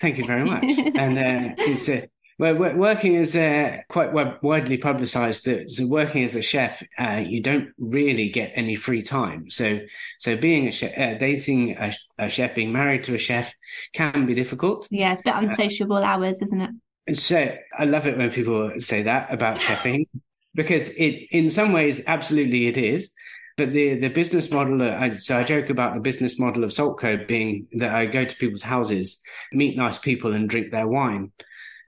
Thank 0.00 0.18
you 0.18 0.24
very 0.24 0.44
much. 0.44 0.62
and 0.94 1.18
uh, 1.18 1.54
it's 1.58 1.88
uh, 1.88 2.02
well, 2.38 2.54
working 2.74 3.16
as 3.16 3.36
uh, 3.36 3.78
quite 3.88 4.12
widely 4.42 4.76
publicised 4.76 5.44
that 5.44 5.70
so 5.70 5.86
working 5.86 6.24
as 6.24 6.34
a 6.34 6.42
chef, 6.42 6.82
uh, 6.98 7.22
you 7.24 7.40
don't 7.40 7.70
really 7.78 8.28
get 8.28 8.52
any 8.56 8.74
free 8.74 9.02
time. 9.02 9.48
So, 9.50 9.80
so 10.18 10.36
being 10.36 10.66
a 10.66 10.72
chef, 10.72 10.98
uh, 10.98 11.18
dating 11.18 11.76
a, 11.78 11.92
a 12.18 12.28
chef, 12.28 12.54
being 12.54 12.72
married 12.72 13.04
to 13.04 13.14
a 13.14 13.18
chef 13.18 13.54
can 13.92 14.26
be 14.26 14.34
difficult. 14.34 14.88
Yeah, 14.90 15.12
it's 15.12 15.20
a 15.20 15.24
bit 15.24 15.34
unsociable 15.36 16.02
hours, 16.02 16.40
isn't 16.42 16.60
it? 16.60 17.16
So 17.16 17.54
I 17.78 17.84
love 17.84 18.06
it 18.06 18.18
when 18.18 18.30
people 18.30 18.72
say 18.78 19.02
that 19.02 19.32
about 19.32 19.58
chefing 19.58 20.08
because 20.54 20.88
it, 20.90 21.28
in 21.30 21.50
some 21.50 21.72
ways, 21.72 22.02
absolutely 22.06 22.66
it 22.66 22.76
is. 22.76 23.12
But 23.56 23.72
the, 23.72 23.94
the 23.94 24.08
business 24.08 24.50
model, 24.50 24.82
uh, 24.82 24.96
I, 24.98 25.16
so 25.16 25.38
I 25.38 25.44
joke 25.44 25.70
about 25.70 25.94
the 25.94 26.00
business 26.00 26.40
model 26.40 26.64
of 26.64 26.70
Saltco 26.70 27.28
being 27.28 27.68
that 27.74 27.94
I 27.94 28.06
go 28.06 28.24
to 28.24 28.36
people's 28.36 28.62
houses, 28.62 29.20
meet 29.52 29.76
nice 29.76 29.98
people, 29.98 30.32
and 30.32 30.50
drink 30.50 30.72
their 30.72 30.88
wine. 30.88 31.30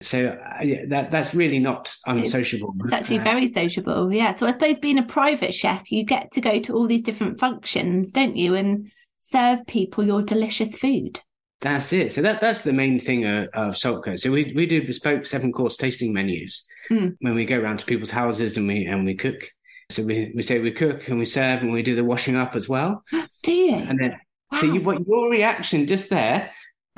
So 0.03 0.27
uh, 0.29 0.63
yeah, 0.63 0.85
that 0.89 1.11
that's 1.11 1.35
really 1.35 1.59
not 1.59 1.95
unsociable. 2.07 2.75
It's 2.85 2.93
actually 2.93 3.21
Uh, 3.21 3.25
very 3.25 3.49
sociable. 3.49 4.13
Yeah. 4.13 4.35
So 4.35 4.47
I 4.47 4.51
suppose 4.51 4.79
being 4.79 4.99
a 4.99 5.03
private 5.05 5.55
chef, 5.55 5.91
you 5.91 6.05
get 6.05 6.31
to 6.33 6.41
go 6.41 6.61
to 6.61 6.75
all 6.75 6.87
these 6.87 7.03
different 7.03 7.39
functions, 7.41 8.13
don't 8.13 8.37
you? 8.37 8.55
And 8.55 8.91
serve 9.17 9.61
people 9.67 10.05
your 10.05 10.23
delicious 10.23 10.77
food. 10.77 11.21
That's 11.61 11.93
it. 11.93 12.13
So 12.13 12.23
that 12.23 12.41
that's 12.41 12.63
the 12.63 12.73
main 12.73 12.99
thing 12.99 13.25
of, 13.25 13.49
of 13.55 13.75
Saltco. 13.75 14.19
So 14.19 14.31
we 14.33 14.53
we 14.57 14.67
do 14.67 14.85
bespoke 14.87 15.25
seven 15.27 15.53
course 15.53 15.77
tasting 15.77 16.13
menus 16.13 16.67
Mm. 16.91 17.15
when 17.21 17.37
we 17.37 17.45
go 17.45 17.61
around 17.61 17.79
to 17.79 17.87
people's 17.87 18.11
houses 18.11 18.57
and 18.57 18.67
we 18.67 18.85
and 18.87 19.07
we 19.07 19.15
cook. 19.15 19.41
So 19.91 20.03
we, 20.03 20.33
we 20.35 20.43
say 20.43 20.59
we 20.59 20.73
cook 20.73 21.07
and 21.09 21.19
we 21.19 21.25
serve 21.25 21.63
and 21.63 21.73
we 21.73 21.83
do 21.83 21.95
the 21.95 22.03
washing 22.05 22.35
up 22.35 22.57
as 22.57 22.69
well. 22.69 23.05
Do 23.45 23.53
you? 23.53 23.75
And 23.77 23.99
then 24.01 24.19
so 24.55 24.67
Wow. 24.67 24.75
you, 24.75 24.81
what 24.81 25.07
your 25.07 25.31
reaction 25.31 25.87
just 25.87 26.11
there 26.11 26.51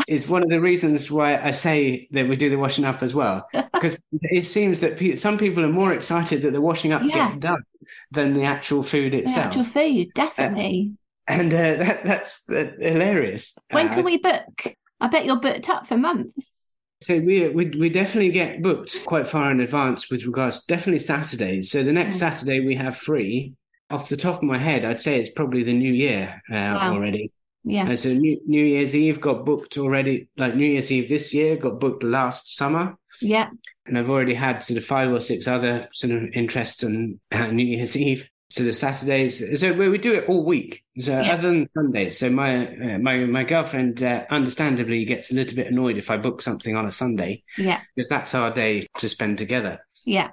is 0.09 0.28
one 0.28 0.42
of 0.42 0.49
the 0.51 0.61
reasons 0.61 1.11
why 1.11 1.40
I 1.40 1.51
say 1.53 2.09
that 2.11 2.28
we 2.28 2.36
do 2.36 2.51
the 2.51 2.59
washing 2.59 2.84
up 2.84 3.03
as 3.03 3.14
well 3.14 3.47
because 3.72 3.97
it 4.22 4.45
seems 4.45 4.80
that 4.80 4.97
pe- 4.99 5.16
some 5.16 5.38
people 5.38 5.64
are 5.64 5.68
more 5.72 5.92
excited 5.92 6.42
that 6.42 6.53
the 6.53 6.61
washing 6.61 6.92
up 6.92 7.03
Yeah. 7.05 7.26
gets 7.26 7.38
done 7.38 7.62
than 8.11 8.32
the 8.34 8.45
actual 8.45 8.82
food 8.82 9.12
The 9.12 9.18
itself. 9.22 9.47
actual 9.47 9.64
food, 9.64 10.09
definitely. 10.14 10.92
And 11.26 11.53
uh, 11.55 11.76
that, 11.76 12.05
that's 12.05 12.42
uh, 12.51 12.72
hilarious. 12.78 13.55
when 13.70 13.88
Uh, 13.88 13.95
can 13.95 14.05
we 14.05 14.18
book? 14.18 14.74
I 15.01 15.07
bet 15.09 15.24
you're 15.24 15.40
booked 15.40 15.70
up 15.70 15.86
for 15.86 15.97
months. 15.97 16.70
So 17.03 17.18
we, 17.18 17.49
we 17.49 17.66
we 17.70 17.88
definitely 17.90 18.30
get 18.30 18.62
booked 18.62 19.05
quite 19.05 19.26
far 19.26 19.51
in 19.51 19.61
advance 19.61 20.11
with 20.11 20.24
regards 20.24 20.64
definitely 20.64 20.99
Saturdays. 21.01 21.70
So 21.70 21.82
the 21.82 21.92
next 21.92 22.16
Mm. 22.16 22.20
Saturday 22.20 22.61
we 22.61 22.74
have 22.76 22.97
free. 22.97 23.55
Off 23.90 24.09
the 24.09 24.16
top 24.16 24.36
of 24.38 24.42
my 24.45 24.59
head, 24.59 24.84
I'd 24.84 25.01
say 25.03 25.20
it's 25.20 25.30
probably 25.30 25.62
the 25.62 25.74
New 25.74 25.92
Year 25.92 26.42
uh, 26.51 26.55
Wow. 26.55 26.92
already. 26.95 27.30
Yeah. 27.65 27.87
And 27.87 27.99
so 27.99 28.12
New, 28.12 28.41
New 28.47 28.65
Year's 28.65 28.95
Eve 28.95 29.21
got 29.21 29.45
booked 29.47 29.79
already. 29.79 30.29
Like 30.37 30.55
New 30.55 30.67
Year's 30.67 30.93
Eve 30.93 31.09
this 31.09 31.33
year 31.33 31.57
got 31.57 31.81
booked 31.81 32.03
last 32.03 32.57
summer, 32.57 32.97
Yeah. 33.23 33.49
and 33.87 33.99
I've 33.99 34.11
already 34.11 34.35
had 34.35 34.62
sort 34.62 34.77
of 34.79 34.85
five 34.85 35.11
or 35.11 35.21
six 35.21 35.49
other 35.49 35.89
sort 35.95 36.12
of 36.12 36.25
interests 36.35 36.85
on 36.85 37.19
uh, 37.33 37.47
New 37.53 37.65
Year's 37.65 37.97
Eve. 37.97 38.29
So 38.51 38.62
the 38.62 38.73
Saturdays, 38.75 39.59
so 39.61 39.73
we, 39.73 39.89
we 39.89 39.99
do 39.99 40.15
it 40.15 40.29
all 40.29 40.45
week. 40.45 40.85
So 41.01 41.11
Yeah. 41.21 41.33
other 41.33 41.51
than 41.51 41.69
Sundays, 41.75 42.19
so 42.19 42.31
my 42.31 42.67
uh, 42.95 42.99
my 42.99 43.25
my 43.25 43.43
girlfriend 43.43 44.01
uh, 44.03 44.25
understandably 44.31 45.05
gets 45.07 45.33
a 45.33 45.35
little 45.35 45.57
bit 45.57 45.67
annoyed 45.67 45.97
if 45.97 46.09
I 46.11 46.19
book 46.19 46.41
something 46.41 46.77
on 46.77 46.87
a 46.87 46.93
Sunday 46.93 47.43
Yeah. 47.59 47.81
because 47.97 48.09
that's 48.09 48.33
our 48.35 48.53
day 48.53 48.87
to 48.99 49.09
spend 49.09 49.39
together. 49.39 49.81
Yeah. 50.05 50.29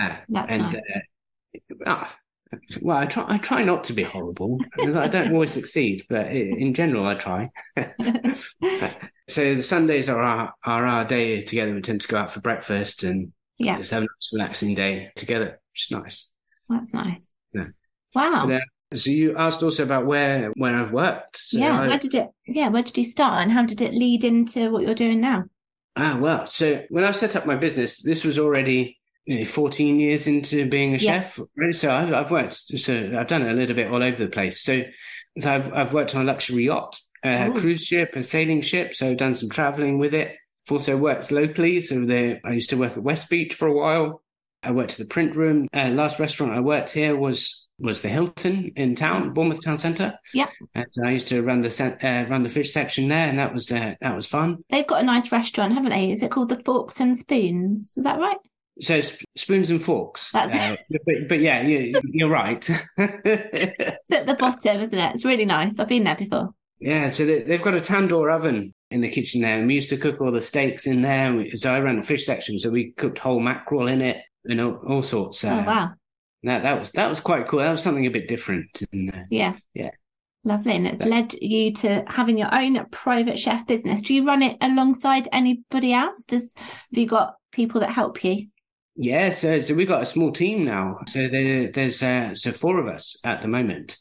Uh, 0.00 0.16
That's 0.28 0.50
and 0.52 0.62
nice. 0.62 0.74
uh, 0.76 1.74
ah, 1.86 2.16
well, 2.80 2.96
I 2.96 3.06
try 3.06 3.24
I 3.26 3.38
try 3.38 3.62
not 3.64 3.84
to 3.84 3.92
be 3.92 4.02
horrible. 4.02 4.58
because 4.76 4.96
I 4.96 5.08
don't 5.08 5.32
always 5.32 5.52
succeed, 5.52 6.04
but 6.08 6.26
in 6.28 6.74
general, 6.74 7.06
I 7.06 7.14
try. 7.14 7.50
so 9.28 9.54
the 9.54 9.62
Sundays 9.62 10.08
are 10.08 10.20
our 10.22 10.54
are 10.64 10.86
our 10.86 11.04
day 11.04 11.40
together. 11.42 11.74
We 11.74 11.80
tend 11.82 12.00
to 12.02 12.08
go 12.08 12.16
out 12.18 12.32
for 12.32 12.40
breakfast 12.40 13.02
and 13.02 13.32
Yeah. 13.58 13.78
just 13.78 13.90
have 13.90 14.02
a 14.02 14.06
nice 14.06 14.30
relaxing 14.32 14.74
day 14.74 15.10
together, 15.16 15.60
which 15.72 15.86
is 15.86 15.90
nice. 15.90 16.32
That's 16.68 16.94
nice. 16.94 17.34
Yeah. 17.52 17.66
Wow. 18.14 18.46
But, 18.46 18.54
uh, 18.54 18.96
so 18.96 19.10
you 19.10 19.36
asked 19.36 19.62
also 19.62 19.82
about 19.82 20.06
where 20.06 20.50
where 20.56 20.74
I've 20.76 20.92
worked. 20.92 21.36
So 21.38 21.58
yeah. 21.58 21.80
I- 21.80 21.88
Where 21.88 21.98
did 21.98 22.14
it? 22.14 22.28
Yeah. 22.46 22.68
Where 22.68 22.82
did 22.82 22.96
you 22.96 23.04
start, 23.04 23.42
and 23.42 23.50
how 23.52 23.64
did 23.64 23.80
it 23.80 23.94
lead 23.94 24.24
into 24.24 24.70
what 24.70 24.82
you're 24.82 24.94
doing 24.94 25.20
now? 25.20 25.44
Ah, 25.96 26.18
well, 26.20 26.46
so 26.46 26.84
when 26.90 27.04
I 27.04 27.10
set 27.12 27.36
up 27.36 27.46
my 27.46 27.56
business, 27.56 28.02
this 28.02 28.22
was 28.24 28.38
already 28.38 28.98
14 29.44 29.98
years 30.00 30.26
into 30.26 30.66
being 30.68 30.94
a 30.94 30.98
Yeah. 30.98 31.20
chef. 31.20 31.40
So 31.72 31.90
I've, 31.90 32.12
I've 32.12 32.30
worked, 32.30 32.54
so 32.78 33.12
I've 33.18 33.26
done 33.26 33.42
it 33.42 33.50
a 33.50 33.54
little 33.54 33.74
bit 33.76 33.90
all 33.90 34.02
over 34.02 34.16
the 34.24 34.30
place. 34.30 34.62
So, 34.62 34.82
so 35.38 35.52
I've, 35.54 35.72
I've 35.72 35.92
worked 35.92 36.14
on 36.14 36.22
a 36.22 36.24
luxury 36.24 36.64
yacht, 36.66 36.96
a 37.24 37.46
Oh. 37.48 37.52
cruise 37.52 37.82
ship, 37.84 38.14
a 38.16 38.22
sailing 38.22 38.60
ship. 38.60 38.94
So 38.94 39.10
I've 39.10 39.16
done 39.16 39.34
some 39.34 39.48
traveling 39.50 39.98
with 39.98 40.14
it. 40.14 40.36
I've 40.68 40.72
also 40.72 40.96
worked 40.96 41.30
locally. 41.30 41.80
So 41.80 42.04
there, 42.04 42.40
I 42.44 42.52
used 42.52 42.70
to 42.70 42.76
work 42.76 42.92
at 42.92 43.02
West 43.02 43.28
Beach 43.28 43.54
for 43.54 43.66
a 43.68 43.72
while. 43.74 44.22
I 44.62 44.72
worked 44.72 44.92
at 44.92 44.98
the 44.98 45.04
print 45.06 45.36
room. 45.36 45.68
Uh, 45.74 45.88
last 45.90 46.18
restaurant 46.18 46.52
I 46.52 46.60
worked 46.60 46.90
here 46.90 47.16
was 47.16 47.62
was 47.78 48.00
the 48.00 48.08
Hilton 48.08 48.72
in 48.74 48.94
town, 48.94 49.34
Bournemouth 49.34 49.62
Town 49.62 49.76
Centre. 49.76 50.18
Yeah. 50.32 50.48
And 50.74 50.86
so 50.90 51.04
I 51.04 51.10
used 51.10 51.28
to 51.28 51.42
run 51.42 51.60
the 51.60 51.98
uh, 52.02 52.28
run 52.30 52.42
the 52.42 52.48
fish 52.48 52.72
section 52.72 53.06
there, 53.08 53.28
and 53.28 53.38
that 53.38 53.52
was 53.52 53.70
uh, 53.70 53.94
that 54.00 54.16
was 54.16 54.26
fun. 54.26 54.64
They've 54.70 54.86
got 54.86 55.02
a 55.02 55.06
nice 55.06 55.30
restaurant, 55.30 55.74
haven't 55.74 55.90
they? 55.90 56.10
Is 56.10 56.22
it 56.22 56.30
called 56.30 56.48
the 56.48 56.62
Forks 56.64 57.00
and 57.00 57.14
Spoons? 57.16 57.92
Is 57.98 58.04
that 58.04 58.18
right? 58.18 58.38
So 58.80 59.00
sp- 59.00 59.24
spoons 59.36 59.70
and 59.70 59.82
forks. 59.82 60.30
That's- 60.32 60.78
Uh, 60.90 60.96
but, 61.06 61.28
but 61.28 61.40
yeah, 61.40 61.62
you, 61.62 61.98
you're 62.12 62.28
right. 62.28 62.68
It's 62.98 64.10
at 64.10 64.26
the 64.26 64.34
bottom, 64.38 64.80
isn't 64.80 64.98
it? 64.98 65.14
It's 65.14 65.24
really 65.24 65.44
nice. 65.46 65.78
I've 65.78 65.88
been 65.88 66.04
there 66.04 66.14
before. 66.16 66.50
yeah, 66.78 67.08
so 67.08 67.24
they, 67.24 67.42
they've 67.42 67.62
got 67.62 67.74
a 67.74 67.80
tandoor 67.80 68.30
oven 68.34 68.74
in 68.90 69.00
the 69.00 69.08
kitchen 69.10 69.40
there, 69.40 69.58
and 69.58 69.66
we 69.66 69.74
used 69.74 69.88
to 69.88 69.96
cook 69.96 70.20
all 70.20 70.30
the 70.30 70.42
steaks 70.42 70.86
in 70.86 71.02
there. 71.02 71.44
So 71.56 71.72
I 71.72 71.80
ran 71.80 71.96
the 71.96 72.02
fish 72.06 72.26
section, 72.26 72.58
so 72.58 72.70
we 72.70 72.92
cooked 72.92 73.18
whole 73.18 73.40
mackerel 73.40 73.86
in 73.88 74.02
it 74.02 74.18
and 74.44 74.60
all, 74.60 74.78
all 74.86 75.02
sorts. 75.02 75.42
oh 75.44 75.50
Uh, 75.50 75.64
wow. 75.64 75.90
That 76.42 76.62
that 76.62 76.78
was 76.78 76.92
that 76.92 77.08
was 77.08 77.18
quite 77.18 77.48
cool. 77.48 77.58
That 77.60 77.70
was 77.72 77.82
something 77.82 78.06
a 78.06 78.10
bit 78.10 78.28
different. 78.28 78.82
And, 78.92 79.12
uh, 79.12 79.22
Yeah. 79.30 79.56
Yeah. 79.74 79.90
Lovely. 80.44 80.76
And 80.76 80.86
it's 80.86 80.98
That- 80.98 81.08
led 81.08 81.34
you 81.40 81.72
to 81.72 82.04
having 82.06 82.38
your 82.38 82.54
own 82.54 82.84
private 82.92 83.38
chef 83.38 83.66
business. 83.66 84.02
Do 84.02 84.14
you 84.14 84.24
run 84.24 84.42
it 84.42 84.56
alongside 84.60 85.28
anybody 85.32 85.92
else? 85.92 86.24
Does 86.24 86.54
have 86.56 86.68
you 86.98 87.06
got 87.06 87.34
people 87.52 87.80
that 87.80 87.90
help 87.90 88.22
you? 88.22 88.46
Yeah, 88.96 89.30
so 89.30 89.60
so 89.60 89.74
we've 89.74 89.88
got 89.88 90.02
a 90.02 90.06
small 90.06 90.32
team 90.32 90.64
now. 90.64 90.98
So 91.06 91.28
there, 91.28 91.70
there's 91.70 92.02
uh, 92.02 92.34
so 92.34 92.52
four 92.52 92.78
of 92.80 92.86
us 92.88 93.16
at 93.24 93.42
the 93.42 93.48
moment. 93.48 93.98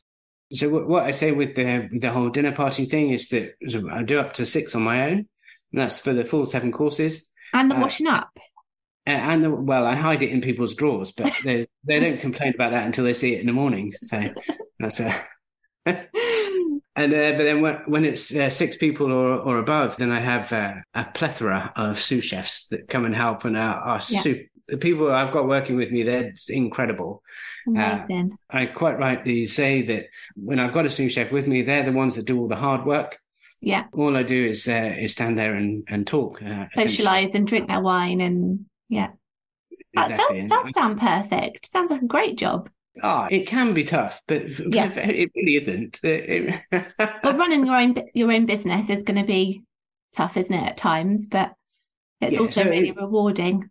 So 0.53 0.69
what, 0.69 0.87
what 0.87 1.03
I 1.03 1.11
say 1.11 1.31
with 1.31 1.55
the 1.55 1.89
the 1.99 2.11
whole 2.11 2.29
dinner 2.29 2.51
party 2.53 2.85
thing 2.85 3.09
is 3.11 3.27
that 3.29 3.55
I 3.91 4.03
do 4.03 4.19
up 4.19 4.33
to 4.33 4.45
six 4.45 4.75
on 4.75 4.83
my 4.83 5.05
own. 5.09 5.27
And 5.71 5.81
that's 5.81 5.99
for 5.99 6.13
the 6.13 6.23
full 6.23 6.45
seven 6.45 6.71
courses. 6.71 7.31
And 7.53 7.69
the 7.69 7.75
Uh, 7.75 7.81
washing 7.81 8.07
up. 8.07 8.29
Uh, 9.07 9.11
And 9.11 9.43
the, 9.43 9.49
well, 9.51 9.85
I 9.85 9.95
hide 9.95 10.23
it 10.23 10.29
in 10.29 10.41
people's 10.41 10.75
drawers, 10.75 11.11
but 11.11 11.33
they 11.43 11.67
they 11.83 11.99
don't 11.99 12.19
complain 12.19 12.53
about 12.55 12.71
that 12.71 12.85
until 12.85 13.03
they 13.03 13.13
see 13.13 13.33
it 13.35 13.41
in 13.41 13.47
the 13.47 13.53
morning. 13.53 13.91
So 14.03 14.29
that's 14.79 14.99
uh, 15.01 15.13
and 15.85 17.13
uh, 17.13 17.31
but 17.37 17.43
then 17.43 17.61
when 17.61 17.75
when 17.87 18.05
it's 18.05 18.33
uh, 18.33 18.49
six 18.49 18.77
people 18.77 19.11
or 19.11 19.33
or 19.35 19.57
above, 19.59 19.97
then 19.97 20.11
I 20.11 20.19
have 20.19 20.53
uh, 20.53 20.75
a 20.93 21.05
plethora 21.05 21.73
of 21.75 21.99
sous 21.99 22.23
chefs 22.23 22.67
that 22.67 22.87
come 22.87 23.05
and 23.05 23.15
help 23.15 23.45
and 23.45 23.57
are, 23.57 23.75
are 23.79 24.01
Yeah. 24.09 24.21
super. 24.21 24.41
The 24.67 24.77
people 24.77 25.11
I've 25.11 25.31
got 25.31 25.47
working 25.47 25.75
with 25.75 25.91
me, 25.91 26.03
they're 26.03 26.33
incredible. 26.49 27.21
Amazing. 27.67 28.37
I 28.49 28.65
quite 28.65 28.97
rightly 28.97 29.45
say 29.45 29.83
that 29.83 30.05
when 30.35 30.59
I've 30.59 30.73
got 30.73 30.85
a 30.85 30.89
sous 30.89 31.11
chef 31.13 31.31
with 31.31 31.47
me, 31.47 31.61
they're 31.61 31.85
the 31.85 31.91
ones 31.91 32.15
that 32.15 32.25
do 32.25 32.39
all 32.39 32.47
the 32.47 32.55
hard 32.55 32.85
work. 32.85 33.19
yeah. 33.61 33.85
All 33.93 34.17
I 34.17 34.23
do 34.23 34.43
is 34.45 34.67
uh, 34.67 34.95
is 34.99 35.11
stand 35.13 35.37
there 35.37 35.53
and 35.55 35.83
and 35.87 36.05
talk, 36.07 36.41
uh. 36.41 36.65
Socialise 36.75 37.35
and 37.35 37.47
drink 37.47 37.67
their 37.67 37.81
wine 37.81 38.21
and 38.21 38.65
yeah. 38.89 39.09
That 39.93 40.17
sounds, 40.17 40.51
does 40.51 40.73
sound 40.73 40.99
perfect. 40.99 41.65
Sounds 41.67 41.89
like 41.91 42.01
a 42.01 42.05
great 42.07 42.37
job. 42.37 42.69
Ah, 43.03 43.27
it 43.31 43.45
can 43.47 43.73
be 43.73 43.83
tough, 43.83 44.21
but 44.27 44.49
Yeah. 44.73 44.91
it 44.95 45.31
really 45.35 45.55
isn't. 45.55 45.99
It- 46.03 46.61
But 46.71 47.37
running 47.37 47.65
your 47.65 47.75
own 47.77 47.95
your 48.13 48.31
own 48.31 48.45
business 48.45 48.89
is 48.89 49.03
going 49.03 49.19
to 49.21 49.25
be 49.27 49.63
tough, 50.15 50.37
isn't 50.37 50.53
it, 50.55 50.67
at 50.71 50.77
times? 50.77 51.27
But 51.27 51.53
it's 52.21 52.33
Yeah, 52.33 52.39
also 52.41 52.63
so 52.63 52.69
really 52.69 52.89
it- 52.89 52.97
rewarding. 52.97 53.69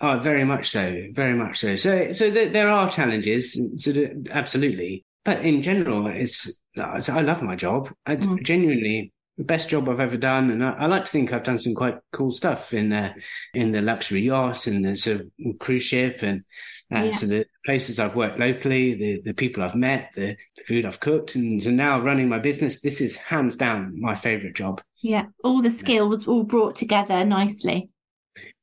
Oh, 0.00 0.18
very 0.18 0.44
much 0.44 0.70
so, 0.70 1.06
very 1.12 1.34
much 1.34 1.58
so. 1.58 1.76
So, 1.76 2.10
so 2.12 2.30
there, 2.30 2.48
there 2.48 2.68
are 2.68 2.90
challenges, 2.90 3.58
so 3.78 4.08
absolutely. 4.30 5.04
But 5.24 5.44
in 5.44 5.62
general, 5.62 6.06
it's 6.06 6.60
I 6.78 7.20
love 7.22 7.42
my 7.42 7.56
job. 7.56 7.92
I 8.06 8.16
Mm. 8.16 8.42
genuinely 8.44 9.12
the 9.38 9.44
best 9.44 9.68
job 9.68 9.88
I've 9.88 10.00
ever 10.00 10.16
done, 10.16 10.50
and 10.50 10.64
I, 10.64 10.70
I 10.72 10.86
like 10.86 11.04
to 11.04 11.10
think 11.10 11.32
I've 11.32 11.42
done 11.42 11.58
some 11.58 11.74
quite 11.74 11.98
cool 12.12 12.30
stuff 12.30 12.72
in 12.72 12.88
the 12.90 13.12
in 13.52 13.72
the 13.72 13.82
luxury 13.82 14.20
yacht 14.20 14.66
and 14.66 14.84
the 14.84 14.96
sort 14.96 15.20
of 15.22 15.58
cruise 15.58 15.82
ship, 15.82 16.22
and 16.22 16.44
Yeah. 16.90 17.10
so 17.10 17.26
the 17.26 17.44
places 17.64 17.98
I've 17.98 18.14
worked 18.14 18.38
locally, 18.38 18.94
the 18.94 19.20
the 19.22 19.34
people 19.34 19.62
I've 19.64 19.74
met, 19.74 20.12
the, 20.14 20.36
the 20.56 20.64
food 20.64 20.86
I've 20.86 21.00
cooked, 21.00 21.34
and 21.34 21.60
so 21.62 21.70
now 21.70 22.00
running 22.00 22.28
my 22.28 22.38
business. 22.38 22.80
This 22.80 23.00
is 23.00 23.16
hands 23.16 23.56
down 23.56 24.00
my 24.00 24.14
favorite 24.14 24.54
job. 24.54 24.80
Yeah. 25.02 25.26
All 25.44 25.60
the 25.60 25.70
skills 25.70 26.26
all 26.28 26.44
brought 26.44 26.76
together 26.76 27.24
nicely. 27.24 27.90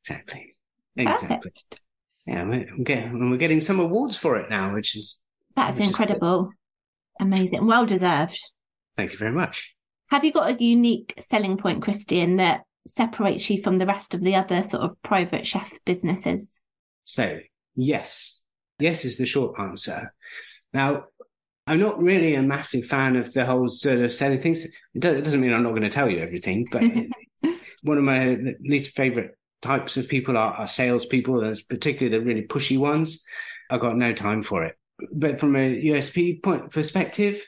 Exactly. 0.01 0.52
Exactly. 0.95 1.37
Perfect. 1.37 1.79
Yeah, 2.25 2.43
we're, 2.45 2.67
getting, 2.83 3.29
we're 3.29 3.37
getting 3.37 3.61
some 3.61 3.79
awards 3.79 4.17
for 4.17 4.37
it 4.37 4.49
now, 4.49 4.73
which 4.73 4.95
is 4.95 5.21
That's 5.55 5.77
Which 5.77 5.83
is 5.83 5.89
incredible. 5.89 6.51
Amazing. 7.19 7.65
Well 7.65 7.85
deserved. 7.85 8.39
thank 8.97 9.11
you 9.11 9.17
very 9.17 9.31
much. 9.31 9.75
Have 10.07 10.23
you 10.23 10.31
got 10.31 10.51
a 10.51 10.63
unique 10.63 11.13
selling 11.19 11.57
point, 11.57 11.81
Christian, 11.81 12.37
that 12.37 12.61
separates 12.85 13.49
you 13.49 13.61
from 13.61 13.77
the 13.77 13.85
rest 13.85 14.13
of 14.13 14.21
the 14.21 14.35
other 14.35 14.63
sort 14.63 14.83
of 14.83 15.01
private 15.01 15.45
chef 15.45 15.71
businesses? 15.85 16.59
So, 17.03 17.39
yes. 17.75 18.43
Yes 18.79 19.05
is 19.05 19.17
the 19.17 19.25
short 19.25 19.59
answer. 19.59 20.13
Now, 20.73 21.05
I'm 21.65 21.79
not 21.79 22.01
really 22.01 22.35
a 22.35 22.41
massive 22.41 22.85
fan 22.85 23.15
of 23.15 23.31
the 23.33 23.45
whole 23.45 23.69
sort 23.69 23.99
of 23.99 24.11
selling 24.11 24.41
things. 24.41 24.65
It 24.93 24.99
doesn't 24.99 25.39
mean 25.39 25.53
I'm 25.53 25.63
not 25.63 25.69
going 25.69 25.83
to 25.83 25.89
tell 25.89 26.09
you 26.09 26.19
everything, 26.19 26.67
but 26.71 26.83
one 27.83 27.97
of 27.97 28.03
my 28.03 28.37
least 28.61 28.95
favorite 28.95 29.37
types 29.63 29.97
of 29.97 30.07
people 30.07 30.37
are, 30.37 30.53
are 30.53 30.67
salespeople, 30.67 31.41
those 31.41 31.61
particularly 31.61 32.17
the 32.17 32.23
really 32.23 32.45
pushy 32.45 32.77
ones. 32.77 33.25
I've 33.69 33.79
got 33.81 33.97
no 33.97 34.13
time 34.13 34.43
for 34.43 34.63
it. 34.63 34.77
But 35.15 35.39
from 35.39 35.55
a 35.55 35.83
USP 35.85 36.43
point 36.43 36.69
perspective, 36.69 37.43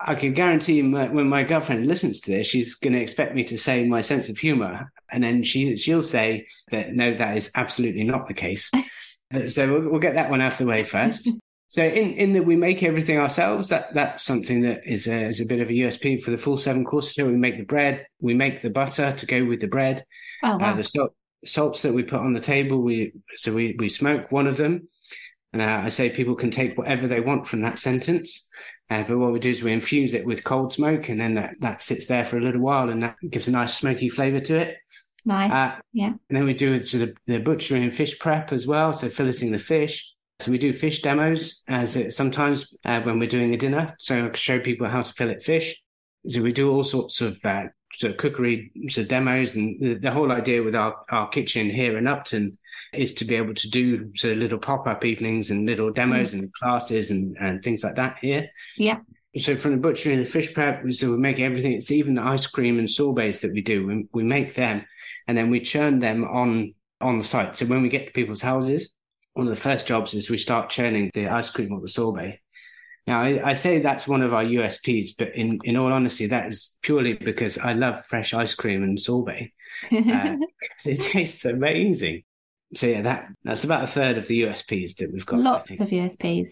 I 0.00 0.14
can 0.14 0.32
guarantee 0.32 0.80
my, 0.82 1.08
when 1.08 1.28
my 1.28 1.42
girlfriend 1.44 1.86
listens 1.86 2.20
to 2.22 2.30
this, 2.32 2.46
she's 2.46 2.74
going 2.76 2.92
to 2.94 3.00
expect 3.00 3.34
me 3.34 3.44
to 3.44 3.58
say 3.58 3.84
my 3.84 4.00
sense 4.00 4.28
of 4.28 4.38
humor, 4.38 4.92
and 5.10 5.22
then 5.22 5.42
she 5.42 5.76
she'll 5.76 6.02
say 6.02 6.46
that 6.70 6.94
no, 6.94 7.14
that 7.14 7.36
is 7.36 7.50
absolutely 7.54 8.04
not 8.04 8.26
the 8.28 8.34
case. 8.34 8.70
Uh, 9.34 9.46
so 9.48 9.70
we'll, 9.72 9.90
we'll 9.90 10.00
get 10.00 10.14
that 10.14 10.30
one 10.30 10.40
out 10.40 10.52
of 10.52 10.58
the 10.58 10.66
way 10.66 10.84
first. 10.84 11.28
So 11.72 11.82
in, 11.82 12.12
in 12.18 12.32
that 12.34 12.44
we 12.44 12.54
make 12.54 12.82
everything 12.82 13.16
ourselves, 13.16 13.68
that 13.68 13.94
that's 13.94 14.22
something 14.22 14.60
that 14.60 14.82
is 14.84 15.06
a, 15.06 15.28
is 15.28 15.40
a 15.40 15.46
bit 15.46 15.60
of 15.60 15.70
a 15.70 15.72
USP 15.72 16.22
for 16.22 16.30
the 16.30 16.36
full 16.36 16.58
seven 16.58 16.84
courses. 16.84 17.14
So 17.14 17.24
we 17.24 17.32
make 17.32 17.56
the 17.56 17.64
bread, 17.64 18.04
we 18.20 18.34
make 18.34 18.60
the 18.60 18.68
butter 18.68 19.14
to 19.16 19.24
go 19.24 19.42
with 19.42 19.60
the 19.60 19.68
bread, 19.68 20.04
Oh, 20.42 20.58
wow. 20.58 20.72
uh, 20.72 20.74
the 20.74 20.84
salt, 20.84 21.14
salts 21.44 21.82
that 21.82 21.94
we 21.94 22.02
put 22.02 22.20
on 22.20 22.32
the 22.32 22.40
table. 22.40 22.80
We 22.80 23.12
so 23.36 23.52
we 23.52 23.76
we 23.78 23.88
smoke 23.88 24.30
one 24.30 24.46
of 24.46 24.56
them, 24.56 24.88
and 25.52 25.62
uh, 25.62 25.82
I 25.84 25.88
say 25.88 26.10
people 26.10 26.34
can 26.34 26.50
take 26.50 26.76
whatever 26.78 27.06
they 27.06 27.20
want 27.20 27.46
from 27.46 27.62
that 27.62 27.78
sentence. 27.78 28.48
Uh, 28.90 29.04
but 29.04 29.16
what 29.18 29.32
we 29.32 29.38
do 29.38 29.50
is 29.50 29.62
we 29.62 29.72
infuse 29.72 30.12
it 30.12 30.26
with 30.26 30.44
cold 30.44 30.72
smoke, 30.72 31.08
and 31.08 31.18
then 31.18 31.34
that, 31.34 31.54
that 31.60 31.80
sits 31.80 32.06
there 32.06 32.24
for 32.24 32.36
a 32.36 32.42
little 32.42 32.60
while, 32.60 32.90
and 32.90 33.02
that 33.02 33.16
gives 33.30 33.48
a 33.48 33.50
nice 33.50 33.74
smoky 33.74 34.08
flavour 34.08 34.40
to 34.40 34.60
it. 34.60 34.76
nice. 35.24 35.50
Uh, 35.50 35.80
Yeah. 35.92 36.08
And 36.08 36.36
then 36.36 36.44
we 36.44 36.52
do 36.52 36.82
sort 36.82 37.04
of 37.04 37.16
the 37.26 37.38
butchery 37.38 37.82
and 37.82 37.94
fish 37.94 38.18
prep 38.18 38.52
as 38.52 38.66
well, 38.66 38.92
so 38.92 39.08
filleting 39.08 39.50
the 39.50 39.58
fish. 39.58 40.12
So 40.40 40.50
we 40.50 40.58
do 40.58 40.72
fish 40.72 41.02
demos 41.02 41.62
as 41.68 41.96
it, 41.96 42.12
sometimes 42.12 42.76
uh, 42.84 43.00
when 43.02 43.18
we're 43.18 43.28
doing 43.28 43.54
a 43.54 43.56
dinner, 43.56 43.94
so 43.98 44.18
I 44.18 44.22
can 44.22 44.34
show 44.34 44.58
people 44.58 44.88
how 44.88 45.02
to 45.02 45.12
fillet 45.12 45.40
fish. 45.40 45.80
So 46.28 46.42
we 46.42 46.52
do 46.52 46.70
all 46.70 46.84
sorts 46.84 47.20
of 47.20 47.38
uh, 47.44 47.66
sort 47.96 48.12
of 48.12 48.18
cookery 48.18 48.72
sort 48.88 49.04
of 49.04 49.08
demos, 49.08 49.56
and 49.56 49.80
the, 49.80 49.94
the 49.94 50.10
whole 50.10 50.32
idea 50.32 50.62
with 50.62 50.74
our, 50.74 50.96
our 51.10 51.28
kitchen 51.28 51.70
here 51.70 51.98
in 51.98 52.06
Upton 52.06 52.58
is 52.92 53.14
to 53.14 53.24
be 53.24 53.36
able 53.36 53.54
to 53.54 53.70
do 53.70 54.14
sort 54.16 54.34
of 54.34 54.38
little 54.38 54.58
pop 54.58 54.86
up 54.86 55.04
evenings 55.04 55.50
and 55.50 55.66
little 55.66 55.90
demos 55.90 56.32
mm. 56.32 56.40
and 56.40 56.52
classes 56.52 57.10
and, 57.10 57.36
and 57.40 57.62
things 57.62 57.82
like 57.82 57.94
that 57.96 58.18
here. 58.20 58.48
Yeah. 58.76 59.00
So 59.38 59.56
from 59.56 59.70
the 59.72 59.78
butchery 59.78 60.12
and 60.12 60.24
the 60.24 60.30
fish 60.30 60.52
prep, 60.52 60.82
so 60.92 61.10
we 61.10 61.16
make 61.16 61.40
everything. 61.40 61.72
It's 61.72 61.90
even 61.90 62.14
the 62.14 62.22
ice 62.22 62.46
cream 62.46 62.78
and 62.78 62.88
sorbets 62.88 63.40
that 63.40 63.52
we 63.52 63.62
do. 63.62 63.86
We, 63.86 64.06
we 64.12 64.22
make 64.24 64.54
them, 64.54 64.84
and 65.26 65.36
then 65.36 65.48
we 65.48 65.60
churn 65.60 66.00
them 66.00 66.24
on 66.24 66.74
on 67.00 67.18
the 67.18 67.24
site. 67.24 67.56
So 67.56 67.64
when 67.66 67.82
we 67.82 67.88
get 67.88 68.06
to 68.06 68.12
people's 68.12 68.42
houses, 68.42 68.90
one 69.32 69.46
of 69.46 69.54
the 69.54 69.60
first 69.60 69.86
jobs 69.86 70.12
is 70.12 70.28
we 70.28 70.36
start 70.36 70.68
churning 70.68 71.10
the 71.14 71.28
ice 71.28 71.48
cream 71.48 71.72
or 71.72 71.80
the 71.80 71.88
sorbet. 71.88 72.41
Now 73.06 73.20
I, 73.20 73.50
I 73.50 73.52
say 73.54 73.80
that's 73.80 74.06
one 74.06 74.22
of 74.22 74.32
our 74.32 74.44
USPs, 74.44 75.10
but 75.18 75.34
in 75.34 75.58
in 75.64 75.76
all 75.76 75.92
honesty, 75.92 76.26
that 76.26 76.46
is 76.48 76.76
purely 76.82 77.14
because 77.14 77.58
I 77.58 77.72
love 77.72 78.04
fresh 78.04 78.32
ice 78.32 78.54
cream 78.54 78.82
and 78.82 78.98
sorbet. 78.98 79.52
Uh, 79.90 80.36
it 80.86 81.00
tastes 81.00 81.44
amazing. 81.44 82.22
So 82.74 82.86
yeah, 82.86 83.02
that 83.02 83.26
that's 83.44 83.64
about 83.64 83.84
a 83.84 83.88
third 83.88 84.18
of 84.18 84.26
the 84.28 84.42
USPs 84.42 84.96
that 84.96 85.12
we've 85.12 85.26
got. 85.26 85.40
I 85.40 85.42
Lots 85.42 85.80
of 85.80 85.88
USPs. 85.88 86.50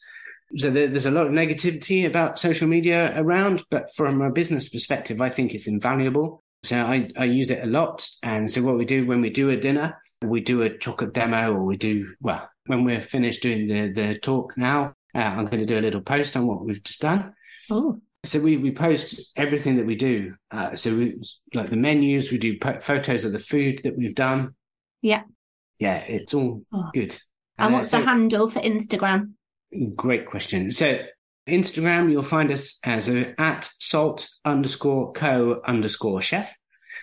So 0.57 0.71
there, 0.71 0.87
there's 0.87 1.07
a 1.07 1.11
lot 1.11 1.27
of 1.27 1.33
negativity 1.33 2.07
about 2.07 2.39
social 2.39 2.69
media 2.69 3.13
around, 3.21 3.65
but 3.71 3.95
from 3.95 4.21
a 4.21 4.31
business 4.31 4.69
perspective, 4.69 5.21
I 5.21 5.29
think 5.29 5.55
it's 5.55 5.67
invaluable. 5.67 6.45
So 6.63 6.79
I, 6.79 7.09
I 7.17 7.25
use 7.25 7.51
it 7.51 7.63
a 7.63 7.67
lot. 7.67 8.09
And 8.23 8.51
so 8.51 8.63
what 8.63 8.77
we 8.77 8.85
do 8.85 9.07
when 9.07 9.21
we 9.21 9.31
do 9.31 9.51
a 9.51 9.57
dinner, 9.57 9.97
we 10.25 10.41
do 10.41 10.63
a 10.63 10.77
chocolate 10.79 11.15
demo 11.15 11.53
or 11.53 11.65
we 11.65 11.77
do, 11.77 12.15
well, 12.21 12.49
when 12.67 12.85
we're 12.85 13.01
finished 13.01 13.43
doing 13.43 13.69
the, 13.69 13.93
the 13.93 14.19
talk 14.19 14.57
now, 14.57 14.95
uh, 15.17 15.21
I'm 15.21 15.47
going 15.47 15.61
to 15.61 15.67
do 15.67 15.79
a 15.79 15.81
little 15.81 16.01
post 16.03 16.37
on 16.37 16.47
what 16.47 16.65
we've 16.65 16.83
just 16.83 17.01
done. 17.01 17.33
Oh, 17.71 18.01
So 18.25 18.39
we, 18.41 18.57
we 18.57 18.71
post 18.73 19.33
everything 19.37 19.77
that 19.77 19.87
we 19.87 19.95
do. 19.97 20.35
Uh, 20.51 20.75
so 20.77 20.95
we, 20.95 21.17
like 21.55 21.71
the 21.71 21.77
menus, 21.77 22.31
we 22.31 22.39
do 22.39 22.59
po- 22.59 22.81
photos 22.81 23.25
of 23.25 23.33
the 23.33 23.39
food 23.39 23.81
that 23.85 23.97
we've 23.97 24.15
done. 24.15 24.55
Yeah. 25.03 25.23
Yeah, 25.79 25.99
it's 25.99 26.35
all 26.35 26.63
Oh. 26.73 26.91
good. 26.95 27.19
and 27.59 27.75
Uh, 27.75 27.79
what's 27.79 27.91
so- 27.91 28.01
the 28.01 28.07
handle 28.07 28.51
for 28.51 28.61
Instagram? 28.61 29.33
Great 29.95 30.27
question. 30.27 30.71
So 30.71 30.99
Instagram, 31.49 32.11
you'll 32.11 32.23
find 32.23 32.51
us 32.51 32.79
as 32.85 33.09
a, 33.09 33.39
at 33.41 33.71
salt 33.79 34.29
underscore 34.45 35.13
co 35.13 35.61
underscore 35.67 36.21
chef. 36.23 36.55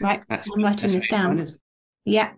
Right. 0.01 0.21
That's, 0.29 0.49
I'm 0.51 0.63
writing 0.63 0.81
that's 0.81 0.93
this 0.93 1.07
down. 1.09 1.47
Yeah. 2.05 2.31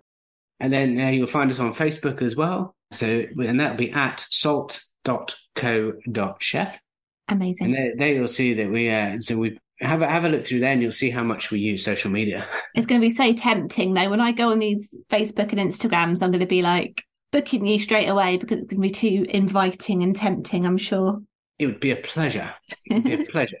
And 0.60 0.72
then 0.72 0.98
uh, 1.00 1.08
you'll 1.10 1.26
find 1.26 1.50
us 1.50 1.58
on 1.58 1.72
Facebook 1.74 2.22
as 2.22 2.36
well. 2.36 2.74
So, 2.92 3.06
and 3.38 3.58
that'll 3.60 3.76
be 3.76 3.90
at 3.92 4.24
salt.co.chef. 4.30 4.85
And 7.28 7.42
Amazing. 7.42 7.72
there, 7.72 7.92
there 7.96 8.12
you'll 8.12 8.28
see 8.28 8.54
that 8.54 8.70
we, 8.70 8.88
uh, 8.88 9.18
so 9.18 9.36
we 9.36 9.58
have 9.80 10.02
a, 10.02 10.08
have 10.08 10.24
a 10.24 10.28
look 10.28 10.44
through 10.44 10.60
there 10.60 10.72
and 10.72 10.80
you'll 10.80 10.92
see 10.92 11.10
how 11.10 11.22
much 11.22 11.50
we 11.50 11.60
use 11.60 11.84
social 11.84 12.10
media. 12.10 12.46
It's 12.74 12.86
going 12.86 13.00
to 13.00 13.08
be 13.08 13.14
so 13.14 13.32
tempting 13.32 13.94
though. 13.94 14.10
When 14.10 14.20
I 14.20 14.32
go 14.32 14.50
on 14.50 14.58
these 14.58 14.96
Facebook 15.10 15.52
and 15.52 15.60
Instagrams, 15.60 16.22
I'm 16.22 16.30
going 16.30 16.40
to 16.40 16.46
be 16.46 16.62
like 16.62 17.02
booking 17.32 17.66
you 17.66 17.78
straight 17.78 18.08
away 18.08 18.36
because 18.36 18.58
it's 18.58 18.72
going 18.72 18.82
to 18.82 18.88
be 18.88 18.90
too 18.90 19.26
inviting 19.30 20.02
and 20.02 20.14
tempting, 20.14 20.66
I'm 20.66 20.78
sure. 20.78 21.22
It 21.58 21.66
would 21.66 21.80
be 21.80 21.90
a 21.90 21.96
pleasure. 21.96 22.52
It 22.86 22.94
would 22.94 23.04
be 23.04 23.14
a 23.14 23.24
pleasure. 23.30 23.56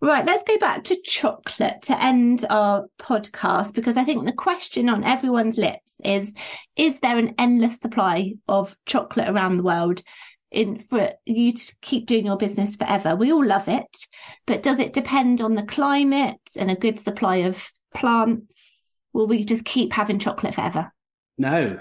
Right, 0.00 0.24
let's 0.24 0.44
go 0.44 0.56
back 0.58 0.84
to 0.84 1.00
chocolate 1.02 1.82
to 1.82 2.00
end 2.00 2.44
our 2.50 2.86
podcast 3.00 3.74
because 3.74 3.96
I 3.96 4.04
think 4.04 4.24
the 4.24 4.32
question 4.32 4.88
on 4.88 5.02
everyone's 5.02 5.58
lips 5.58 6.00
is 6.04 6.34
Is 6.76 7.00
there 7.00 7.18
an 7.18 7.34
endless 7.36 7.80
supply 7.80 8.34
of 8.46 8.76
chocolate 8.86 9.28
around 9.28 9.56
the 9.56 9.64
world 9.64 10.02
in 10.50 10.78
for 10.78 11.12
you 11.24 11.52
to 11.52 11.74
keep 11.82 12.06
doing 12.06 12.26
your 12.26 12.36
business 12.36 12.76
forever? 12.76 13.14
We 13.16 13.32
all 13.32 13.44
love 13.44 13.68
it, 13.68 14.06
but 14.46 14.62
does 14.62 14.78
it 14.78 14.92
depend 14.92 15.40
on 15.40 15.54
the 15.54 15.62
climate 15.62 16.50
and 16.58 16.70
a 16.70 16.76
good 16.76 16.98
supply 16.98 17.36
of 17.36 17.70
plants? 17.94 19.00
Will 19.12 19.26
we 19.26 19.44
just 19.44 19.64
keep 19.64 19.92
having 19.92 20.18
chocolate 20.18 20.54
forever? 20.54 20.92
No. 21.36 21.80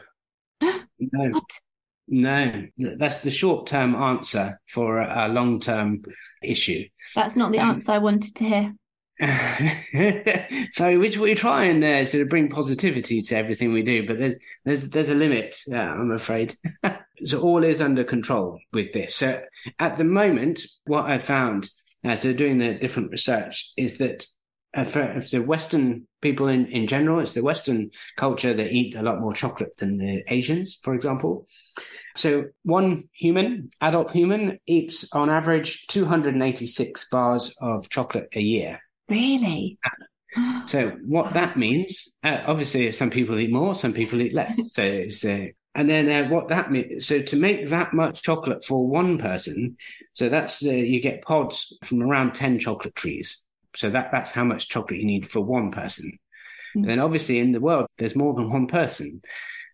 No. 0.61 0.84
What? 0.99 1.43
No. 2.07 2.68
That's 2.78 3.22
the 3.22 3.30
short 3.30 3.68
term 3.68 3.93
answer 3.95 4.59
for 4.68 4.99
a, 4.99 5.28
long 5.28 5.59
term 5.59 6.03
issue. 6.41 6.86
That's 7.15 7.36
not 7.36 7.51
the 7.51 7.59
Um, 7.59 7.70
answer 7.70 7.91
I 7.91 7.97
wanted 7.97 8.36
to 8.36 8.45
hear. 8.45 8.76
so 10.72 10.99
which 10.99 11.18
we 11.18 11.34
try 11.34 11.65
and 11.65 11.84
uh, 11.84 12.05
sort 12.05 12.22
of 12.22 12.30
bring 12.30 12.49
positivity 12.49 13.22
to 13.24 13.36
everything 13.36 13.74
we 13.74 13.82
do, 13.82 14.05
but 14.05 14.20
there's 14.20 14.38
there's 14.63 14.89
there's 14.89 15.09
a 15.09 15.15
limit. 15.15 15.55
Uh, 15.72 15.76
I'm 15.76 16.11
afraid. 16.11 16.55
so 17.26 17.41
all 17.41 17.63
is 17.63 17.82
under 17.82 18.03
control 18.03 18.59
with 18.74 18.93
this. 18.93 19.15
So 19.15 19.41
at 19.80 19.97
the 19.97 20.03
moment, 20.03 20.61
what 20.86 21.05
I 21.05 21.18
found 21.18 21.70
as 22.03 22.22
so 22.22 22.34
doing 22.34 22.57
the 22.57 22.76
different 22.76 23.11
research 23.11 23.72
is 23.76 23.97
that 23.97 24.26
uh, 24.74 24.84
for, 24.84 25.22
for 25.22 25.28
the 25.30 25.41
Western 25.41 26.07
people 26.22 26.47
in 26.47 26.68
in 26.68 26.88
general, 26.88 27.20
it's 27.20 27.34
the 27.34 27.43
Western 27.43 27.89
culture 28.18 28.53
that 28.53 28.72
eat 28.72 28.95
a 28.95 29.01
lot 29.01 29.20
more 29.20 29.34
chocolate 29.34 29.76
than 29.78 29.97
the 29.97 30.24
Asians, 30.28 30.80
for 30.84 30.93
example. 30.93 31.45
So 32.15 32.45
one 32.63 33.09
human, 33.13 33.70
adult 33.82 34.11
human, 34.11 34.59
eats 34.65 35.07
on 35.13 35.30
average 35.30 35.86
286 35.88 37.07
bars 37.09 37.53
of 37.61 37.89
chocolate 37.89 38.28
a 38.34 38.41
year. 38.41 38.80
Really? 39.09 39.80
So 40.65 40.91
what 41.05 41.34
that 41.34 41.57
means, 41.57 42.07
uh, 42.24 42.41
obviously, 42.45 42.91
some 42.91 43.09
people 43.09 43.39
eat 43.39 43.51
more, 43.51 43.74
some 43.74 43.93
people 43.93 44.22
eat 44.22 44.34
less. 44.34 44.57
So 44.74 44.84
it's 44.84 45.24
uh, 45.24 45.47
and 45.78 45.88
then 45.88 46.09
uh, 46.09 46.28
what 46.28 46.49
that 46.49 46.71
means. 46.71 47.05
So 47.05 47.21
to 47.21 47.36
make 47.36 47.69
that 47.69 47.93
much 47.93 48.23
chocolate 48.23 48.65
for 48.65 48.86
one 48.86 49.19
person, 49.19 49.78
so 50.11 50.28
that's 50.28 50.65
uh, 50.65 50.71
you 50.71 50.99
get 50.99 51.21
pods 51.21 51.78
from 51.86 52.01
around 52.01 52.34
ten 52.34 52.57
chocolate 52.57 52.95
trees. 52.95 53.43
So 53.75 53.91
that 53.91 54.11
that's 54.11 54.32
how 54.32 54.43
much 54.43 54.69
chocolate 54.69 54.99
you 54.99 55.05
need 55.05 55.30
for 55.30 55.39
one 55.39 55.69
person. 55.69 56.17
Mm. 56.75 56.82
And 56.82 56.86
then 56.86 56.99
obviously 56.99 57.38
in 57.38 57.51
the 57.51 57.59
world, 57.59 57.86
there's 57.99 58.15
more 58.15 58.34
than 58.34 58.51
one 58.51 58.65
person. 58.65 59.21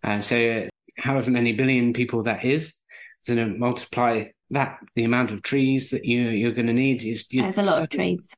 Uh, 0.04 0.20
so 0.20 0.36
uh, 0.50 0.68
however 0.98 1.32
many 1.32 1.54
billion 1.54 1.94
people 1.94 2.24
that 2.24 2.44
is, 2.44 2.76
so 3.22 3.36
to 3.36 3.46
multiply 3.46 4.26
that 4.50 4.80
the 4.96 5.06
amount 5.06 5.32
of 5.32 5.42
trees 5.42 5.92
that 5.92 6.04
you 6.04 6.24
you're 6.24 6.52
going 6.52 6.68
to 6.68 6.74
need 6.74 7.02
is 7.02 7.30
There's 7.30 7.58
a 7.58 7.64
lot 7.64 7.82
of 7.82 7.90
trees. 7.90 8.30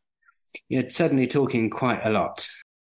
you're 0.70 0.92
suddenly 0.92 1.26
talking 1.26 1.72
quite 1.72 2.06
a 2.06 2.12
lot. 2.12 2.48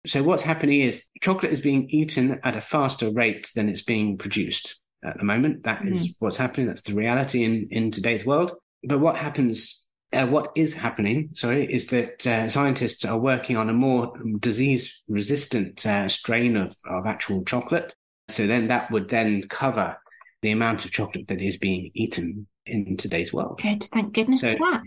So 0.07 0.23
what's 0.23 0.43
happening 0.43 0.81
is 0.81 1.07
chocolate 1.21 1.53
is 1.53 1.61
being 1.61 1.89
eaten 1.91 2.41
at 2.45 2.57
a 2.57 2.61
faster 2.61 3.11
rate 3.11 3.51
than 3.55 3.69
it's 3.69 3.83
being 3.83 4.19
produced 4.19 4.81
at 5.05 5.17
the 5.17 5.25
moment. 5.25 5.65
That 5.65 5.87
is 5.87 6.15
what's 6.19 6.37
happening. 6.37 6.67
That's 6.67 6.83
the 6.83 6.95
reality 6.95 7.45
in, 7.45 7.69
in 7.71 7.91
today's 7.91 8.25
world. 8.27 8.53
But 8.83 9.01
what 9.01 9.17
happens 9.17 9.85
uh, 10.15 10.27
what 10.27 10.53
is 10.55 10.75
happening, 10.75 11.31
sorry, 11.35 11.67
is 11.73 11.87
that 11.89 12.27
uh, 12.27 12.49
scientists 12.49 13.05
are 13.05 13.19
working 13.19 13.57
on 13.57 13.69
a 13.69 13.73
more 13.73 14.13
disease 14.39 15.03
resistant 15.09 15.85
uh, 15.85 16.09
strain 16.09 16.57
of, 16.57 16.77
of 16.87 17.07
actual 17.07 17.45
chocolate. 17.45 17.95
So 18.29 18.47
then 18.47 18.69
that 18.69 18.91
would 18.91 19.09
then 19.09 19.43
cover 19.49 19.97
the 20.43 20.53
amount 20.53 20.85
of 20.85 20.93
chocolate 20.93 21.29
that 21.29 21.41
is 21.41 21.57
being 21.57 21.91
eaten 21.95 22.47
in 22.67 22.97
today's 22.97 23.33
world. 23.33 23.61
Good. 23.61 23.89
Thank 23.93 24.15
goodness 24.15 24.41
so 24.41 24.57
for 24.57 24.71
that. 24.71 24.83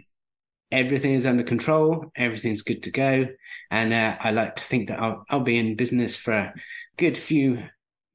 Everything 0.72 1.14
is 1.14 1.26
under 1.26 1.44
control. 1.44 2.12
Everything's 2.16 2.62
good 2.62 2.84
to 2.84 2.92
go. 2.92 3.28
And 3.72 3.94
uh, 3.94 4.18
I 4.20 4.32
like 4.32 4.58
to 4.58 4.64
think 4.64 4.90
that 4.90 5.00
I'll, 5.00 5.24
I'll 5.30 5.40
be 5.40 5.58
in 5.58 5.76
business 5.76 6.16
for 6.16 6.34
a 6.34 6.54
good 6.98 7.18
few 7.18 7.64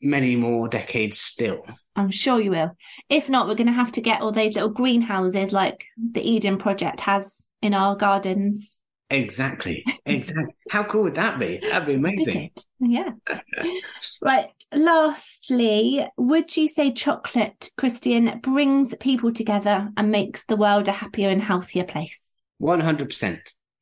many 0.03 0.37
more 0.37 0.69
decades 0.69 1.19
still. 1.19 1.65
I'm 1.97 2.11
sure 2.11 2.41
you 2.41 2.51
will. 2.51 2.73
If 3.09 3.31
not, 3.31 3.47
we're 3.47 3.55
going 3.55 3.69
to 3.69 3.73
have 3.73 3.93
to 3.93 4.01
get 4.01 4.21
all 4.21 4.33
those 4.33 4.55
little 4.55 4.71
greenhouses 4.71 5.53
like 5.53 5.85
the 5.97 6.21
Eden 6.21 6.59
Project 6.59 7.01
has 7.01 7.49
in 7.63 7.73
our 7.75 7.97
gardens. 7.97 8.79
Exactly. 9.11 9.85
Exactly. 10.07 10.55
How 10.71 10.85
cool 10.85 11.05
would 11.05 11.15
that 11.17 11.39
be? 11.39 11.59
That'd 11.59 11.87
be 11.87 11.95
amazing. 11.95 12.51
Yeah. 12.81 13.11
right. 14.23 14.51
Lastly, 14.75 16.07
would 16.17 16.57
you 16.57 16.67
say 16.67 16.93
chocolate, 16.93 17.71
Christian, 17.77 18.41
brings 18.43 18.95
people 19.01 19.33
together 19.33 19.91
and 19.97 20.11
makes 20.11 20.47
the 20.47 20.57
world 20.57 20.89
a 20.89 20.93
happier 20.93 21.29
and 21.29 21.43
healthier 21.43 21.85
place? 21.85 22.32
100%. 22.63 23.39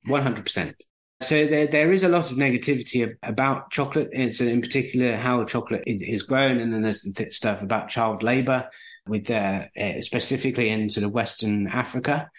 100%. 0.09 0.75
So 1.23 1.47
there, 1.47 1.67
there 1.67 1.93
is 1.93 2.03
a 2.03 2.09
lot 2.09 2.31
of 2.31 2.39
negativity 2.39 3.15
about 3.23 3.71
chocolate, 3.71 4.09
and 4.15 4.35
so 4.35 4.47
in 4.47 4.63
particular 4.63 5.17
how 5.17 5.45
chocolate 5.45 5.83
is 5.87 6.23
grown, 6.23 6.59
and 6.59 6.73
then 6.73 6.81
there's 6.81 7.03
the 7.03 7.31
stuff 7.31 7.61
about 7.61 7.91
child 7.91 8.23
labour, 8.23 8.69
with 9.07 9.31
uh, 9.31 9.65
uh, 9.79 10.01
specifically 10.01 10.71
in 10.71 10.89
sort 10.89 11.05
of 11.05 11.13
Western 11.13 11.67
Africa. 11.67 12.31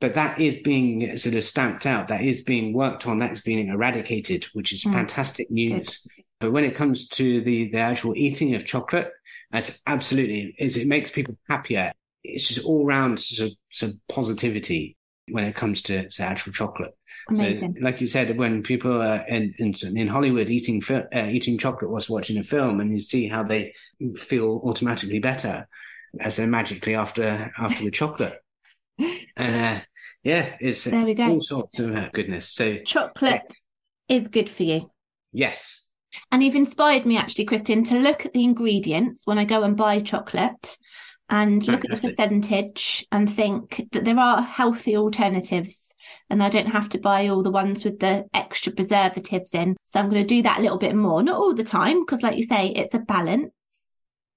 But 0.00 0.14
that 0.14 0.40
is 0.40 0.58
being 0.58 1.16
sort 1.16 1.34
of 1.34 1.44
stamped 1.44 1.86
out. 1.86 2.08
That 2.08 2.22
is 2.22 2.42
being 2.42 2.72
worked 2.72 3.06
on. 3.06 3.18
That's 3.18 3.42
being 3.42 3.68
eradicated, 3.68 4.44
which 4.52 4.72
is 4.72 4.84
mm. 4.84 4.92
fantastic 4.92 5.50
news. 5.50 6.06
But 6.38 6.52
when 6.52 6.64
it 6.64 6.76
comes 6.76 7.08
to 7.08 7.42
the 7.42 7.70
the 7.70 7.78
actual 7.78 8.14
eating 8.16 8.54
of 8.54 8.64
chocolate, 8.64 9.10
that's 9.50 9.80
absolutely 9.88 10.54
is 10.56 10.76
it 10.76 10.86
makes 10.86 11.10
people 11.10 11.36
happier. 11.48 11.92
It's 12.22 12.46
just 12.46 12.64
all 12.64 12.86
round 12.86 13.18
sort 13.18 13.50
of, 13.50 13.56
sort 13.70 13.92
of 13.92 13.98
positivity 14.08 14.96
when 15.30 15.44
it 15.44 15.54
comes 15.54 15.82
to, 15.82 16.08
to 16.08 16.22
actual 16.22 16.52
chocolate. 16.52 16.96
Amazing. 17.28 17.76
So, 17.78 17.84
like 17.84 18.00
you 18.00 18.06
said, 18.06 18.36
when 18.36 18.62
people 18.62 19.00
are 19.00 19.24
in, 19.28 19.52
in, 19.58 19.74
in 19.96 20.08
Hollywood 20.08 20.48
eating 20.48 20.82
uh, 20.90 21.26
eating 21.26 21.58
chocolate 21.58 21.90
whilst 21.90 22.10
watching 22.10 22.38
a 22.38 22.42
film, 22.42 22.80
and 22.80 22.92
you 22.92 23.00
see 23.00 23.28
how 23.28 23.42
they 23.42 23.74
feel 24.16 24.60
automatically 24.64 25.18
better 25.18 25.68
as 26.18 26.36
they're 26.36 26.46
magically 26.46 26.94
after 26.94 27.52
after 27.58 27.84
the 27.84 27.90
chocolate, 27.90 28.38
and 28.98 29.78
uh, 29.78 29.80
yeah, 30.22 30.56
it's 30.60 30.84
there 30.84 31.04
we 31.04 31.14
go. 31.14 31.28
all 31.28 31.40
sorts 31.40 31.78
of 31.78 31.94
uh, 31.94 32.08
goodness. 32.12 32.48
So 32.50 32.78
chocolate 32.78 33.42
yes. 33.44 33.60
is 34.08 34.28
good 34.28 34.48
for 34.48 34.64
you. 34.64 34.90
Yes. 35.32 35.90
And 36.32 36.42
you've 36.42 36.56
inspired 36.56 37.06
me 37.06 37.16
actually, 37.16 37.44
Christian, 37.44 37.84
to 37.84 37.94
look 37.96 38.26
at 38.26 38.32
the 38.32 38.42
ingredients 38.42 39.26
when 39.26 39.38
I 39.38 39.44
go 39.44 39.62
and 39.62 39.76
buy 39.76 40.00
chocolate 40.00 40.76
and 41.30 41.66
look 41.68 41.84
at 41.84 41.90
the 41.90 42.08
percentage 42.08 43.06
and 43.12 43.32
think 43.32 43.88
that 43.92 44.04
there 44.04 44.18
are 44.18 44.42
healthy 44.42 44.96
alternatives 44.96 45.94
and 46.28 46.42
I 46.42 46.48
don't 46.48 46.66
have 46.66 46.88
to 46.90 46.98
buy 46.98 47.28
all 47.28 47.42
the 47.42 47.52
ones 47.52 47.84
with 47.84 48.00
the 48.00 48.26
extra 48.34 48.72
preservatives 48.72 49.54
in. 49.54 49.76
So 49.84 50.00
I'm 50.00 50.10
going 50.10 50.22
to 50.22 50.26
do 50.26 50.42
that 50.42 50.58
a 50.58 50.62
little 50.62 50.78
bit 50.78 50.96
more, 50.96 51.22
not 51.22 51.36
all 51.36 51.54
the 51.54 51.64
time, 51.64 52.04
because 52.04 52.22
like 52.22 52.36
you 52.36 52.42
say, 52.42 52.68
it's 52.68 52.94
a 52.94 52.98
balance. 52.98 53.52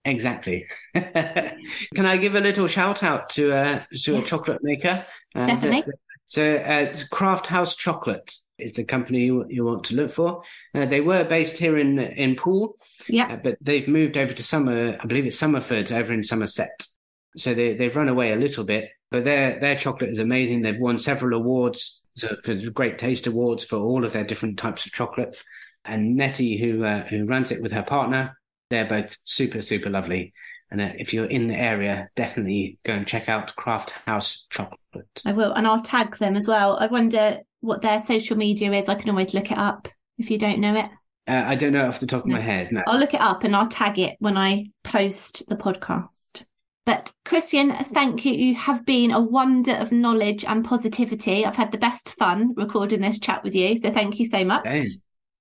Exactly. 0.05 0.67
Can 0.93 2.05
I 2.05 2.17
give 2.17 2.35
a 2.35 2.39
little 2.39 2.67
shout 2.67 3.03
out 3.03 3.29
to, 3.31 3.53
uh, 3.53 3.83
to 4.03 4.13
yes. 4.13 4.21
a 4.21 4.21
chocolate 4.21 4.59
maker? 4.61 5.05
Uh, 5.33 5.45
Definitely. 5.45 5.91
so, 6.27 6.57
uh, 6.57 6.93
Craft 7.09 7.47
House 7.47 7.75
Chocolate 7.75 8.35
is 8.63 8.73
the 8.73 8.83
company 8.83 9.25
you, 9.25 9.45
you 9.49 9.65
want 9.65 9.83
to 9.85 9.95
look 9.95 10.11
for. 10.11 10.43
Uh, 10.73 10.85
they 10.85 11.01
were 11.01 11.23
based 11.23 11.57
here 11.57 11.77
in 11.77 11.99
in 11.99 12.35
Poole, 12.35 12.75
yeah, 13.07 13.33
uh, 13.33 13.35
but 13.37 13.57
they've 13.61 13.87
moved 13.87 14.17
over 14.17 14.33
to 14.33 14.43
Summer. 14.43 14.97
I 14.99 15.05
believe 15.05 15.25
it's 15.25 15.41
Summerford 15.41 15.91
over 15.91 16.13
in 16.13 16.23
Somerset. 16.23 16.87
So 17.35 17.53
they 17.53 17.73
they've 17.73 17.95
run 17.95 18.09
away 18.09 18.31
a 18.31 18.37
little 18.37 18.63
bit, 18.63 18.89
but 19.11 19.23
their 19.23 19.59
their 19.59 19.75
chocolate 19.75 20.09
is 20.09 20.19
amazing. 20.19 20.61
They've 20.61 20.79
won 20.79 20.99
several 20.99 21.37
awards 21.37 22.03
so 22.15 22.35
for 22.43 22.55
Great 22.55 22.97
Taste 22.97 23.27
Awards 23.27 23.65
for 23.65 23.77
all 23.77 24.05
of 24.05 24.13
their 24.13 24.23
different 24.23 24.59
types 24.59 24.85
of 24.85 24.91
chocolate. 24.91 25.37
And 25.85 26.15
Nettie, 26.15 26.57
who 26.57 26.83
uh, 26.83 27.05
who 27.07 27.25
runs 27.25 27.51
it 27.51 27.61
with 27.61 27.71
her 27.71 27.83
partner, 27.83 28.37
they're 28.69 28.87
both 28.87 29.17
super 29.23 29.61
super 29.61 29.89
lovely. 29.89 30.33
And 30.71 30.81
uh, 30.81 30.89
if 30.97 31.13
you're 31.13 31.25
in 31.25 31.47
the 31.47 31.55
area, 31.55 32.09
definitely 32.15 32.79
go 32.83 32.93
and 32.93 33.05
check 33.05 33.29
out 33.29 33.55
Craft 33.55 33.91
House 33.91 34.47
Chocolate. 34.49 35.21
I 35.25 35.33
will, 35.33 35.53
and 35.53 35.67
I'll 35.67 35.83
tag 35.83 36.17
them 36.17 36.35
as 36.35 36.47
well. 36.47 36.77
I 36.77 36.87
wonder 36.87 37.39
what 37.63 37.81
their 37.81 37.99
social 37.99 38.37
media 38.37 38.71
is. 38.73 38.89
I 38.89 38.95
can 38.95 39.09
always 39.09 39.33
look 39.33 39.51
it 39.51 39.57
up 39.57 39.87
if 40.17 40.29
you 40.29 40.37
don't 40.37 40.59
know 40.59 40.75
it. 40.75 40.85
Uh, 41.25 41.43
I 41.45 41.55
don't 41.55 41.73
know 41.73 41.87
off 41.87 42.01
the 42.01 42.07
top 42.07 42.23
of 42.23 42.27
no. 42.27 42.35
my 42.35 42.41
head. 42.41 42.71
No. 42.71 42.83
I'll 42.85 42.99
look 42.99 43.13
it 43.13 43.21
up 43.21 43.43
and 43.43 43.55
I'll 43.55 43.69
tag 43.69 43.97
it 43.97 44.17
when 44.19 44.37
I 44.37 44.65
post 44.83 45.43
the 45.47 45.55
podcast. 45.55 46.43
But 46.85 47.13
Christian, 47.23 47.71
thank 47.71 48.25
you. 48.25 48.33
You 48.33 48.55
have 48.55 48.85
been 48.85 49.11
a 49.11 49.21
wonder 49.21 49.73
of 49.73 49.93
knowledge 49.93 50.43
and 50.43 50.65
positivity. 50.65 51.45
I've 51.45 51.55
had 51.55 51.71
the 51.71 51.77
best 51.77 52.13
fun 52.15 52.53
recording 52.55 52.99
this 52.99 53.19
chat 53.19 53.41
with 53.43 53.55
you. 53.55 53.79
So 53.79 53.91
thank 53.91 54.19
you 54.19 54.27
so 54.27 54.43
much. 54.43 54.67
Hey, 54.67 54.89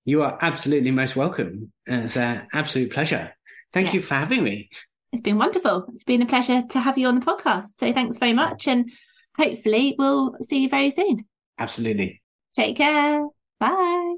you 0.04 0.22
are 0.22 0.38
absolutely 0.40 0.92
most 0.92 1.16
welcome. 1.16 1.72
It's 1.86 2.16
an 2.16 2.46
absolute 2.52 2.92
pleasure. 2.92 3.32
Thank 3.72 3.88
yeah. 3.88 3.94
you 3.94 4.02
for 4.02 4.14
having 4.14 4.44
me. 4.44 4.70
It's 5.12 5.22
been 5.22 5.38
wonderful. 5.38 5.86
It's 5.92 6.04
been 6.04 6.22
a 6.22 6.26
pleasure 6.26 6.62
to 6.70 6.80
have 6.80 6.96
you 6.96 7.08
on 7.08 7.18
the 7.18 7.26
podcast. 7.26 7.80
So 7.80 7.92
thanks 7.92 8.18
very 8.18 8.32
much. 8.32 8.68
And 8.68 8.92
hopefully 9.36 9.96
we'll 9.98 10.36
see 10.42 10.62
you 10.62 10.68
very 10.68 10.90
soon. 10.92 11.26
Absolutely. 11.62 12.20
Take 12.56 12.76
care. 12.76 13.24
Bye. 13.60 14.16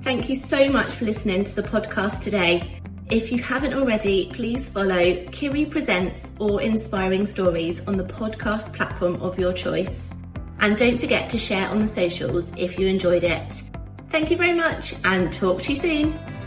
Thank 0.00 0.30
you 0.30 0.36
so 0.36 0.70
much 0.70 0.90
for 0.92 1.04
listening 1.04 1.44
to 1.44 1.54
the 1.54 1.62
podcast 1.62 2.22
today. 2.22 2.80
If 3.10 3.30
you 3.30 3.42
haven't 3.42 3.74
already, 3.74 4.30
please 4.32 4.70
follow 4.70 5.22
Kiri 5.32 5.66
Presents 5.66 6.32
or 6.40 6.62
Inspiring 6.62 7.26
Stories 7.26 7.86
on 7.86 7.98
the 7.98 8.04
podcast 8.04 8.74
platform 8.74 9.20
of 9.20 9.38
your 9.38 9.52
choice. 9.52 10.14
And 10.60 10.78
don't 10.78 10.98
forget 10.98 11.28
to 11.30 11.36
share 11.38 11.68
on 11.68 11.80
the 11.80 11.88
socials 11.88 12.56
if 12.56 12.78
you 12.78 12.86
enjoyed 12.86 13.24
it. 13.24 13.62
Thank 14.08 14.30
you 14.30 14.38
very 14.38 14.54
much 14.54 14.94
and 15.04 15.30
talk 15.30 15.60
to 15.62 15.74
you 15.74 15.78
soon. 15.78 16.39